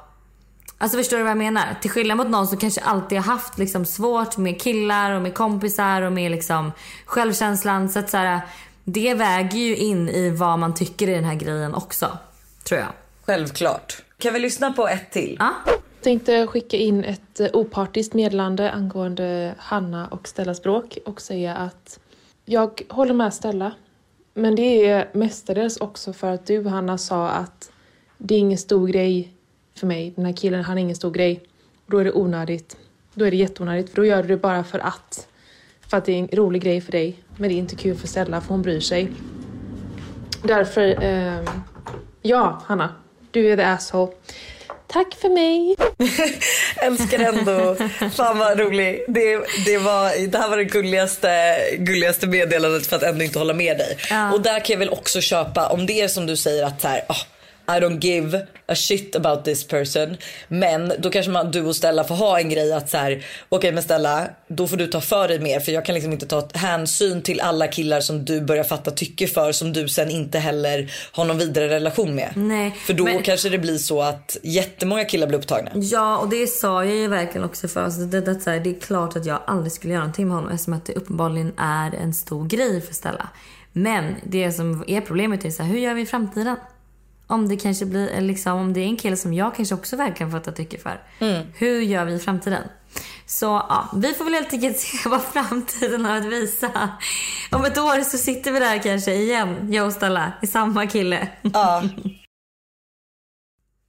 Alltså 0.85 0.97
förstår 0.97 1.17
du 1.17 1.23
vad 1.23 1.29
jag 1.29 1.37
menar? 1.37 1.75
Till 1.81 1.89
skillnad 1.89 2.17
mot 2.17 2.29
någon 2.29 2.47
som 2.47 2.57
kanske 2.57 2.81
alltid 2.81 3.17
har 3.17 3.25
haft 3.33 3.57
liksom 3.57 3.85
svårt 3.85 4.37
med 4.37 4.61
killar 4.61 5.11
och 5.11 5.21
med 5.21 5.33
kompisar 5.33 6.01
och 6.01 6.11
med 6.11 6.31
liksom 6.31 6.71
självkänslan. 7.05 7.89
Så 7.89 7.99
att 7.99 8.09
så 8.09 8.17
här, 8.17 8.41
det 8.83 9.13
väger 9.13 9.59
ju 9.59 9.75
in 9.75 10.09
i 10.09 10.29
vad 10.29 10.59
man 10.59 10.73
tycker 10.73 11.09
i 11.09 11.13
den 11.13 11.23
här 11.23 11.35
grejen 11.35 11.75
också. 11.75 12.17
Tror 12.63 12.79
jag. 12.79 12.89
Självklart. 13.25 14.03
Kan 14.17 14.33
vi 14.33 14.39
lyssna 14.39 14.71
på 14.71 14.87
ett 14.87 15.11
till? 15.11 15.37
Ja. 15.39 15.53
tänkte 16.01 16.47
skicka 16.47 16.77
in 16.77 17.03
ett 17.03 17.39
eh, 17.39 17.47
opartiskt 17.53 18.13
meddelande 18.13 18.71
angående 18.71 19.55
Hanna 19.57 20.07
och 20.07 20.27
Stellas 20.27 20.63
bråk 20.63 20.97
och 21.05 21.21
säga 21.21 21.55
att 21.55 21.99
jag 22.45 22.81
håller 22.89 23.13
med 23.13 23.33
Stella. 23.33 23.71
Men 24.33 24.55
det 24.55 24.89
är 24.89 25.09
mestadels 25.13 25.77
också 25.77 26.13
för 26.13 26.31
att 26.31 26.45
du 26.45 26.67
Hanna 26.67 26.97
sa 26.97 27.27
att 27.27 27.71
det 28.17 28.35
är 28.35 28.39
ingen 28.39 28.57
stor 28.57 28.87
grej 28.87 29.34
för 29.79 29.87
mig. 29.87 30.13
Den 30.15 30.25
här 30.25 30.33
killen, 30.33 30.63
han 30.63 30.77
är 30.77 30.81
ingen 30.81 30.95
stor 30.95 31.11
grej. 31.11 31.43
Då 31.87 31.97
är 31.97 32.03
det 32.03 32.11
onödigt. 32.11 32.77
Då 33.13 33.25
är 33.25 33.31
det 33.31 33.37
jätteonödigt 33.37 33.89
för 33.89 33.95
då 33.95 34.05
gör 34.05 34.21
du 34.21 34.27
det 34.27 34.37
bara 34.37 34.63
för 34.63 34.79
att. 34.79 35.27
För 35.89 35.97
att 35.97 36.05
det 36.05 36.11
är 36.13 36.19
en 36.19 36.27
rolig 36.27 36.61
grej 36.61 36.81
för 36.81 36.91
dig. 36.91 37.15
Men 37.37 37.49
det 37.49 37.55
är 37.55 37.57
inte 37.57 37.75
kul 37.75 37.97
för 37.97 38.07
Stella 38.07 38.41
för 38.41 38.49
hon 38.49 38.61
bryr 38.61 38.79
sig. 38.79 39.11
Därför, 40.43 41.03
ehm, 41.03 41.45
ja 42.21 42.61
Hanna, 42.65 42.95
du 43.31 43.51
är 43.51 43.57
the 43.57 43.63
asshole. 43.63 44.11
Tack 44.87 45.15
för 45.15 45.29
mig! 45.29 45.75
Älskar 46.75 47.19
ändå. 47.19 47.75
Fan 48.15 48.37
vad 48.37 48.59
rolig. 48.59 49.05
Det, 49.07 49.45
det, 49.65 49.77
var, 49.77 50.27
det 50.27 50.37
här 50.37 50.49
var 50.49 50.57
det 50.57 50.63
gulligaste, 50.63 51.57
gulligaste 51.77 52.27
meddelandet 52.27 52.87
för 52.87 52.95
att 52.95 53.03
ändå 53.03 53.23
inte 53.23 53.39
hålla 53.39 53.53
med 53.53 53.77
dig. 53.77 53.97
Och 54.33 54.41
där 54.41 54.59
kan 54.59 54.73
jag 54.73 54.79
väl 54.79 54.89
också 54.89 55.21
köpa 55.21 55.67
om 55.67 55.85
det 55.85 56.01
är 56.01 56.07
som 56.07 56.25
du 56.25 56.35
säger 56.37 56.65
att 56.65 56.81
så 56.81 56.87
här, 56.87 57.05
ah, 57.07 57.15
I 57.67 57.79
don't 57.79 57.99
give 57.99 58.45
a 58.67 58.75
shit 58.75 59.15
about 59.15 59.45
this 59.45 59.67
person. 59.67 60.17
Men 60.47 60.93
då 60.99 61.09
kanske 61.09 61.31
man, 61.31 61.51
du 61.51 61.61
och 61.61 61.75
Stella 61.75 62.03
får 62.03 62.15
ha 62.15 62.39
en 62.39 62.49
grej 62.49 62.73
att 62.73 62.89
så 62.89 62.97
här, 62.97 63.25
okej 63.49 63.71
men 63.71 63.83
Stella, 63.83 64.27
då 64.47 64.67
får 64.67 64.77
du 64.77 64.87
ta 64.87 65.01
för 65.01 65.27
dig 65.27 65.39
mer 65.39 65.59
för 65.59 65.71
jag 65.71 65.85
kan 65.85 65.95
liksom 65.95 66.11
inte 66.13 66.25
ta 66.25 66.47
hänsyn 66.53 67.21
till 67.21 67.41
alla 67.41 67.67
killar 67.67 68.01
som 68.01 68.25
du 68.25 68.41
börjar 68.41 68.63
fatta 68.63 68.91
tycke 68.91 69.27
för 69.27 69.51
som 69.51 69.73
du 69.73 69.87
sen 69.87 70.09
inte 70.09 70.39
heller 70.39 70.91
har 71.11 71.25
någon 71.25 71.37
vidare 71.37 71.67
relation 71.69 72.15
med. 72.15 72.33
Nej, 72.35 72.71
för 72.71 72.93
då 72.93 73.03
men- 73.03 73.23
kanske 73.23 73.49
det 73.49 73.57
blir 73.57 73.77
så 73.77 74.01
att 74.01 74.37
jättemånga 74.43 75.05
killar 75.05 75.27
blir 75.27 75.37
upptagna. 75.37 75.71
Ja, 75.75 76.17
och 76.17 76.29
det 76.29 76.47
sa 76.47 76.85
jag 76.85 76.95
ju 76.95 77.07
verkligen 77.07 77.45
också 77.45 77.67
för 77.67 77.85
oss. 77.85 77.95
Det, 77.95 78.21
det, 78.21 78.45
här, 78.45 78.59
det 78.59 78.69
är 78.69 78.79
klart 78.79 79.15
att 79.15 79.25
jag 79.25 79.41
aldrig 79.47 79.71
skulle 79.71 79.93
göra 79.93 80.03
någonting 80.03 80.27
med 80.27 80.35
honom 80.35 80.51
eftersom 80.51 80.73
att 80.73 80.85
det 80.85 80.93
uppenbarligen 80.93 81.53
är 81.57 81.95
en 81.95 82.13
stor 82.13 82.47
grej 82.47 82.81
för 82.81 82.93
Stella. 82.93 83.29
Men 83.71 84.15
det 84.23 84.51
som 84.51 84.83
är 84.87 85.01
problemet 85.01 85.45
är 85.45 85.49
så 85.49 85.63
här, 85.63 85.69
hur 85.69 85.79
gör 85.79 85.93
vi 85.93 86.01
i 86.01 86.05
framtiden? 86.05 86.55
Om 87.27 87.47
det 87.47 87.57
kanske 87.57 87.85
blir, 87.85 88.21
liksom, 88.21 88.53
om 88.59 88.73
det 88.73 88.79
är 88.79 88.85
en 88.85 88.97
kille 88.97 89.17
som 89.17 89.33
jag 89.33 89.55
kanske 89.55 89.75
också 89.75 89.95
verkligen 89.95 90.31
fattar 90.31 90.51
tycke 90.51 90.77
för. 90.77 91.01
Hur 91.53 91.81
gör 91.81 92.05
vi 92.05 92.13
i 92.13 92.19
framtiden? 92.19 92.63
Så 93.25 93.45
ja, 93.45 93.89
vi 93.95 94.13
får 94.13 94.25
väl 94.25 94.33
helt 94.33 94.53
enkelt 94.53 94.77
se 94.79 95.09
vad 95.09 95.21
framtiden 95.23 96.05
har 96.05 96.17
att 96.17 96.25
visa. 96.25 96.89
Om 97.51 97.65
ett 97.65 97.77
år 97.77 98.03
så 98.03 98.17
sitter 98.17 98.51
vi 98.51 98.59
där 98.59 98.83
kanske 98.83 99.13
igen, 99.13 99.73
jag 99.73 99.85
och 99.85 99.93
Stella, 99.93 100.31
i 100.41 100.47
samma 100.47 100.87
kille. 100.87 101.27
Ja. 101.41 101.83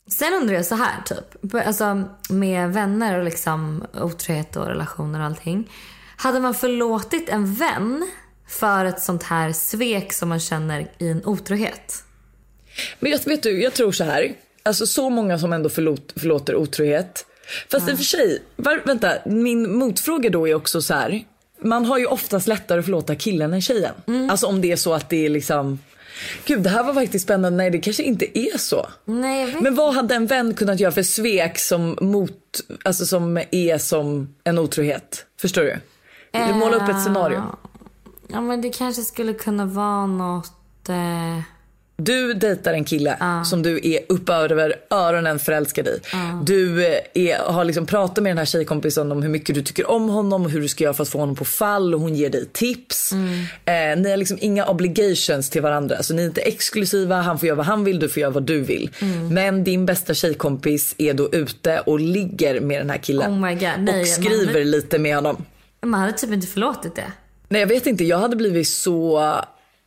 Sen 0.08 0.34
undrar 0.34 0.54
jag 0.54 0.66
så 0.66 0.74
här 0.74 1.02
typ, 1.04 1.54
alltså 1.66 2.02
med 2.30 2.72
vänner 2.72 3.18
och 3.18 3.24
liksom 3.24 3.84
otrohet 3.94 4.56
och 4.56 4.66
relationer 4.66 5.20
och 5.20 5.26
allting. 5.26 5.70
Hade 6.16 6.40
man 6.40 6.54
förlåtit 6.54 7.28
en 7.28 7.54
vän 7.54 8.10
för 8.48 8.84
ett 8.84 9.02
sånt 9.02 9.22
här 9.22 9.52
svek 9.52 10.12
som 10.12 10.28
man 10.28 10.40
känner 10.40 10.90
i 10.98 11.08
en 11.08 11.26
otrohet? 11.26 12.05
Men 13.00 13.12
jag, 13.12 13.24
vet 13.24 13.42
du, 13.42 13.62
jag 13.62 13.74
tror 13.74 13.92
så 13.92 14.04
här. 14.04 14.34
Alltså 14.62 14.86
så 14.86 15.10
många 15.10 15.38
som 15.38 15.52
ändå 15.52 15.68
förlåt, 15.68 16.12
förlåter 16.16 16.56
otrohet. 16.56 17.26
Fast 17.70 17.88
i 17.88 17.92
och 17.92 17.96
för 17.96 18.04
sig, 18.04 18.42
var, 18.56 18.80
vänta, 18.84 19.12
min 19.26 19.78
motfråga 19.78 20.30
då 20.30 20.48
är 20.48 20.54
också 20.54 20.82
så 20.82 20.94
här. 20.94 21.24
Man 21.62 21.84
har 21.84 21.98
ju 21.98 22.06
oftast 22.06 22.48
lättare 22.48 22.78
att 22.78 22.84
förlåta 22.84 23.14
killen 23.14 23.54
än 23.54 23.62
tjejen. 23.62 23.94
Alltså 24.30 24.46
om 24.46 24.60
det 24.60 24.72
är 24.72 24.76
så 24.76 24.94
att 24.94 25.08
det 25.08 25.26
är 25.26 25.28
liksom. 25.28 25.78
Gud 26.44 26.62
det 26.62 26.70
här 26.70 26.82
var 26.82 26.94
faktiskt 26.94 27.24
spännande. 27.24 27.56
Nej 27.56 27.70
det 27.70 27.78
kanske 27.78 28.02
inte 28.02 28.38
är 28.38 28.58
så. 28.58 28.86
Nej, 29.04 29.56
Men 29.60 29.74
vad 29.74 29.94
hade 29.94 30.14
en 30.14 30.26
vän 30.26 30.54
kunnat 30.54 30.80
göra 30.80 30.92
för 30.92 31.02
svek 31.02 31.58
som 31.58 31.98
mot, 32.00 32.60
alltså 32.84 33.06
som 33.06 33.40
är 33.50 33.78
som 33.78 34.34
en 34.44 34.58
otrohet? 34.58 35.26
Förstår 35.40 35.62
du? 35.62 35.78
Du 36.30 36.54
målar 36.54 36.76
upp 36.82 36.88
ett 36.88 37.02
scenario. 37.04 37.42
Ja 38.28 38.40
men 38.40 38.60
det 38.60 38.70
kanske 38.70 39.02
skulle 39.02 39.34
kunna 39.34 39.66
vara 39.66 40.06
något... 40.06 40.88
Eh... 40.88 41.55
Du 41.98 42.34
dejtar 42.34 42.72
en 42.72 42.84
kille 42.84 43.16
som 43.44 43.62
du 43.62 43.80
är 43.82 43.98
upp 44.08 44.28
över 44.30 44.74
öronen 44.90 45.38
förälskad 45.38 45.88
i. 45.88 46.00
Du 46.44 46.86
eh, 46.86 46.98
är, 47.14 47.38
har 47.52 47.64
liksom 47.64 47.86
pratat 47.86 48.22
med 48.22 48.30
den 48.30 48.38
här 48.38 48.44
tjejkompisen 48.44 49.12
om 49.12 49.22
hur 49.22 49.28
mycket 49.30 49.54
du 49.54 49.62
tycker 49.62 49.90
om 49.90 50.08
honom 50.08 50.42
och 50.44 50.50
hur 50.50 50.60
du 50.60 50.68
ska 50.68 50.84
göra 50.84 50.94
för 50.94 51.02
att 51.02 51.08
få 51.08 51.18
honom 51.18 51.36
på 51.36 51.44
fall 51.44 51.94
och 51.94 52.00
hon 52.00 52.14
ger 52.14 52.30
dig 52.30 52.46
tips. 52.52 53.12
Eh, 53.12 53.96
ni 53.96 54.10
har 54.10 54.16
liksom 54.16 54.38
inga 54.40 54.66
obligations 54.66 55.50
till 55.50 55.62
varandra. 55.62 56.02
Så 56.02 56.14
ni 56.14 56.22
är 56.22 56.26
inte 56.26 56.40
exklusiva, 56.40 57.16
han 57.20 57.38
får 57.38 57.46
göra 57.46 57.56
vad 57.56 57.66
han 57.66 57.84
vill, 57.84 57.98
du 57.98 58.08
får 58.08 58.20
göra 58.20 58.30
vad 58.30 58.42
du 58.42 58.60
vill. 58.60 58.90
Men 59.30 59.64
din 59.64 59.86
bästa 59.86 60.14
tjejkompis 60.14 60.94
är 60.98 61.14
då 61.14 61.28
ute 61.32 61.80
och 61.80 62.00
ligger 62.00 62.60
med 62.60 62.80
den 62.80 62.90
här 62.90 62.98
killen. 62.98 63.32
Oh 63.44 63.50
God, 63.52 63.68
nej, 63.78 64.00
och 64.00 64.08
skriver 64.08 64.52
man- 64.60 64.70
lite 64.70 64.98
med 64.98 65.14
honom. 65.14 65.44
Man 65.84 66.00
hade 66.00 66.12
typ 66.12 66.32
inte 66.32 66.46
förlåtit 66.46 66.94
det. 66.94 67.12
Nej 67.48 67.60
jag 67.60 67.68
vet 67.68 67.86
inte, 67.86 68.04
jag 68.04 68.18
hade 68.18 68.36
blivit 68.36 68.68
så 68.68 69.20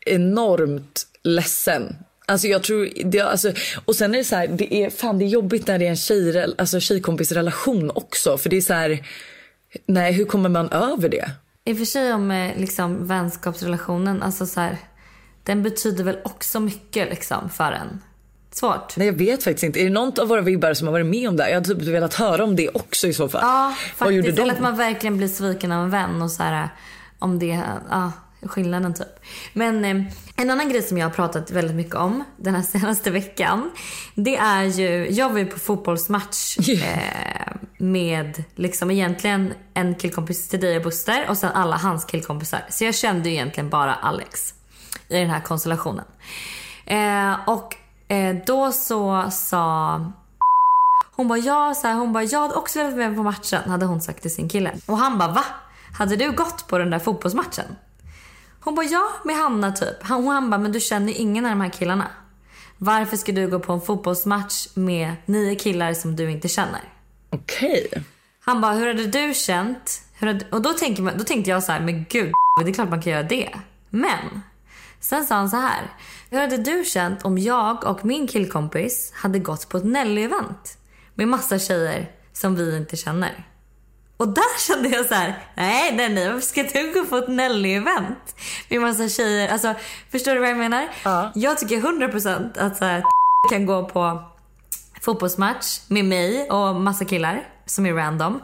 enormt 0.05 1.07
ledsen. 1.23 1.95
Alltså 2.25 2.47
jag 2.47 2.63
tror, 2.63 2.89
det, 3.05 3.19
alltså, 3.19 3.51
och 3.85 3.95
sen 3.95 4.13
är 4.13 4.17
det 4.17 4.23
så 4.23 4.35
här, 4.35 4.47
det 4.47 4.73
är, 4.73 4.89
fan 4.89 5.19
det 5.19 5.25
är 5.25 5.29
jobbigt 5.29 5.67
när 5.67 5.79
det 5.79 5.85
är 5.85 5.89
en 5.89 5.95
tjej, 5.95 6.53
alltså 6.57 6.79
tjejkompisrelation 6.79 7.91
också. 7.95 8.37
För 8.37 8.49
det 8.49 8.57
är 8.57 8.61
så 8.61 8.73
här, 8.73 9.05
nej 9.85 10.13
hur 10.13 10.25
kommer 10.25 10.49
man 10.49 10.69
över 10.69 11.09
det? 11.09 11.31
I 11.65 11.73
och 11.73 11.77
för 11.77 11.85
sig 11.85 12.13
om 12.13 12.31
eh, 12.31 12.57
liksom, 12.57 13.07
vänskapsrelationen, 13.07 14.23
alltså 14.23 14.45
så 14.45 14.59
här, 14.59 14.77
den 15.43 15.63
betyder 15.63 16.03
väl 16.03 16.17
också 16.23 16.59
mycket 16.59 17.09
liksom, 17.09 17.49
för 17.49 17.71
en. 17.71 18.01
Svårt. 18.51 18.97
Nej 18.97 19.07
jag 19.07 19.13
vet 19.13 19.43
faktiskt 19.43 19.63
inte. 19.63 19.79
Är 19.79 19.83
det 19.83 19.89
någon 19.89 20.19
av 20.19 20.27
våra 20.27 20.41
vibbar 20.41 20.73
som 20.73 20.87
har 20.87 20.91
varit 20.91 21.05
med 21.05 21.29
om 21.29 21.37
det? 21.37 21.49
Jag 21.49 21.55
hade 21.55 21.75
typ 21.75 21.81
velat 21.81 22.13
höra 22.13 22.43
om 22.43 22.55
det 22.55 22.69
också 22.69 23.07
i 23.07 23.13
så 23.13 23.29
fall. 23.29 23.41
Ja, 23.43 23.75
Vad 23.97 24.13
gjorde 24.13 24.23
faktiskt. 24.23 24.37
de? 24.37 24.41
Eller 24.41 24.53
att 24.53 24.61
man 24.61 24.77
verkligen 24.77 25.17
blir 25.17 25.27
sviken 25.27 25.71
av 25.71 25.83
en 25.83 25.89
vän 25.89 26.21
och 26.21 26.31
så 26.31 26.43
här, 26.43 26.69
om 27.19 27.39
det, 27.39 27.61
ja, 27.89 28.11
skillnaden 28.41 28.93
typ. 28.93 29.19
Men 29.53 29.85
eh, 29.85 30.03
en 30.35 30.49
annan 30.49 30.69
grej 30.69 30.81
som 30.81 30.97
jag 30.97 31.05
har 31.05 31.13
pratat 31.13 31.51
väldigt 31.51 31.75
mycket 31.75 31.95
om 31.95 32.23
den 32.37 32.55
här 32.55 32.61
senaste 32.79 33.11
veckan. 33.11 33.71
Det 34.15 34.37
är 34.37 34.63
ju, 34.63 35.09
jag 35.09 35.29
var 35.29 35.39
ju 35.39 35.45
på 35.45 35.59
fotbollsmatch 35.59 36.57
eh, 36.69 37.53
med 37.77 38.43
liksom 38.55 38.91
egentligen 38.91 39.53
en 39.73 39.95
killkompis 39.95 40.49
till 40.49 40.59
dig 40.59 40.77
och 40.77 40.83
Buster 40.83 41.25
och 41.29 41.37
sen 41.37 41.51
alla 41.51 41.75
hans 41.75 42.05
killkompisar. 42.05 42.65
Så 42.69 42.83
jag 42.83 42.95
kände 42.95 43.29
ju 43.29 43.35
egentligen 43.35 43.69
bara 43.69 43.95
Alex 43.95 44.53
i 45.07 45.19
den 45.19 45.29
här 45.29 45.41
konstellationen. 45.41 46.05
Eh, 46.85 47.49
och 47.49 47.75
eh, 48.07 48.35
då 48.45 48.71
så 48.71 49.27
sa 49.31 50.01
hon 51.19 51.27
bara, 51.27 51.39
ja, 51.39 51.73
så 51.75 51.87
här, 51.87 51.95
hon 51.95 52.13
bara, 52.13 52.23
jag 52.23 52.39
hade 52.39 52.53
också 52.53 52.83
vara 52.83 52.95
med 52.95 53.15
på 53.15 53.23
matchen, 53.23 53.69
hade 53.69 53.85
hon 53.85 54.01
sagt 54.01 54.21
till 54.21 54.33
sin 54.33 54.49
kille. 54.49 54.71
Och 54.85 54.97
han 54.97 55.17
bara, 55.17 55.31
va? 55.31 55.43
Hade 55.97 56.15
du 56.15 56.31
gått 56.31 56.67
på 56.67 56.77
den 56.77 56.89
där 56.89 56.99
fotbollsmatchen? 56.99 57.65
Hon 58.61 58.75
bara, 58.75 58.85
ja, 58.85 59.09
med 59.23 59.35
Hanna 59.35 59.71
typ. 59.71 60.01
Och 60.01 60.07
han 60.07 60.49
bara, 60.49 60.57
men 60.57 60.71
du 60.71 60.79
känner 60.79 61.07
ju 61.07 61.13
ingen 61.13 61.45
av 61.45 61.51
de 61.51 61.61
här 61.61 61.69
killarna. 61.69 62.07
Varför 62.77 63.17
ska 63.17 63.31
du 63.31 63.47
gå 63.47 63.59
på 63.59 63.73
en 63.73 63.81
fotbollsmatch 63.81 64.67
med 64.73 65.15
nio 65.25 65.55
killar 65.55 65.93
som 65.93 66.15
du 66.15 66.31
inte 66.31 66.47
känner? 66.47 66.81
Okej. 67.29 68.03
Han 68.39 68.61
bara, 68.61 68.73
hur 68.73 68.87
hade 68.87 69.05
du 69.05 69.33
känt? 69.33 70.01
Hade, 70.19 70.45
och 70.51 70.61
då, 70.61 70.73
tänker 70.73 71.01
man, 71.03 71.17
då 71.17 71.23
tänkte 71.23 71.49
jag 71.51 71.63
så 71.63 71.71
här, 71.71 71.79
men 71.79 72.05
gud, 72.09 72.31
det 72.63 72.69
är 72.69 72.73
klart 72.73 72.89
man 72.89 73.01
kan 73.01 73.13
göra 73.13 73.23
det. 73.23 73.49
Men, 73.89 74.41
sen 74.99 75.25
sa 75.25 75.35
han 75.35 75.49
så 75.49 75.57
här. 75.57 75.91
Hur 76.29 76.39
hade 76.39 76.57
du 76.57 76.83
känt 76.85 77.25
om 77.25 77.37
jag 77.37 77.83
och 77.83 78.05
min 78.05 78.27
killkompis 78.27 79.11
hade 79.15 79.39
gått 79.39 79.69
på 79.69 79.77
ett 79.77 79.83
Nelly-event? 79.83 80.77
Med 81.15 81.27
massa 81.27 81.59
tjejer 81.59 82.11
som 82.33 82.55
vi 82.55 82.77
inte 82.77 82.95
känner. 82.97 83.48
Och 84.19 84.27
där 84.27 84.59
kände 84.67 84.89
jag 84.89 85.05
så 85.05 85.13
här, 85.13 85.43
nej, 85.55 85.95
nej, 85.95 86.09
nej, 86.09 86.27
varför 86.31 86.47
ska 86.47 86.63
du 86.63 86.93
gå 86.93 87.05
på 87.05 87.17
ett 87.17 87.27
Nelly-event? 87.27 88.35
Med 88.69 88.81
massa 88.81 89.09
tjejer, 89.09 89.49
alltså, 89.49 89.73
förstår 90.11 90.33
du 90.33 90.39
vad 90.39 90.49
jag 90.49 90.57
menar? 90.57 90.87
Jag 91.35 91.57
tycker 91.57 91.77
100% 91.77 92.59
att 92.59 92.77
så 92.77 92.85
här, 92.85 93.03
kan 93.49 93.65
gå 93.65 93.85
på 93.89 94.23
fotbollsmatch 95.01 95.79
med 95.87 96.05
mig 96.05 96.49
och 96.49 96.75
massa 96.75 97.05
killar 97.05 97.47
som 97.65 97.85
är 97.85 97.93
random. 97.93 98.39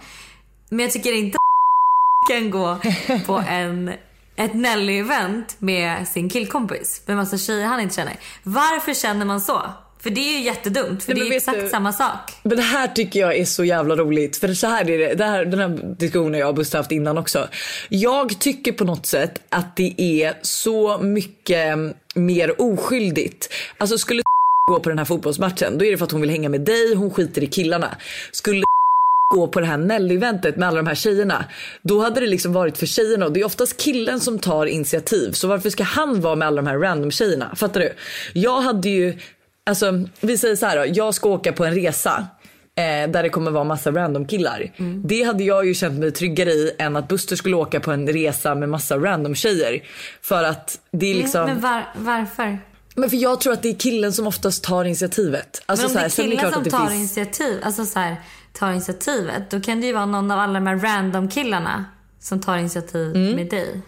Men 0.70 0.80
jag 0.80 0.92
tycker 0.92 1.14
inte 1.14 1.38
kan 2.30 2.50
gå 2.50 2.78
på 3.26 3.44
en, 3.48 3.94
ett 4.36 4.54
Nelly-event 4.54 5.56
med 5.58 6.08
sin 6.08 6.30
killkompis 6.30 7.02
med 7.06 7.18
massa 7.18 7.38
tjejer 7.38 7.66
han 7.66 7.80
inte 7.80 7.96
känner. 7.96 8.16
Varför 8.44 8.94
känner 8.94 9.26
man 9.26 9.42
så? 9.42 9.62
För 10.06 10.10
det 10.10 10.22
är 10.22 10.38
ju 10.38 10.46
jättedumt 10.46 11.04
för 11.04 11.14
Nej, 11.14 11.30
det 11.30 11.36
är 11.36 11.38
exakt 11.38 11.60
du- 11.60 11.70
samma 11.70 11.94
sak. 11.94 12.32
Men 12.44 12.58
det 12.58 12.64
här 12.64 12.88
tycker 12.88 13.20
jag 13.20 13.38
är 13.38 13.46
så 13.46 13.64
jävla 13.64 13.96
roligt. 13.96 14.38
För 14.38 14.54
så 14.54 14.68
här 14.68 14.90
är 14.90 14.98
det, 14.98 15.14
det 15.14 15.24
här, 15.26 15.46
den 15.46 15.60
här 15.60 15.96
diskussionen 16.00 16.40
jag 16.40 16.50
och 16.50 16.56
Buster 16.56 16.78
haft 16.78 16.92
innan 16.92 17.18
också. 17.18 17.48
Jag 17.90 18.40
tycker 18.40 18.72
på 18.72 18.84
något 18.84 19.06
sätt 19.06 19.42
att 19.50 19.76
det 19.76 19.94
är 19.98 20.34
så 20.42 20.98
mycket 20.98 21.78
mer 22.16 22.62
oskyldigt. 22.62 23.54
Alltså 23.78 23.98
skulle 23.98 24.22
gå 24.72 24.80
på 24.80 24.90
den 24.90 24.98
här 24.98 25.06
fotbollsmatchen 25.06 25.78
då 25.78 25.86
är 25.86 25.92
det 25.92 25.98
för 25.98 26.06
att 26.06 26.12
hon 26.12 26.22
vill 26.22 26.30
hänga 26.30 26.50
med 26.50 26.62
dig, 26.62 26.96
hon 26.96 27.12
skiter 27.12 27.44
i 27.44 27.48
killarna. 27.48 27.96
Skulle 28.32 28.64
gå 29.36 29.48
på 29.48 29.60
det 29.60 29.66
här 29.66 29.78
Nelly-eventet 29.78 30.58
med 30.58 30.68
alla 30.68 30.78
de 30.78 30.88
här 30.88 30.96
tjejerna. 30.96 31.46
Då 31.82 32.02
hade 32.02 32.20
det 32.20 32.28
liksom 32.28 32.54
varit 32.54 32.78
för 32.78 32.86
tjejerna 32.86 33.26
och 33.26 33.32
det 33.34 33.40
är 33.40 33.46
oftast 33.46 33.78
killen 33.78 34.20
som 34.20 34.40
tar 34.40 34.66
initiativ. 34.66 35.32
Så 35.32 35.48
varför 35.48 35.70
ska 35.70 35.84
han 35.84 36.22
vara 36.22 36.36
med 36.36 36.48
alla 36.48 36.56
de 36.62 36.68
här 36.68 36.78
random 36.78 37.12
tjejerna? 37.12 37.56
Fattar 37.56 37.80
du? 37.80 37.94
Jag 38.34 38.62
hade 38.62 38.90
ju, 38.90 39.18
alltså 39.66 40.04
vi 40.22 40.38
säger 40.38 40.56
så 40.56 40.66
här 40.66 40.78
då, 40.78 40.86
jag 40.96 41.14
ska 41.14 41.30
åka 41.30 41.54
på 41.54 41.66
en 41.66 41.76
resa. 41.76 42.28
Eh, 42.78 43.10
där 43.12 43.24
det 43.24 43.30
kommer 43.30 43.52
vara 43.52 43.64
massa 43.64 43.92
random 43.92 44.26
killar. 44.28 44.72
Det 45.06 45.24
hade 45.24 45.44
jag 45.44 45.66
ju 45.66 45.74
känt 45.74 46.00
mig 46.00 46.12
tryggare 46.12 46.50
i 46.52 46.72
än 46.80 46.96
att 46.96 47.08
Buster 47.08 47.36
skulle 47.36 47.56
åka 47.56 47.80
på 47.80 47.92
en 47.92 48.08
resa 48.08 48.56
med 48.56 48.70
massa 48.70 48.98
random 48.98 49.36
tjejer. 49.36 49.84
För 50.22 50.44
att 50.44 50.80
det 50.92 51.06
är 51.12 51.16
liksom... 51.16 51.46
Men 51.46 51.60
var, 51.62 51.84
varför? 51.96 52.60
Men 52.96 53.10
för 53.10 53.18
jag 53.18 53.42
tror 53.42 53.54
att 53.54 53.62
det 53.64 53.70
är 53.70 53.74
killen 53.80 54.14
som 54.14 54.28
oftast 54.28 54.64
tar 54.64 54.86
initiativet. 54.86 55.62
Alltså 55.66 55.84
Men 55.84 55.90
om 55.90 55.90
så 55.90 55.94
det 55.96 56.00
här, 56.00 56.06
är 56.06 56.10
sen 56.10 56.26
killen 56.32 56.54
som 56.54 56.64
det 56.64 56.70
tar 56.70 56.88
finns- 56.88 56.94
initiativ, 57.18 57.60
alltså 57.64 57.86
så 57.86 58.00
här, 58.00 58.16
tar 58.54 58.72
initiativet, 58.72 59.52
då 59.52 59.62
kan 59.62 59.82
det 59.82 59.88
ju 59.88 59.94
vara 59.94 60.06
någon 60.06 60.32
av 60.32 60.40
alla 60.40 60.54
de 60.54 60.68
här 60.68 60.78
random 60.80 61.30
killarna 61.30 61.86
som 62.20 62.42
tar 62.42 62.58
initiativ 62.58 63.16
Mm. 63.16 63.36
med 63.36 63.50
dig. 63.50 63.82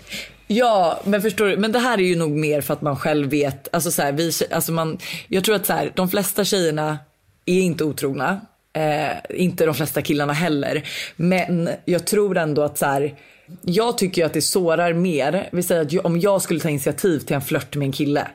Ja, 0.47 1.01
men 1.03 1.21
förstår 1.21 1.45
du? 1.45 1.57
Men 1.57 1.71
det 1.71 1.79
här 1.79 1.97
är 1.97 2.03
ju 2.03 2.15
nog 2.15 2.31
mer 2.31 2.61
för 2.61 2.73
att 2.73 2.81
man 2.81 2.97
själv 2.97 3.29
vet. 3.29 3.67
Alltså 3.71 3.91
så 3.91 4.01
här, 4.01 4.11
vi, 4.11 4.31
alltså 4.51 4.71
man, 4.71 4.97
jag 5.27 5.43
tror 5.43 5.55
att 5.55 5.65
så 5.65 5.73
här, 5.73 5.91
de 5.95 6.09
flesta 6.09 6.43
tjejerna 6.43 6.97
är 7.45 7.59
inte 7.59 7.83
otrogna. 7.83 8.41
Eh, 8.73 9.39
inte 9.41 9.65
de 9.65 9.75
flesta 9.75 10.01
killarna 10.01 10.33
heller. 10.33 10.83
Men 11.15 11.69
jag 11.85 12.05
tror 12.05 12.37
ändå 12.37 12.61
att 12.61 12.77
så 12.77 12.85
här, 12.85 13.15
jag 13.61 13.97
tycker 13.97 14.25
att 14.25 14.33
det 14.33 14.41
sårar 14.41 14.93
mer. 14.93 15.49
Vi 15.51 15.63
säger 15.63 15.81
att 15.81 15.91
jag, 15.91 16.05
om 16.05 16.19
jag 16.19 16.41
skulle 16.41 16.59
ta 16.59 16.69
initiativ 16.69 17.19
till 17.19 17.35
en 17.35 17.41
flört 17.41 17.75
med 17.75 17.85
en 17.85 17.91
kille. 17.91 18.27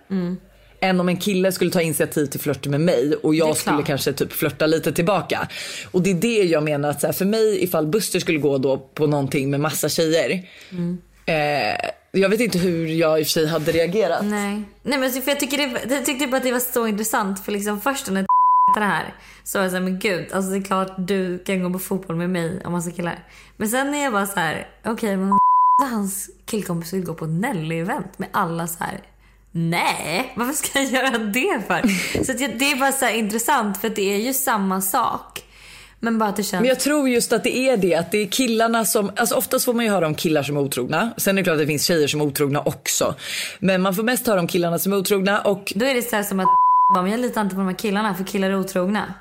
Än 0.80 1.00
om 1.00 1.08
en 1.08 1.16
kille 1.16 1.52
skulle 1.52 1.70
ta 1.70 1.80
initiativ 1.82 2.26
till 2.26 2.40
flört 2.40 2.66
med 2.66 2.80
mig 2.80 3.14
och 3.22 3.34
jag 3.34 3.56
skulle 3.56 3.82
kanske 3.82 4.12
typ 4.12 4.32
flörta 4.32 4.66
lite 4.66 4.92
tillbaka. 4.92 5.48
Och 5.90 6.02
det 6.02 6.10
är 6.10 6.14
det 6.14 6.42
jag 6.42 6.62
menar 6.62 6.88
att 6.88 7.00
så 7.00 7.06
här, 7.06 7.14
för 7.14 7.24
mig 7.24 7.62
ifall 7.64 7.86
Buster 7.86 8.20
skulle 8.20 8.38
gå 8.38 8.58
då 8.58 8.78
på 8.78 9.06
någonting 9.06 9.50
med 9.50 9.60
massa 9.60 9.88
tjejer. 9.88 10.42
Eh, 11.26 11.90
jag 12.12 12.28
vet 12.28 12.40
inte 12.40 12.58
hur 12.58 12.86
jag 12.86 13.20
i 13.20 13.22
och 13.22 13.26
för 13.26 13.30
sig 13.30 13.46
hade 13.46 13.72
reagerat. 13.72 14.24
Nej. 14.24 14.52
Nej 14.82 14.98
men 14.98 15.02
alltså, 15.02 15.20
för 15.20 15.30
jag, 15.30 15.40
tycker 15.40 15.58
det, 15.58 15.94
jag 15.94 16.04
tyckte 16.04 16.26
bara 16.26 16.36
att 16.36 16.42
det 16.42 16.52
var 16.52 16.60
så 16.60 16.86
intressant 16.86 17.44
för 17.44 17.52
liksom 17.52 17.80
först 17.80 18.10
när 18.10 18.26
det 18.74 18.80
här 18.80 19.14
så 19.44 19.58
var 19.58 19.62
jag 19.62 19.70
såhär, 19.70 19.84
men 19.84 19.98
gud, 19.98 20.32
alltså 20.32 20.50
det 20.50 20.58
är 20.58 20.62
klart 20.62 20.94
du 20.98 21.38
kan 21.38 21.62
gå 21.62 21.70
på 21.70 21.78
fotboll 21.78 22.16
med 22.16 22.30
mig 22.30 22.64
och 22.64 22.72
massa 22.72 22.90
killar. 22.90 23.26
Men 23.56 23.68
sen 23.68 23.94
är 23.94 24.04
jag 24.04 24.12
bara 24.12 24.26
så 24.26 24.40
här, 24.40 24.68
okej 24.80 24.92
okay, 24.92 25.16
men 25.16 25.32
om 25.32 25.38
hans 25.90 26.30
killkompis 26.46 26.92
vill 26.92 27.04
gå 27.04 27.14
på 27.14 27.26
Nelly-event 27.26 28.12
med 28.16 28.28
alla 28.32 28.66
så 28.66 28.84
här. 28.84 29.00
Nej, 29.52 30.32
varför 30.36 30.52
ska 30.52 30.78
jag 30.80 30.92
göra 30.92 31.18
det 31.18 31.62
för? 31.66 31.82
Så 32.24 32.32
det 32.32 32.72
är 32.72 32.76
bara 32.76 32.92
så 32.92 33.04
här 33.04 33.12
intressant 33.14 33.80
för 33.80 33.88
det 33.88 34.14
är 34.14 34.18
ju 34.18 34.34
samma 34.34 34.80
sak. 34.80 35.42
Men 36.04 36.18
bara 36.18 36.28
att 36.28 36.36
det 36.36 36.42
känns... 36.42 36.60
Men 36.60 36.68
jag 36.68 36.80
tror 36.80 37.08
just 37.08 37.32
att 37.32 37.44
det 37.44 37.56
är 37.56 37.76
det, 37.76 37.94
att 37.94 38.10
det 38.10 38.18
är 38.18 38.26
killarna 38.26 38.84
som, 38.84 39.10
alltså 39.16 39.34
oftast 39.34 39.64
får 39.64 39.74
man 39.74 39.84
ju 39.84 39.90
höra 39.90 40.06
om 40.06 40.14
killar 40.14 40.42
som 40.42 40.56
är 40.56 40.60
otrogna. 40.60 41.10
Sen 41.16 41.38
är 41.38 41.42
det 41.42 41.44
klart 41.44 41.52
att 41.52 41.60
det 41.60 41.66
finns 41.66 41.84
tjejer 41.84 42.08
som 42.08 42.20
är 42.20 42.24
otrogna 42.24 42.60
också. 42.60 43.14
Men 43.58 43.82
man 43.82 43.94
får 43.94 44.02
mest 44.02 44.26
höra 44.26 44.40
om 44.40 44.46
killarna 44.46 44.78
som 44.78 44.92
är 44.92 44.96
otrogna 44.96 45.40
och 45.40 45.72
Då 45.76 45.86
är 45.86 45.94
det 45.94 46.02
så 46.02 46.16
här 46.16 46.22
som 46.22 46.40
att 46.40 46.48
men 46.94 47.10
jag 47.10 47.20
litar 47.20 47.40
inte 47.40 47.54
på 47.54 47.60
de 47.60 47.68
här 47.68 47.74
killarna 47.74 48.14
för 48.14 48.24
killar 48.24 48.50
är 48.50 48.56
otrogna. 48.56 49.14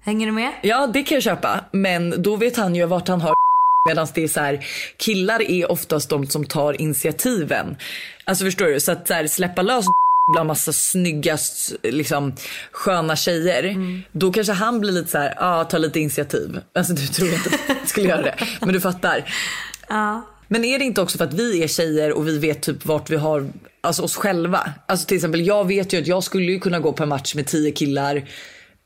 Hänger 0.00 0.26
du 0.26 0.32
med? 0.32 0.52
ja 0.62 0.86
det 0.86 1.02
kan 1.02 1.16
jag 1.16 1.22
köpa. 1.22 1.60
Men 1.72 2.22
då 2.22 2.36
vet 2.36 2.56
han 2.56 2.74
ju 2.74 2.86
vart 2.86 3.08
han 3.08 3.20
har 3.20 3.34
Medan 3.88 4.06
det 4.14 4.22
är 4.22 4.28
så 4.28 4.40
här, 4.40 4.66
killar 4.96 5.42
är 5.42 5.70
oftast 5.70 6.10
de 6.10 6.26
som 6.26 6.44
tar 6.44 6.80
initiativen. 6.80 7.76
Alltså 8.24 8.44
förstår 8.44 8.66
du? 8.66 8.80
Så 8.80 8.92
att 8.92 9.08
så 9.08 9.14
här, 9.14 9.26
släppa 9.26 9.62
lös 9.62 9.86
bland 10.32 10.46
massa 10.46 10.72
snygga, 10.72 11.38
liksom, 11.82 12.34
sköna 12.72 13.16
tjejer. 13.16 13.76
Då 14.12 14.32
kanske 14.32 14.52
han 14.52 14.80
blir 14.80 14.92
lite 14.92 15.10
så 15.10 15.18
här, 15.18 15.34
ja 15.36 15.60
ah, 15.60 15.64
ta 15.64 15.78
lite 15.78 16.00
initiativ. 16.00 16.60
Alltså 16.74 16.92
du 16.92 17.06
tror 17.06 17.28
inte 17.28 17.48
att 17.48 17.60
jag 17.68 17.88
skulle 17.88 18.08
göra 18.08 18.22
det. 18.22 18.34
Men 18.60 18.72
du 18.72 18.80
fattar. 18.80 19.32
Ja. 19.88 20.26
Men 20.48 20.64
är 20.64 20.78
det 20.78 20.84
inte 20.84 21.00
också 21.00 21.18
för 21.18 21.24
att 21.24 21.34
vi 21.34 21.62
är 21.62 21.68
tjejer 21.68 22.12
och 22.12 22.28
vi 22.28 22.38
vet 22.38 22.62
typ 22.62 22.86
vart 22.86 23.10
vi 23.10 23.16
har 23.16 23.48
alltså 23.80 24.02
oss 24.02 24.16
själva? 24.16 24.70
Alltså 24.86 25.06
till 25.06 25.16
exempel 25.16 25.46
jag 25.46 25.66
vet 25.66 25.92
ju 25.92 26.00
att 26.00 26.06
jag 26.06 26.24
skulle 26.24 26.52
ju 26.52 26.60
kunna 26.60 26.80
gå 26.80 26.92
på 26.92 27.02
en 27.02 27.08
match 27.08 27.34
med 27.34 27.46
tio 27.46 27.72
killar 27.72 28.24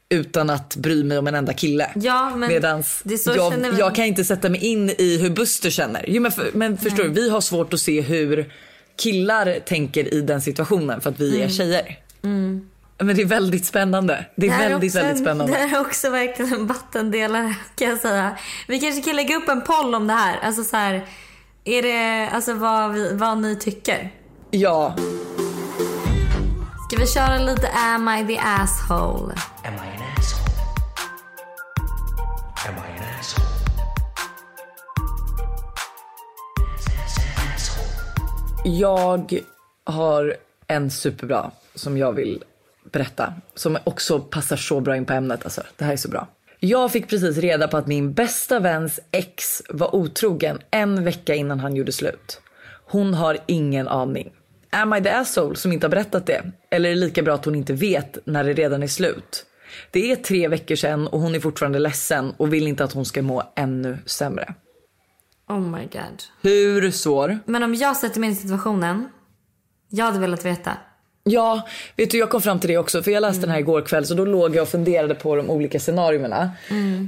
utan 0.09 0.51
att 0.51 0.77
bry 0.77 1.05
mig 1.05 1.19
om 1.19 1.27
en 1.27 1.35
enda 1.35 1.53
kille. 1.53 1.91
Ja, 1.95 2.37
men 2.37 2.49
Medans 2.49 3.03
jag, 3.27 3.79
jag 3.79 3.95
kan 3.95 4.05
inte 4.05 4.25
sätta 4.25 4.49
mig 4.49 4.65
in 4.65 4.91
i 4.91 5.19
hur 5.23 5.31
Buster 5.31 5.71
känner. 5.71 6.05
Jo, 6.09 6.23
men, 6.23 6.33
för, 6.33 6.51
men 6.55 6.77
förstår 6.77 7.05
du, 7.05 7.11
vi 7.11 7.31
har 7.31 7.41
svårt 7.41 7.75
att 7.75 7.81
se 7.81 8.01
hur 8.01 8.53
killar 8.99 9.59
tänker 9.67 10.15
i 10.15 10.21
den 10.21 10.41
situationen 10.43 11.01
för 11.01 11.11
att 11.11 11.21
vi 11.21 11.29
Mm. 11.35 11.47
är 11.47 11.49
tjejer. 11.53 11.99
Men 13.01 13.17
det 13.17 13.23
är 13.23 13.27
väldigt 13.27 13.67
spännande. 13.67 14.27
Det 14.37 14.47
är 14.47 14.51
Det 14.59 14.65
är 14.65 14.69
väldigt, 14.71 14.89
också 14.91 14.99
väldigt 14.99 15.17
en- 15.19 15.25
spännande. 15.25 15.53
Det 15.53 15.59
här 15.59 15.77
är 15.77 15.81
också 15.81 16.11
verkligen 16.11 16.53
en 16.55 16.67
vattendelare 16.67 17.55
kan 17.77 17.89
jag 17.89 17.99
säga. 17.99 18.37
Vi 18.69 18.81
kanske 18.81 19.03
kan 19.03 19.17
lägga 19.17 19.37
upp 19.37 19.49
en 19.49 19.63
poll 19.63 19.95
om 19.95 20.07
det 20.07 20.13
här. 20.15 20.39
Alltså 20.43 20.65
så 20.65 20.77
här, 20.77 21.07
är 21.65 21.83
det, 21.83 22.29
alltså 22.35 22.55
vad, 22.55 22.93
vi, 22.93 23.13
vad 23.15 23.39
ni 23.39 23.57
tycker. 23.57 24.11
Ja. 24.51 24.95
Ska 26.89 26.97
vi 27.01 27.07
köra 27.07 27.39
lite 27.39 27.69
Am 27.69 28.09
I 28.09 28.27
the 28.27 28.39
asshole? 28.45 29.35
Am 29.65 29.75
I 29.75 29.88
Jag 38.77 39.41
har 39.85 40.37
en 40.67 40.91
superbra 40.91 41.51
som 41.75 41.99
jag 41.99 42.13
vill 42.13 42.45
berätta. 42.93 43.35
Som 43.55 43.79
också 43.85 44.21
passar 44.21 44.57
så 44.57 44.81
bra 44.81 44.97
in 44.97 45.05
på 45.05 45.13
ämnet. 45.13 45.45
Alltså, 45.45 45.63
det 45.77 45.85
här 45.85 45.93
är 45.93 45.97
så 45.97 46.09
bra. 46.09 46.29
Jag 46.61 46.93
fick 46.93 47.09
precis 47.09 47.39
reda 47.39 47.69
på 47.69 47.77
att 47.77 47.87
min 47.87 48.13
bästa 48.13 48.59
väns 48.59 49.01
ex 49.11 49.63
var 49.69 49.95
otrogen 49.95 50.59
en 50.71 51.05
vecka 51.05 51.35
innan 51.35 51.61
han 51.61 51.77
gjorde 51.77 51.93
slut. 51.93 52.41
Hon 52.85 53.15
har 53.15 53.39
ingen 53.47 53.89
aning. 53.89 54.33
Am 54.71 54.95
I 54.95 55.03
the 55.03 55.11
asshole 55.11 55.57
som 55.57 55.73
inte 55.73 55.87
har 55.87 55.91
berättat 55.91 56.27
det? 56.27 56.43
Eller 56.71 56.91
är 56.91 56.95
det 56.95 57.01
lika 57.01 57.23
bra 57.23 57.35
att 57.35 57.45
hon 57.45 57.55
inte 57.55 57.73
vet 57.73 58.19
när 58.25 58.45
det 58.45 58.53
redan 58.53 58.83
är 58.83 58.87
slut? 58.87 59.47
Det 59.91 60.13
är 60.13 60.17
tre 60.17 60.49
veckor 60.49 60.75
sedan 60.75 61.07
och 61.07 61.21
hon 61.21 61.35
är 61.35 61.41
fortfarande 61.41 61.79
ledsen 61.79 62.33
och 62.37 62.53
vill 62.53 62.67
inte 62.67 62.85
att 62.85 62.93
hon 62.93 63.05
ska 63.05 63.23
må 63.23 63.53
ännu 63.57 63.99
sämre. 64.07 64.55
Oh 65.49 65.61
my 65.61 65.83
god. 65.93 66.23
Hur 66.43 66.91
svår? 66.91 67.39
Men 67.45 67.63
om 67.63 67.75
jag 67.75 67.97
sätter 67.97 68.21
mig 68.21 68.29
i 68.31 68.33
den 68.33 68.43
situationen. 68.43 69.09
Jag 69.91 70.05
hade 70.05 70.19
velat 70.19 70.45
veta. 70.45 70.73
Ja, 71.25 71.69
vet 71.97 72.11
du 72.11 72.19
jag 72.19 72.31
kom 72.31 72.43
fram 72.43 72.61
till 72.61 72.71
det 72.71 72.79
också 72.79 73.03
för 73.03 73.11
jag 73.11 73.21
läste 73.21 73.41
den 73.41 73.51
här 73.51 73.59
igår 73.59 73.83
kväll 73.83 74.07
så 74.07 74.15
då 74.15 74.25
låg 74.25 74.57
jag 74.57 74.63
och 74.63 74.69
funderade 74.69 75.15
på 75.15 75.37
de 75.37 75.51
olika 75.51 75.81
scenarierna. 75.81 76.51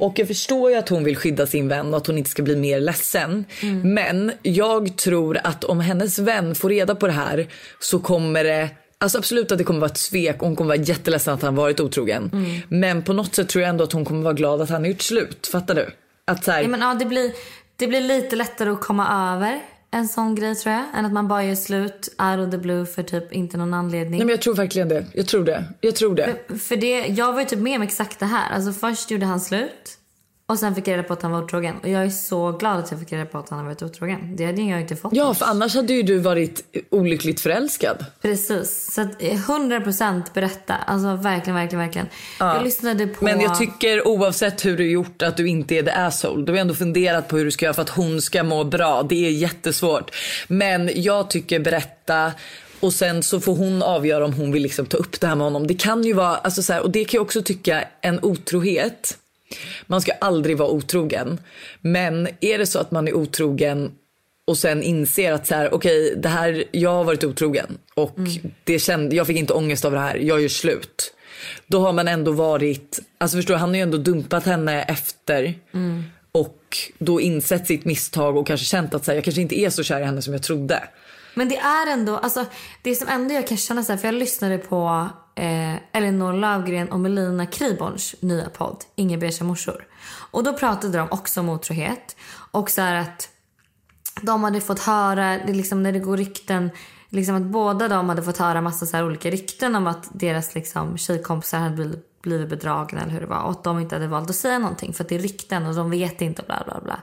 Och 0.00 0.18
jag 0.18 0.28
förstår 0.28 0.70
ju 0.70 0.76
att 0.76 0.88
hon 0.88 1.04
vill 1.04 1.16
skydda 1.16 1.46
sin 1.46 1.68
vän 1.68 1.90
och 1.90 1.96
att 1.96 2.06
hon 2.06 2.18
inte 2.18 2.30
ska 2.30 2.42
bli 2.42 2.56
mer 2.56 2.80
ledsen. 2.80 3.44
Men 3.84 4.32
jag 4.42 4.96
tror 4.96 5.38
att 5.44 5.64
om 5.64 5.80
hennes 5.80 6.18
vän 6.18 6.54
får 6.54 6.68
reda 6.68 6.94
på 6.94 7.06
det 7.06 7.12
här 7.12 7.46
så 7.80 7.98
kommer 7.98 8.44
det 8.44 8.68
Alltså 9.02 9.18
absolut 9.18 9.52
att 9.52 9.58
det 9.58 9.64
kommer 9.64 9.80
vara 9.80 9.90
ett 9.90 9.96
svek 9.98 10.42
och 10.42 10.46
hon 10.48 10.56
kommer 10.56 10.76
vara 10.76 10.84
jätteledsen 10.84 11.34
att 11.34 11.42
han 11.42 11.54
varit 11.54 11.80
otrogen. 11.80 12.30
Men 12.68 13.02
på 13.02 13.12
något 13.12 13.34
sätt 13.34 13.48
tror 13.48 13.62
jag 13.62 13.68
ändå 13.68 13.84
att 13.84 13.92
hon 13.92 14.04
kommer 14.04 14.22
vara 14.22 14.34
glad 14.34 14.60
att 14.60 14.70
han 14.70 14.82
har 14.82 14.88
gjort 14.88 15.02
slut. 15.02 15.46
Fattar 15.46 15.74
du? 15.74 15.90
Att 16.24 16.44
så 16.44 16.50
här, 16.50 16.62
Ja, 16.62 16.68
men, 16.68 16.80
ja, 16.80 16.94
det, 16.94 17.04
blir, 17.04 17.32
det 17.80 17.86
blir 17.86 18.00
lite 18.00 18.36
lättare 18.36 18.70
att 18.70 18.80
komma 18.80 19.32
över 19.34 19.60
en 19.90 20.08
sån 20.08 20.34
grej 20.34 20.54
tror 20.54 20.74
jag. 20.74 20.84
Än 20.94 21.06
att 21.06 21.12
man 21.12 21.28
bara 21.28 21.44
gör 21.44 21.54
slut 21.54 22.14
out 22.18 22.46
of 22.46 22.50
the 22.50 22.58
blue 22.58 22.86
för 22.86 23.02
typ 23.02 23.32
inte 23.32 23.56
någon 23.56 23.74
anledning. 23.74 24.18
Nej 24.18 24.26
men 24.26 24.28
jag 24.28 24.42
tror 24.42 24.54
verkligen 24.54 24.88
det. 24.88 25.06
Jag 25.12 25.26
tror 25.26 25.44
det. 25.44 25.64
Jag 25.80 25.96
tror 25.96 26.14
det. 26.14 26.58
För 26.58 26.76
det, 26.76 27.06
jag 27.06 27.32
var 27.32 27.40
ju 27.40 27.46
typ 27.46 27.58
med 27.58 27.76
om 27.76 27.82
exakt 27.82 28.18
det 28.18 28.26
här. 28.26 28.54
Alltså 28.54 28.72
först 28.72 29.10
gjorde 29.10 29.26
han 29.26 29.40
slut. 29.40 29.98
Och 30.50 30.58
sen 30.58 30.74
fick 30.74 30.88
jag 30.88 30.92
reda 30.92 31.02
på 31.02 31.12
att 31.12 31.22
han 31.22 31.32
var 31.32 31.42
otrogen. 31.42 31.76
Och 31.82 31.88
jag 31.88 32.04
är 32.04 32.10
så 32.10 32.52
glad 32.52 32.78
att 32.78 32.90
jag 32.90 33.00
fick 33.00 33.12
reda 33.12 33.26
på 33.26 33.38
att 33.38 33.48
han 33.48 33.58
har 33.58 33.66
varit 33.66 33.82
otrogen. 33.82 34.36
Det 34.36 34.46
hade 34.46 34.62
jag 34.62 34.80
inte 34.80 34.96
fått. 34.96 35.12
Ja 35.14 35.34
för 35.34 35.46
annars 35.46 35.74
hade 35.74 35.92
ju 35.92 36.02
du 36.02 36.18
varit 36.18 36.64
olyckligt 36.90 37.40
förälskad. 37.40 38.04
Precis. 38.22 38.94
Så 38.94 39.00
att 39.00 39.22
eh, 39.22 39.34
100% 39.34 40.22
berätta. 40.34 40.74
Alltså 40.74 41.16
verkligen, 41.16 41.54
verkligen, 41.54 41.80
verkligen. 41.80 42.06
Jag 42.38 42.64
lyssnade 42.64 43.06
på... 43.06 43.24
Men 43.24 43.40
jag 43.40 43.58
tycker 43.58 44.08
oavsett 44.08 44.64
hur 44.64 44.76
du 44.76 44.90
gjort 44.90 45.22
att 45.22 45.36
du 45.36 45.48
inte 45.48 45.74
är 45.74 45.82
the 45.82 45.90
asshole. 45.90 46.44
Du 46.44 46.52
har 46.52 46.58
ändå 46.58 46.74
funderat 46.74 47.28
på 47.28 47.36
hur 47.36 47.44
du 47.44 47.50
ska 47.50 47.64
göra 47.64 47.74
för 47.74 47.82
att 47.82 47.88
hon 47.88 48.22
ska 48.22 48.42
må 48.42 48.64
bra. 48.64 49.02
Det 49.02 49.26
är 49.26 49.30
jättesvårt. 49.30 50.10
Men 50.48 50.90
jag 50.94 51.30
tycker 51.30 51.60
berätta 51.60 52.32
och 52.80 52.92
sen 52.92 53.22
så 53.22 53.40
får 53.40 53.56
hon 53.56 53.82
avgöra 53.82 54.24
om 54.24 54.32
hon 54.32 54.52
vill 54.52 54.62
liksom 54.62 54.86
ta 54.86 54.96
upp 54.96 55.20
det 55.20 55.26
här 55.26 55.34
med 55.34 55.44
honom. 55.44 55.66
Det 55.66 55.74
kan 55.74 56.04
ju 56.04 56.12
vara, 56.12 56.36
alltså 56.36 56.62
så 56.62 56.72
här, 56.72 56.82
och 56.82 56.90
det 56.90 57.04
kan 57.04 57.18
jag 57.18 57.22
också 57.22 57.42
tycka, 57.42 57.84
en 58.00 58.24
otrohet. 58.24 59.16
Man 59.86 60.00
ska 60.00 60.12
aldrig 60.12 60.56
vara 60.56 60.68
otrogen. 60.68 61.40
Men 61.80 62.28
är 62.40 62.58
det 62.58 62.66
så 62.66 62.78
att 62.78 62.90
man 62.90 63.08
är 63.08 63.14
otrogen 63.14 63.92
och 64.44 64.58
sen 64.58 64.82
inser 64.82 65.32
att 65.32 65.46
så 65.46 65.54
här, 65.54 65.74
okej, 65.74 66.14
det 66.16 66.28
här, 66.28 66.64
jag 66.70 66.90
har 66.90 67.04
varit 67.04 67.24
otrogen 67.24 67.78
och 67.94 68.16
det 68.64 68.78
kände, 68.78 69.16
jag 69.16 69.26
fick 69.26 69.36
inte 69.36 69.52
ångest 69.52 69.84
av 69.84 69.92
det 69.92 69.98
här, 69.98 70.16
jag 70.16 70.40
gör 70.40 70.48
slut. 70.48 71.14
Då 71.66 71.80
har 71.80 71.92
man 71.92 72.08
ändå 72.08 72.32
varit, 72.32 73.00
alltså 73.18 73.36
förstår 73.36 73.54
han 73.54 73.68
har 73.68 73.76
ju 73.76 73.82
ändå 73.82 73.98
dumpat 73.98 74.46
henne 74.46 74.82
efter 74.82 75.54
och 76.32 76.78
då 76.98 77.20
insett 77.20 77.66
sitt 77.66 77.84
misstag 77.84 78.36
och 78.36 78.46
kanske 78.46 78.66
känt 78.66 78.94
att 78.94 79.04
så 79.04 79.10
här, 79.10 79.16
jag 79.16 79.24
kanske 79.24 79.42
inte 79.42 79.60
är 79.60 79.70
så 79.70 79.82
kär 79.82 80.00
i 80.00 80.04
henne 80.04 80.22
som 80.22 80.32
jag 80.32 80.42
trodde. 80.42 80.82
Men 81.34 81.48
det 81.48 81.56
är 81.56 81.92
ändå, 81.92 82.16
alltså 82.16 82.46
det 82.82 82.94
som 82.94 83.08
ändå 83.08 83.34
jag 83.34 83.46
kan 83.46 83.56
känna 83.56 83.84
så 83.84 83.92
här, 83.92 83.98
för 83.98 84.08
jag 84.08 84.14
lyssnade 84.14 84.58
på 84.58 85.08
eh, 85.34 85.76
Elinor 85.92 86.32
Lövgren 86.32 86.92
och 86.92 87.00
Melina 87.00 87.46
Kriborns 87.46 88.14
nya 88.20 88.48
podd 88.48 88.84
Inga 88.94 89.18
beiga 89.18 89.44
morsor. 89.44 89.86
Och 90.30 90.44
då 90.44 90.52
pratade 90.52 90.98
de 90.98 91.08
också 91.10 91.40
om 91.40 91.48
otrohet 91.48 92.16
och 92.50 92.70
så 92.70 92.80
här 92.80 92.94
att 92.94 93.28
de 94.22 94.44
hade 94.44 94.60
fått 94.60 94.78
höra, 94.78 95.38
det 95.46 95.52
liksom, 95.52 95.82
när 95.82 95.92
det 95.92 95.98
går 95.98 96.16
rykten, 96.16 96.70
liksom 97.08 97.34
att 97.34 97.42
båda 97.42 97.88
de 97.88 98.08
hade 98.08 98.22
fått 98.22 98.38
höra 98.38 98.60
massa 98.60 98.86
så 98.86 98.96
här 98.96 99.06
olika 99.06 99.30
rykten 99.30 99.76
om 99.76 99.86
att 99.86 100.08
deras 100.12 100.54
liksom, 100.54 100.98
tjejkompisar 100.98 101.58
hade 101.58 101.74
blivit, 101.74 102.22
blivit 102.22 102.48
bedragna 102.48 103.00
eller 103.00 103.12
hur 103.12 103.20
det 103.20 103.26
var 103.26 103.42
och 103.42 103.50
att 103.50 103.64
de 103.64 103.78
inte 103.78 103.94
hade 103.94 104.06
valt 104.06 104.30
att 104.30 104.36
säga 104.36 104.58
någonting 104.58 104.92
för 104.92 105.04
att 105.04 105.08
det 105.08 105.14
är 105.14 105.18
rykten 105.18 105.66
och 105.66 105.74
de 105.74 105.90
vet 105.90 106.20
inte 106.20 106.42
bla 106.42 106.62
bla 106.66 106.80
bla. 106.80 107.00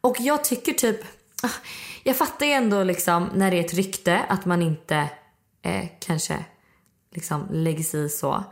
Och 0.00 0.16
jag 0.20 0.44
tycker 0.44 0.72
typ, 0.72 1.00
ah, 1.42 1.50
jag 2.02 2.16
fattar 2.16 2.46
ju 2.46 2.52
ändå 2.52 2.84
liksom 2.84 3.28
när 3.34 3.50
det 3.50 3.56
är 3.56 3.64
ett 3.64 3.74
rykte 3.74 4.20
att 4.28 4.44
man 4.44 4.62
inte 4.62 5.10
eh, 5.62 5.84
kanske 6.00 6.44
liksom 7.18 7.48
lägger 7.50 7.84
sig 7.84 8.04
i 8.04 8.08
så. 8.08 8.44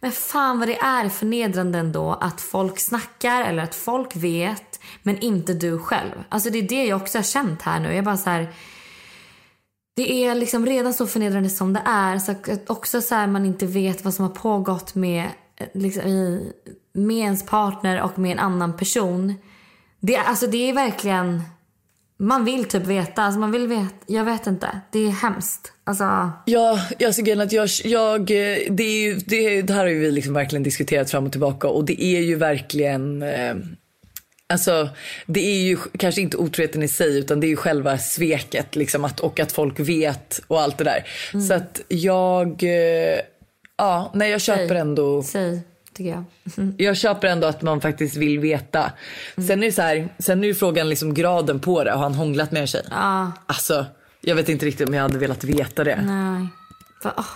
Men 0.00 0.12
fan 0.12 0.58
vad 0.58 0.68
det 0.68 0.78
är 0.78 1.08
förnedrande 1.08 1.78
ändå 1.78 2.12
att 2.12 2.40
folk 2.40 2.78
snackar 2.80 3.42
eller 3.42 3.62
att 3.62 3.74
folk 3.74 4.16
vet 4.16 4.80
men 5.02 5.18
inte 5.18 5.54
du 5.54 5.78
själv. 5.78 6.24
Alltså 6.28 6.50
det 6.50 6.58
är 6.58 6.68
det 6.68 6.84
jag 6.84 7.02
också 7.02 7.18
har 7.18 7.22
känt 7.22 7.62
här 7.62 7.80
nu. 7.80 7.94
Jag 7.94 8.04
bara 8.04 8.16
så 8.16 8.30
här, 8.30 8.52
det 9.96 10.24
är 10.24 10.34
liksom 10.34 10.66
redan 10.66 10.94
så 10.94 11.06
förnedrande 11.06 11.50
som 11.50 11.72
det 11.72 11.82
är. 11.84 12.18
Så 12.18 12.32
att 12.32 12.70
också 12.70 13.00
så 13.00 13.14
här 13.14 13.26
man 13.26 13.46
inte 13.46 13.66
vet 13.66 14.04
vad 14.04 14.14
som 14.14 14.24
har 14.24 14.32
pågått 14.32 14.94
med, 14.94 15.28
liksom, 15.74 16.02
i, 16.02 16.52
med 16.92 17.16
ens 17.16 17.46
partner 17.46 18.02
och 18.02 18.18
med 18.18 18.32
en 18.32 18.38
annan 18.38 18.76
person. 18.76 19.34
Det, 20.00 20.16
alltså 20.16 20.46
det 20.46 20.70
är 20.70 20.74
verkligen... 20.74 21.42
Man 22.20 22.44
vill 22.44 22.64
typ 22.64 22.86
veta. 22.86 23.22
Alltså 23.22 23.40
man 23.40 23.52
vill 23.52 23.66
veta. 23.66 23.94
Jag 24.06 24.24
vet 24.24 24.46
inte. 24.46 24.80
Det 24.92 24.98
är 24.98 25.10
hemskt. 25.10 25.72
Alltså... 25.84 26.30
Ja, 26.44 26.80
jag 26.98 27.14
ser 27.14 27.22
grejen 27.22 27.40
att 27.40 27.52
jag, 27.52 27.68
jag, 27.84 28.26
det, 28.70 28.82
är 28.82 29.02
ju, 29.02 29.14
det, 29.14 29.62
det 29.62 29.72
här 29.72 29.80
har 29.80 29.86
ju 29.86 29.98
vi 29.98 30.10
liksom 30.10 30.34
verkligen 30.34 30.62
diskuterat 30.62 31.10
fram 31.10 31.26
och 31.26 31.32
tillbaka 31.32 31.68
och 31.68 31.84
det 31.84 32.04
är 32.04 32.20
ju 32.20 32.34
verkligen 32.36 33.22
eh, 33.22 33.54
Alltså 34.50 34.88
det 35.26 35.40
är 35.40 35.62
ju 35.62 35.76
kanske 35.98 36.20
inte 36.20 36.36
otroheten 36.36 36.82
i 36.82 36.88
sig 36.88 37.18
utan 37.18 37.40
det 37.40 37.46
är 37.46 37.48
ju 37.48 37.56
själva 37.56 37.98
sveket 37.98 38.76
liksom 38.76 39.04
att, 39.04 39.20
och 39.20 39.40
att 39.40 39.52
folk 39.52 39.80
vet 39.80 40.40
och 40.46 40.60
allt 40.60 40.78
det 40.78 40.84
där. 40.84 41.04
Så 41.48 41.54
att 41.54 41.80
jag, 41.88 42.62
eh, 42.62 43.20
ja 43.78 44.10
nej 44.14 44.30
jag 44.30 44.40
köper 44.40 44.68
Säg. 44.68 44.78
ändå 44.78 45.22
Säg, 45.22 45.60
tycker 46.00 46.24
jag. 46.56 46.74
jag 46.76 46.96
köper 46.96 47.28
ändå 47.28 47.46
att 47.46 47.62
man 47.62 47.80
faktiskt 47.80 48.16
vill 48.16 48.38
veta. 48.38 48.92
Sen 49.36 49.62
är 49.62 49.66
det 49.66 49.72
så 49.72 49.82
här, 49.82 50.08
sen 50.18 50.44
är 50.44 50.54
frågan 50.54 50.88
liksom 50.88 51.14
graden 51.14 51.60
på 51.60 51.84
det. 51.84 51.90
Har 51.90 51.98
han 51.98 52.14
hånglat 52.14 52.52
med 52.52 52.60
en 52.60 52.66
tjej? 52.66 52.84
Ja, 52.90 53.32
Alltså, 53.46 53.86
jag 54.20 54.36
vet 54.36 54.48
inte 54.48 54.66
riktigt 54.66 54.88
om 54.88 54.94
jag 54.94 55.02
hade 55.02 55.18
velat 55.18 55.44
veta 55.44 55.84
det. 55.84 56.02
nej. 56.02 56.48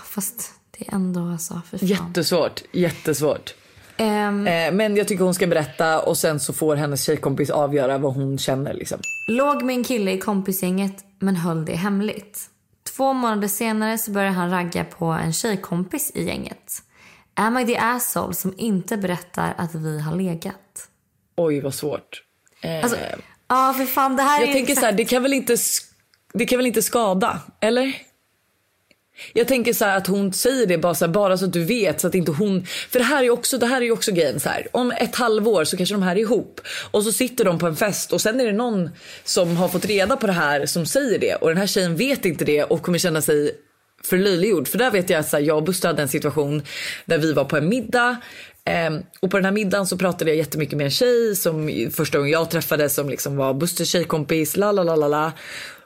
Fast 0.04 0.52
det 0.78 0.88
är 0.88 0.94
ändå 0.94 1.20
alltså, 1.20 1.60
för 1.70 1.78
fan. 1.78 1.88
Jättesvårt, 1.88 2.62
jättesvårt. 2.72 3.54
Eh, 3.96 4.32
men 4.72 4.96
jag 4.96 5.08
tycker 5.08 5.24
hon 5.24 5.34
ska 5.34 5.46
berätta 5.46 6.00
och 6.00 6.18
sen 6.18 6.40
så 6.40 6.52
får 6.52 6.76
hennes 6.76 7.02
tjejkompis 7.04 7.50
avgöra 7.50 7.98
vad 7.98 8.14
hon 8.14 8.38
känner 8.38 8.74
liksom. 8.74 8.98
Låg 9.28 9.62
med 9.62 9.76
en 9.76 9.84
kille 9.84 10.12
i 10.12 10.18
kompisgänget 10.18 11.04
men 11.18 11.36
höll 11.36 11.64
det 11.64 11.74
hemligt. 11.76 12.40
Två 12.96 13.12
månader 13.12 13.48
senare 13.48 13.98
så 13.98 14.10
börjar 14.10 14.30
han 14.30 14.50
ragga 14.50 14.84
på 14.84 15.04
en 15.04 15.32
tjejkompis 15.32 16.10
i 16.14 16.24
gänget. 16.24 16.82
Am 17.36 17.58
I 17.58 17.66
the 17.66 17.76
asshole 17.76 18.34
som 18.34 18.54
inte 18.58 18.96
berättar 18.96 19.54
att 19.58 19.74
vi 19.74 20.00
har 20.00 20.16
legat? 20.16 20.88
Oj 21.36 21.60
vad 21.60 21.74
svårt. 21.74 22.22
Eh, 22.60 22.82
Alltså, 22.82 22.98
ja 23.48 23.74
för 23.78 23.84
fan 23.84 24.16
det 24.16 24.22
här 24.22 24.40
jag 24.40 24.48
är 24.48 24.52
tänker 24.52 24.72
exakt... 24.72 24.80
så 24.80 24.86
här, 24.86 24.92
det 24.92 25.04
kan 25.04 25.22
väl 25.22 25.32
inte, 25.32 25.56
det 26.34 26.46
kan 26.46 26.58
väl 26.58 26.66
inte 26.66 26.82
skada, 26.82 27.40
eller? 27.60 27.94
Jag 29.32 29.48
tänker 29.48 29.72
så 29.72 29.84
här 29.84 29.96
att 29.96 30.06
hon 30.06 30.32
säger 30.32 30.66
det 30.66 30.78
bara 30.78 30.94
så, 30.94 31.04
här, 31.04 31.12
bara 31.12 31.38
så 31.38 31.44
att 31.44 31.52
du 31.52 31.64
vet 31.64 32.00
så 32.00 32.06
att 32.06 32.14
inte 32.14 32.32
hon, 32.32 32.66
för 32.66 32.98
det 32.98 33.04
här 33.04 33.18
är 33.18 33.22
ju 33.22 33.30
också, 33.30 33.58
det 33.58 33.66
här 33.66 33.76
är 33.76 33.84
ju 33.84 33.92
också 33.92 34.12
grejen 34.12 34.40
så 34.40 34.48
här. 34.48 34.66
Om 34.72 34.90
ett 34.90 35.16
halvår 35.16 35.64
så 35.64 35.76
kanske 35.76 35.94
de 35.94 36.02
här 36.02 36.16
är 36.16 36.20
ihop 36.20 36.60
och 36.90 37.02
så 37.02 37.12
sitter 37.12 37.44
de 37.44 37.58
på 37.58 37.66
en 37.66 37.76
fest 37.76 38.12
och 38.12 38.20
sen 38.20 38.40
är 38.40 38.46
det 38.46 38.52
någon 38.52 38.90
som 39.24 39.56
har 39.56 39.68
fått 39.68 39.84
reda 39.84 40.16
på 40.16 40.26
det 40.26 40.32
här 40.32 40.66
som 40.66 40.86
säger 40.86 41.18
det 41.18 41.34
och 41.34 41.48
den 41.48 41.58
här 41.58 41.66
tjejen 41.66 41.96
vet 41.96 42.24
inte 42.24 42.44
det 42.44 42.64
och 42.64 42.82
kommer 42.82 42.98
känna 42.98 43.22
sig 43.22 43.52
förlöjliggjord. 44.06 44.68
För 44.68 44.78
där 44.78 44.90
vet 44.90 45.10
jag 45.10 45.20
att 45.20 45.28
så 45.28 45.36
här, 45.36 45.44
jag 45.44 45.56
och 45.56 45.62
Buster 45.62 45.88
hade 45.88 46.02
en 46.02 46.08
situation 46.08 46.62
där 47.04 47.18
vi 47.18 47.32
var 47.32 47.44
på 47.44 47.56
en 47.56 47.68
middag 47.68 48.16
Ehm, 48.64 49.02
och 49.20 49.30
på 49.30 49.36
den 49.36 49.44
här 49.44 49.52
middagen 49.52 49.86
så 49.86 49.98
pratade 49.98 50.30
jag 50.30 50.36
jättemycket 50.36 50.76
med 50.76 50.84
en 50.84 50.90
tjej 50.90 51.36
som 51.36 51.88
första 51.92 52.18
gången 52.18 52.32
jag 52.32 52.50
träffade 52.50 52.88
som 52.88 53.08
liksom 53.08 53.36
var 53.36 53.54
Busters 53.54 53.88
tjejkompis. 53.88 54.56
La, 54.56 54.72
la, 54.72 54.82
la, 54.82 54.96
la, 54.96 55.08
la. 55.08 55.32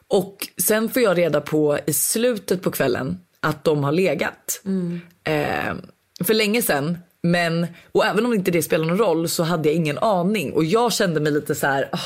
Och 0.09 0.49
sen 0.67 0.89
får 0.89 1.03
jag 1.03 1.19
reda 1.19 1.41
på 1.41 1.79
i 1.87 1.93
slutet 1.93 2.63
på 2.63 2.71
kvällen 2.71 3.21
att 3.41 3.65
de 3.65 3.85
har 3.85 3.93
legat. 3.93 4.61
Mm. 4.65 5.01
Eh, 5.25 5.75
för 6.25 6.35
länge 6.35 6.63
sen. 6.63 6.99
Men, 7.23 7.67
och 7.93 8.07
även 8.07 8.27
om 8.27 8.35
inte 8.35 8.51
det 8.51 8.63
spelar 8.63 8.87
någon 8.87 8.99
roll 8.99 9.29
så 9.29 9.43
hade 9.43 9.69
jag 9.69 9.77
ingen 9.77 9.99
aning. 9.99 10.53
Och 10.53 10.65
jag 10.65 10.93
kände 10.93 11.21
mig 11.21 11.33
lite 11.33 11.55
så 11.55 11.67
här, 11.67 11.89
oh, 11.93 12.01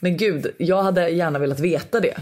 men 0.00 0.16
gud, 0.16 0.54
jag 0.58 0.82
hade 0.82 1.08
gärna 1.08 1.38
velat 1.38 1.60
veta 1.60 2.00
det. 2.00 2.16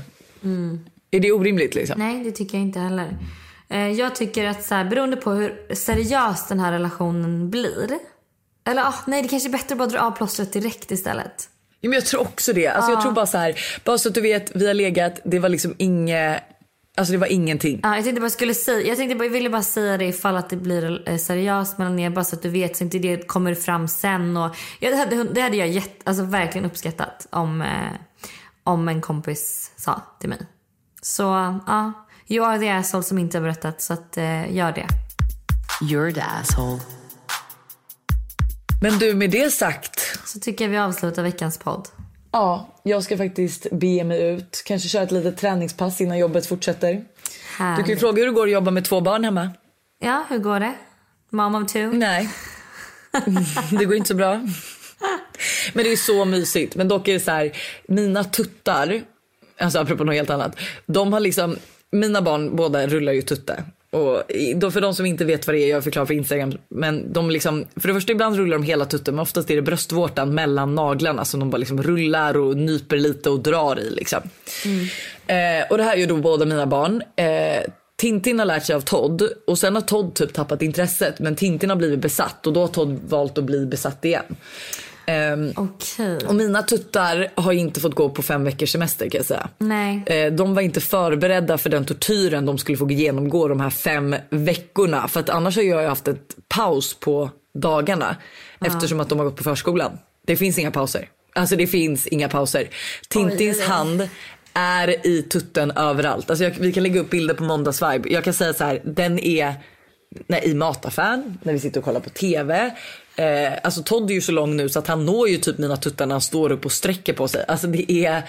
Mm. 0.44 0.80
Är 1.14 1.20
det 1.20 1.32
orimligt 1.32 1.74
liksom? 1.74 1.98
Nej, 1.98 2.24
det 2.24 2.32
tycker 2.32 2.58
jag 2.58 2.62
inte 2.66 2.78
heller. 2.78 3.16
Eh, 3.68 3.88
Jag 3.90 4.14
tycker 4.16 4.44
att 4.46 4.64
så 4.64 4.74
här, 4.74 4.84
beroende 4.84 5.16
på 5.16 5.30
hur 5.30 5.74
seriös 5.74 6.48
den 6.48 6.60
här 6.60 6.72
relationen 6.72 7.50
blir. 7.50 7.98
Eller 8.68 8.82
ah, 8.82 8.94
nej, 9.06 9.22
det 9.22 9.28
kanske 9.28 9.48
är 9.48 9.52
bättre 9.52 9.72
att 9.74 9.78
bara 9.78 9.88
dra 9.88 10.00
av 10.00 10.10
plåstret 10.10 10.52
direkt 10.52 10.90
istället. 10.90 11.48
Ja, 11.80 11.88
men 11.88 11.92
jag 11.96 12.06
tror 12.06 12.20
också 12.20 12.52
det. 12.52 12.66
Alltså, 12.68 12.90
Jag 12.90 13.02
tror 13.02 13.12
bara 13.12 13.26
så 13.26 13.38
här, 13.38 13.54
bara 13.84 13.98
så 13.98 14.08
att 14.08 14.14
du 14.14 14.20
vet, 14.20 14.56
vi 14.56 14.66
har 14.66 14.74
legat, 14.74 15.20
det 15.24 15.38
var 15.38 15.48
liksom 15.48 15.74
inget, 15.78 16.42
alltså 16.96 17.12
det 17.12 17.18
var 17.18 17.26
ingenting. 17.26 17.80
Ja, 17.82 17.94
jag 17.94 18.04
tänkte 18.04 18.20
bara 18.20 18.30
skulle 18.30 18.54
säga, 18.54 18.88
jag 18.88 18.96
tänkte 18.96 19.16
bara, 19.16 19.24
jag 19.24 19.32
ville 19.32 19.50
bara 19.50 19.62
säga 19.62 19.96
det 19.98 20.04
ifall 20.04 20.36
att 20.36 20.50
det 20.50 20.56
blir 20.56 21.08
eh, 21.08 21.16
seriöst 21.16 21.78
mellan 21.78 21.98
er 21.98 22.10
bara 22.10 22.24
så 22.24 22.36
att 22.36 22.42
du 22.42 22.48
vet 22.48 22.76
så 22.76 22.84
inte 22.84 22.98
det 22.98 23.26
kommer 23.28 23.54
fram 23.54 23.88
sen 23.88 24.36
och 24.36 24.56
ja, 24.80 24.90
det, 24.90 24.96
hade, 24.96 25.24
det 25.24 25.40
hade 25.40 25.56
jag 25.56 25.68
jätt, 25.68 26.00
alltså, 26.04 26.22
verkligen 26.24 26.64
uppskattat 26.66 27.26
om, 27.30 27.62
eh, 27.62 27.68
om 28.64 28.88
en 28.88 29.00
kompis 29.00 29.70
sa 29.76 30.02
till 30.20 30.28
mig. 30.28 30.38
Så 31.02 31.22
ja, 31.66 31.92
you 32.28 32.46
are 32.46 32.58
the 32.58 32.68
asshole 32.70 33.02
som 33.02 33.18
inte 33.18 33.38
har 33.38 33.42
berättat 33.42 33.82
så 33.82 33.92
att 33.92 34.16
eh, 34.16 34.56
gör 34.56 34.72
det. 34.72 34.86
You're 35.80 36.14
the 36.14 36.20
asshole. 36.20 36.80
Men 38.82 38.98
du, 38.98 39.14
med 39.14 39.30
det 39.30 39.50
sagt, 39.50 40.18
Så 40.24 40.40
tycker 40.40 40.64
jag 40.64 40.70
vi 40.70 40.78
avslutar 40.78 41.22
veckans 41.22 41.58
podd. 41.58 41.88
ja, 42.32 42.68
jag 42.82 43.02
ska 43.04 43.16
faktiskt 43.16 43.66
bege 43.72 44.04
mig 44.04 44.22
ut. 44.22 44.62
Kanske 44.66 44.88
köra 44.88 45.02
ett 45.02 45.10
litet 45.10 45.38
träningspass 45.38 46.00
innan 46.00 46.18
jobbet 46.18 46.46
fortsätter. 46.46 46.92
Du 46.92 47.02
kan 47.58 47.66
ju 47.68 47.82
Härligt. 47.82 48.00
fråga 48.00 48.18
hur 48.20 48.26
det 48.26 48.32
går 48.32 48.46
att 48.46 48.52
jobba 48.52 48.70
med 48.70 48.84
två 48.84 49.00
barn 49.00 49.24
hemma. 49.24 49.50
Ja, 49.98 50.24
hur 50.28 50.38
går 50.38 50.60
det? 50.60 50.74
Mom 51.30 51.54
of 51.54 51.72
two? 51.72 51.78
Nej, 51.92 52.30
det 53.70 53.84
går 53.84 53.94
inte 53.96 54.08
så 54.08 54.14
bra. 54.14 54.34
Men 55.72 55.84
det 55.84 55.92
är 55.92 55.96
så 55.96 56.24
mysigt. 56.24 56.76
Men 56.76 56.88
dock 56.88 57.08
är 57.08 57.12
det 57.12 57.20
så 57.20 57.30
här, 57.30 57.52
mina 57.88 58.24
tuttar, 58.24 59.02
alltså 59.62 59.78
apropå 59.78 60.04
något 60.04 60.14
helt 60.14 60.30
annat. 60.30 60.56
De 60.86 61.12
har 61.12 61.20
liksom, 61.20 61.56
mina 61.90 62.22
barn 62.22 62.56
båda 62.56 62.86
rullar 62.86 63.12
ju 63.12 63.22
tutte. 63.22 63.64
Och 63.92 64.22
då 64.56 64.70
för 64.70 64.80
de 64.80 64.94
som 64.94 65.06
inte 65.06 65.24
vet 65.24 65.46
vad 65.46 65.56
det 65.56 65.60
är, 65.60 65.68
jag 65.68 65.84
förklarar 65.84 66.06
för 66.06 66.14
Instagram. 66.14 66.52
Men 66.68 67.12
de 67.12 67.30
liksom, 67.30 67.64
för 67.76 67.88
det 67.88 67.94
första 67.94 68.12
ibland 68.12 68.36
rullar 68.36 68.58
de 68.58 68.62
hela 68.62 68.84
tutten 68.84 69.14
men 69.14 69.22
oftast 69.22 69.50
är 69.50 69.56
det 69.56 69.62
bröstvårtan 69.62 70.34
mellan 70.34 70.74
naglarna 70.74 71.24
som 71.24 71.40
de 71.40 71.50
bara 71.50 71.58
liksom 71.58 71.82
rullar 71.82 72.36
och 72.36 72.56
nyper 72.56 72.96
lite 72.96 73.30
och 73.30 73.40
drar 73.40 73.80
i 73.80 73.90
liksom. 73.90 74.20
Eh, 75.26 75.70
och 75.70 75.78
det 75.78 75.84
här 75.84 75.92
är 75.92 75.96
ju 75.96 76.06
då 76.06 76.16
båda 76.16 76.44
mina 76.44 76.66
barn. 76.66 77.02
Eh, 77.16 77.70
Tintin 77.96 78.38
har 78.38 78.46
lärt 78.46 78.64
sig 78.64 78.76
av 78.76 78.80
Todd 78.80 79.28
och 79.46 79.58
sen 79.58 79.74
har 79.74 79.82
Todd 79.82 80.14
typ 80.14 80.32
tappat 80.32 80.62
intresset 80.62 81.18
men 81.18 81.36
Tintin 81.36 81.70
har 81.70 81.76
blivit 81.76 81.98
besatt 81.98 82.46
och 82.46 82.52
då 82.52 82.60
har 82.60 82.68
Todd 82.68 83.00
valt 83.08 83.38
att 83.38 83.44
bli 83.44 83.66
besatt 83.66 84.04
igen. 84.04 84.36
Ehm, 85.12 85.52
Okej. 85.56 86.18
och 86.26 86.34
mina 86.34 86.62
tuttar 86.62 87.28
har 87.34 87.52
inte 87.52 87.80
fått 87.80 87.94
gå 87.94 88.08
på 88.10 88.22
fem 88.22 88.44
veckors 88.44 88.72
semester 88.72 89.08
kan 89.08 89.18
jag 89.18 89.26
säga. 89.26 89.48
Nej. 89.58 90.02
Eh, 90.06 90.32
De 90.32 90.54
var 90.54 90.62
inte 90.62 90.80
förberedda 90.80 91.58
för 91.58 91.70
den 91.70 91.84
tortyren 91.84 92.46
de 92.46 92.58
skulle 92.58 92.78
få 92.78 92.90
genomgå 92.90 93.48
de 93.48 93.60
här 93.60 93.70
fem 93.70 94.16
veckorna. 94.30 95.08
För 95.08 95.20
att 95.20 95.28
annars 95.30 95.56
har 95.56 95.62
jag 95.62 95.88
haft 95.88 96.08
ett 96.08 96.36
paus 96.48 96.94
på 97.00 97.30
dagarna 97.54 98.16
eftersom 98.60 99.00
att 99.00 99.08
de 99.08 99.18
har 99.18 99.26
gått 99.26 99.36
på 99.36 99.42
förskolan. 99.44 99.98
Det 100.26 100.36
finns 100.36 100.58
inga 100.58 100.70
pauser. 100.70 101.08
Alltså 101.34 101.56
det 101.56 101.66
finns 101.66 102.06
inga 102.06 102.28
pauser. 102.28 102.68
Tintins 103.08 103.58
oj. 103.58 103.64
hand 103.64 104.08
är 104.54 105.06
i 105.06 105.22
tutten 105.22 105.70
överallt. 105.70 106.30
Alltså 106.30 106.44
jag, 106.44 106.50
vi 106.60 106.72
kan 106.72 106.82
lägga 106.82 107.00
upp 107.00 107.10
bilder 107.10 107.34
på 107.34 107.42
måndagsvibe. 107.44 108.08
Jag 108.12 108.24
kan 108.24 108.34
säga 108.34 108.52
så 108.52 108.64
här, 108.64 108.80
den 108.84 109.18
är 109.18 109.54
när, 110.26 110.44
i 110.44 110.54
mataffären, 110.54 111.38
när 111.42 111.52
vi 111.52 111.58
sitter 111.58 111.80
och 111.80 111.84
kollar 111.84 112.00
på 112.00 112.10
TV. 112.10 112.74
Eh, 113.16 113.52
alltså 113.62 113.82
Todd 113.82 114.10
är 114.10 114.14
ju 114.14 114.20
så 114.20 114.32
lång 114.32 114.56
nu 114.56 114.68
så 114.68 114.78
att 114.78 114.86
han 114.86 115.06
når 115.06 115.28
ju 115.28 115.36
typ 115.36 115.58
mina 115.58 115.76
tuttar 115.76 116.06
när 116.06 116.14
han 116.14 116.22
står 116.22 116.52
upp 116.52 116.64
och 116.64 116.72
sträcker 116.72 117.12
på 117.12 117.28
sig. 117.28 117.44
Alltså 117.48 117.66
det 117.66 117.92
är 117.92 118.22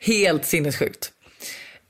helt 0.00 0.44
sinnessjukt. 0.44 1.12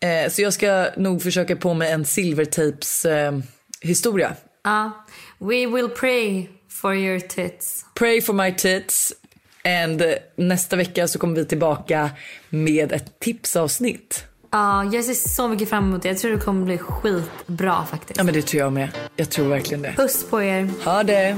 Eh, 0.01 0.31
så 0.31 0.43
jag 0.43 0.53
ska 0.53 0.89
nog 0.97 1.23
försöka 1.23 1.57
på 1.57 1.75
mig 1.75 1.93
en 1.93 2.05
silvertapes 2.05 3.05
eh, 3.05 3.39
historia. 3.81 4.33
Ja. 4.65 5.07
We 5.39 5.67
will 5.67 5.89
pray 5.89 6.47
for 6.69 6.95
your 6.95 7.21
tits. 7.21 7.85
Pray 7.95 8.21
for 8.23 8.33
my 8.33 8.55
tits. 8.55 9.13
And 9.65 10.03
nästa 10.37 10.77
vecka 10.77 11.09
så 11.09 11.19
kommer 11.19 11.35
vi 11.35 11.45
tillbaka 11.45 12.11
med 12.49 12.93
ett 12.93 13.21
tipsavsnitt. 13.21 14.25
Ja, 14.57 14.85
jag 14.85 15.05
ser 15.05 15.15
så 15.15 15.49
mycket 15.49 15.69
fram 15.69 15.85
emot 15.85 16.03
det. 16.03 16.09
Jag 16.09 16.19
tror 16.19 16.31
det 16.31 16.39
kommer 16.39 16.65
bli 16.65 16.79
skitbra 16.79 17.85
faktiskt. 17.87 18.19
Ja 18.19 18.25
men 18.25 18.35
det 18.35 18.43
tror 18.43 18.63
jag 18.63 18.73
med. 18.73 18.89
Jag 19.17 19.31
tror 19.31 19.49
verkligen 19.49 19.83
det. 19.83 19.95
Puss 19.97 20.25
på 20.31 20.43
er. 20.43 20.71
Ha 20.85 21.03
det. 21.03 21.37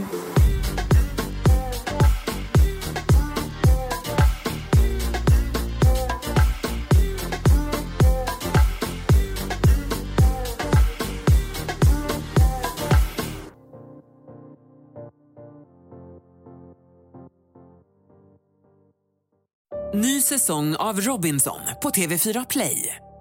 Ny 19.95 20.21
säsong 20.21 20.77
av 20.77 21.01
Robinson 21.01 21.61
på 21.83 21.91
TV4 21.91 22.47
Play. 22.51 23.08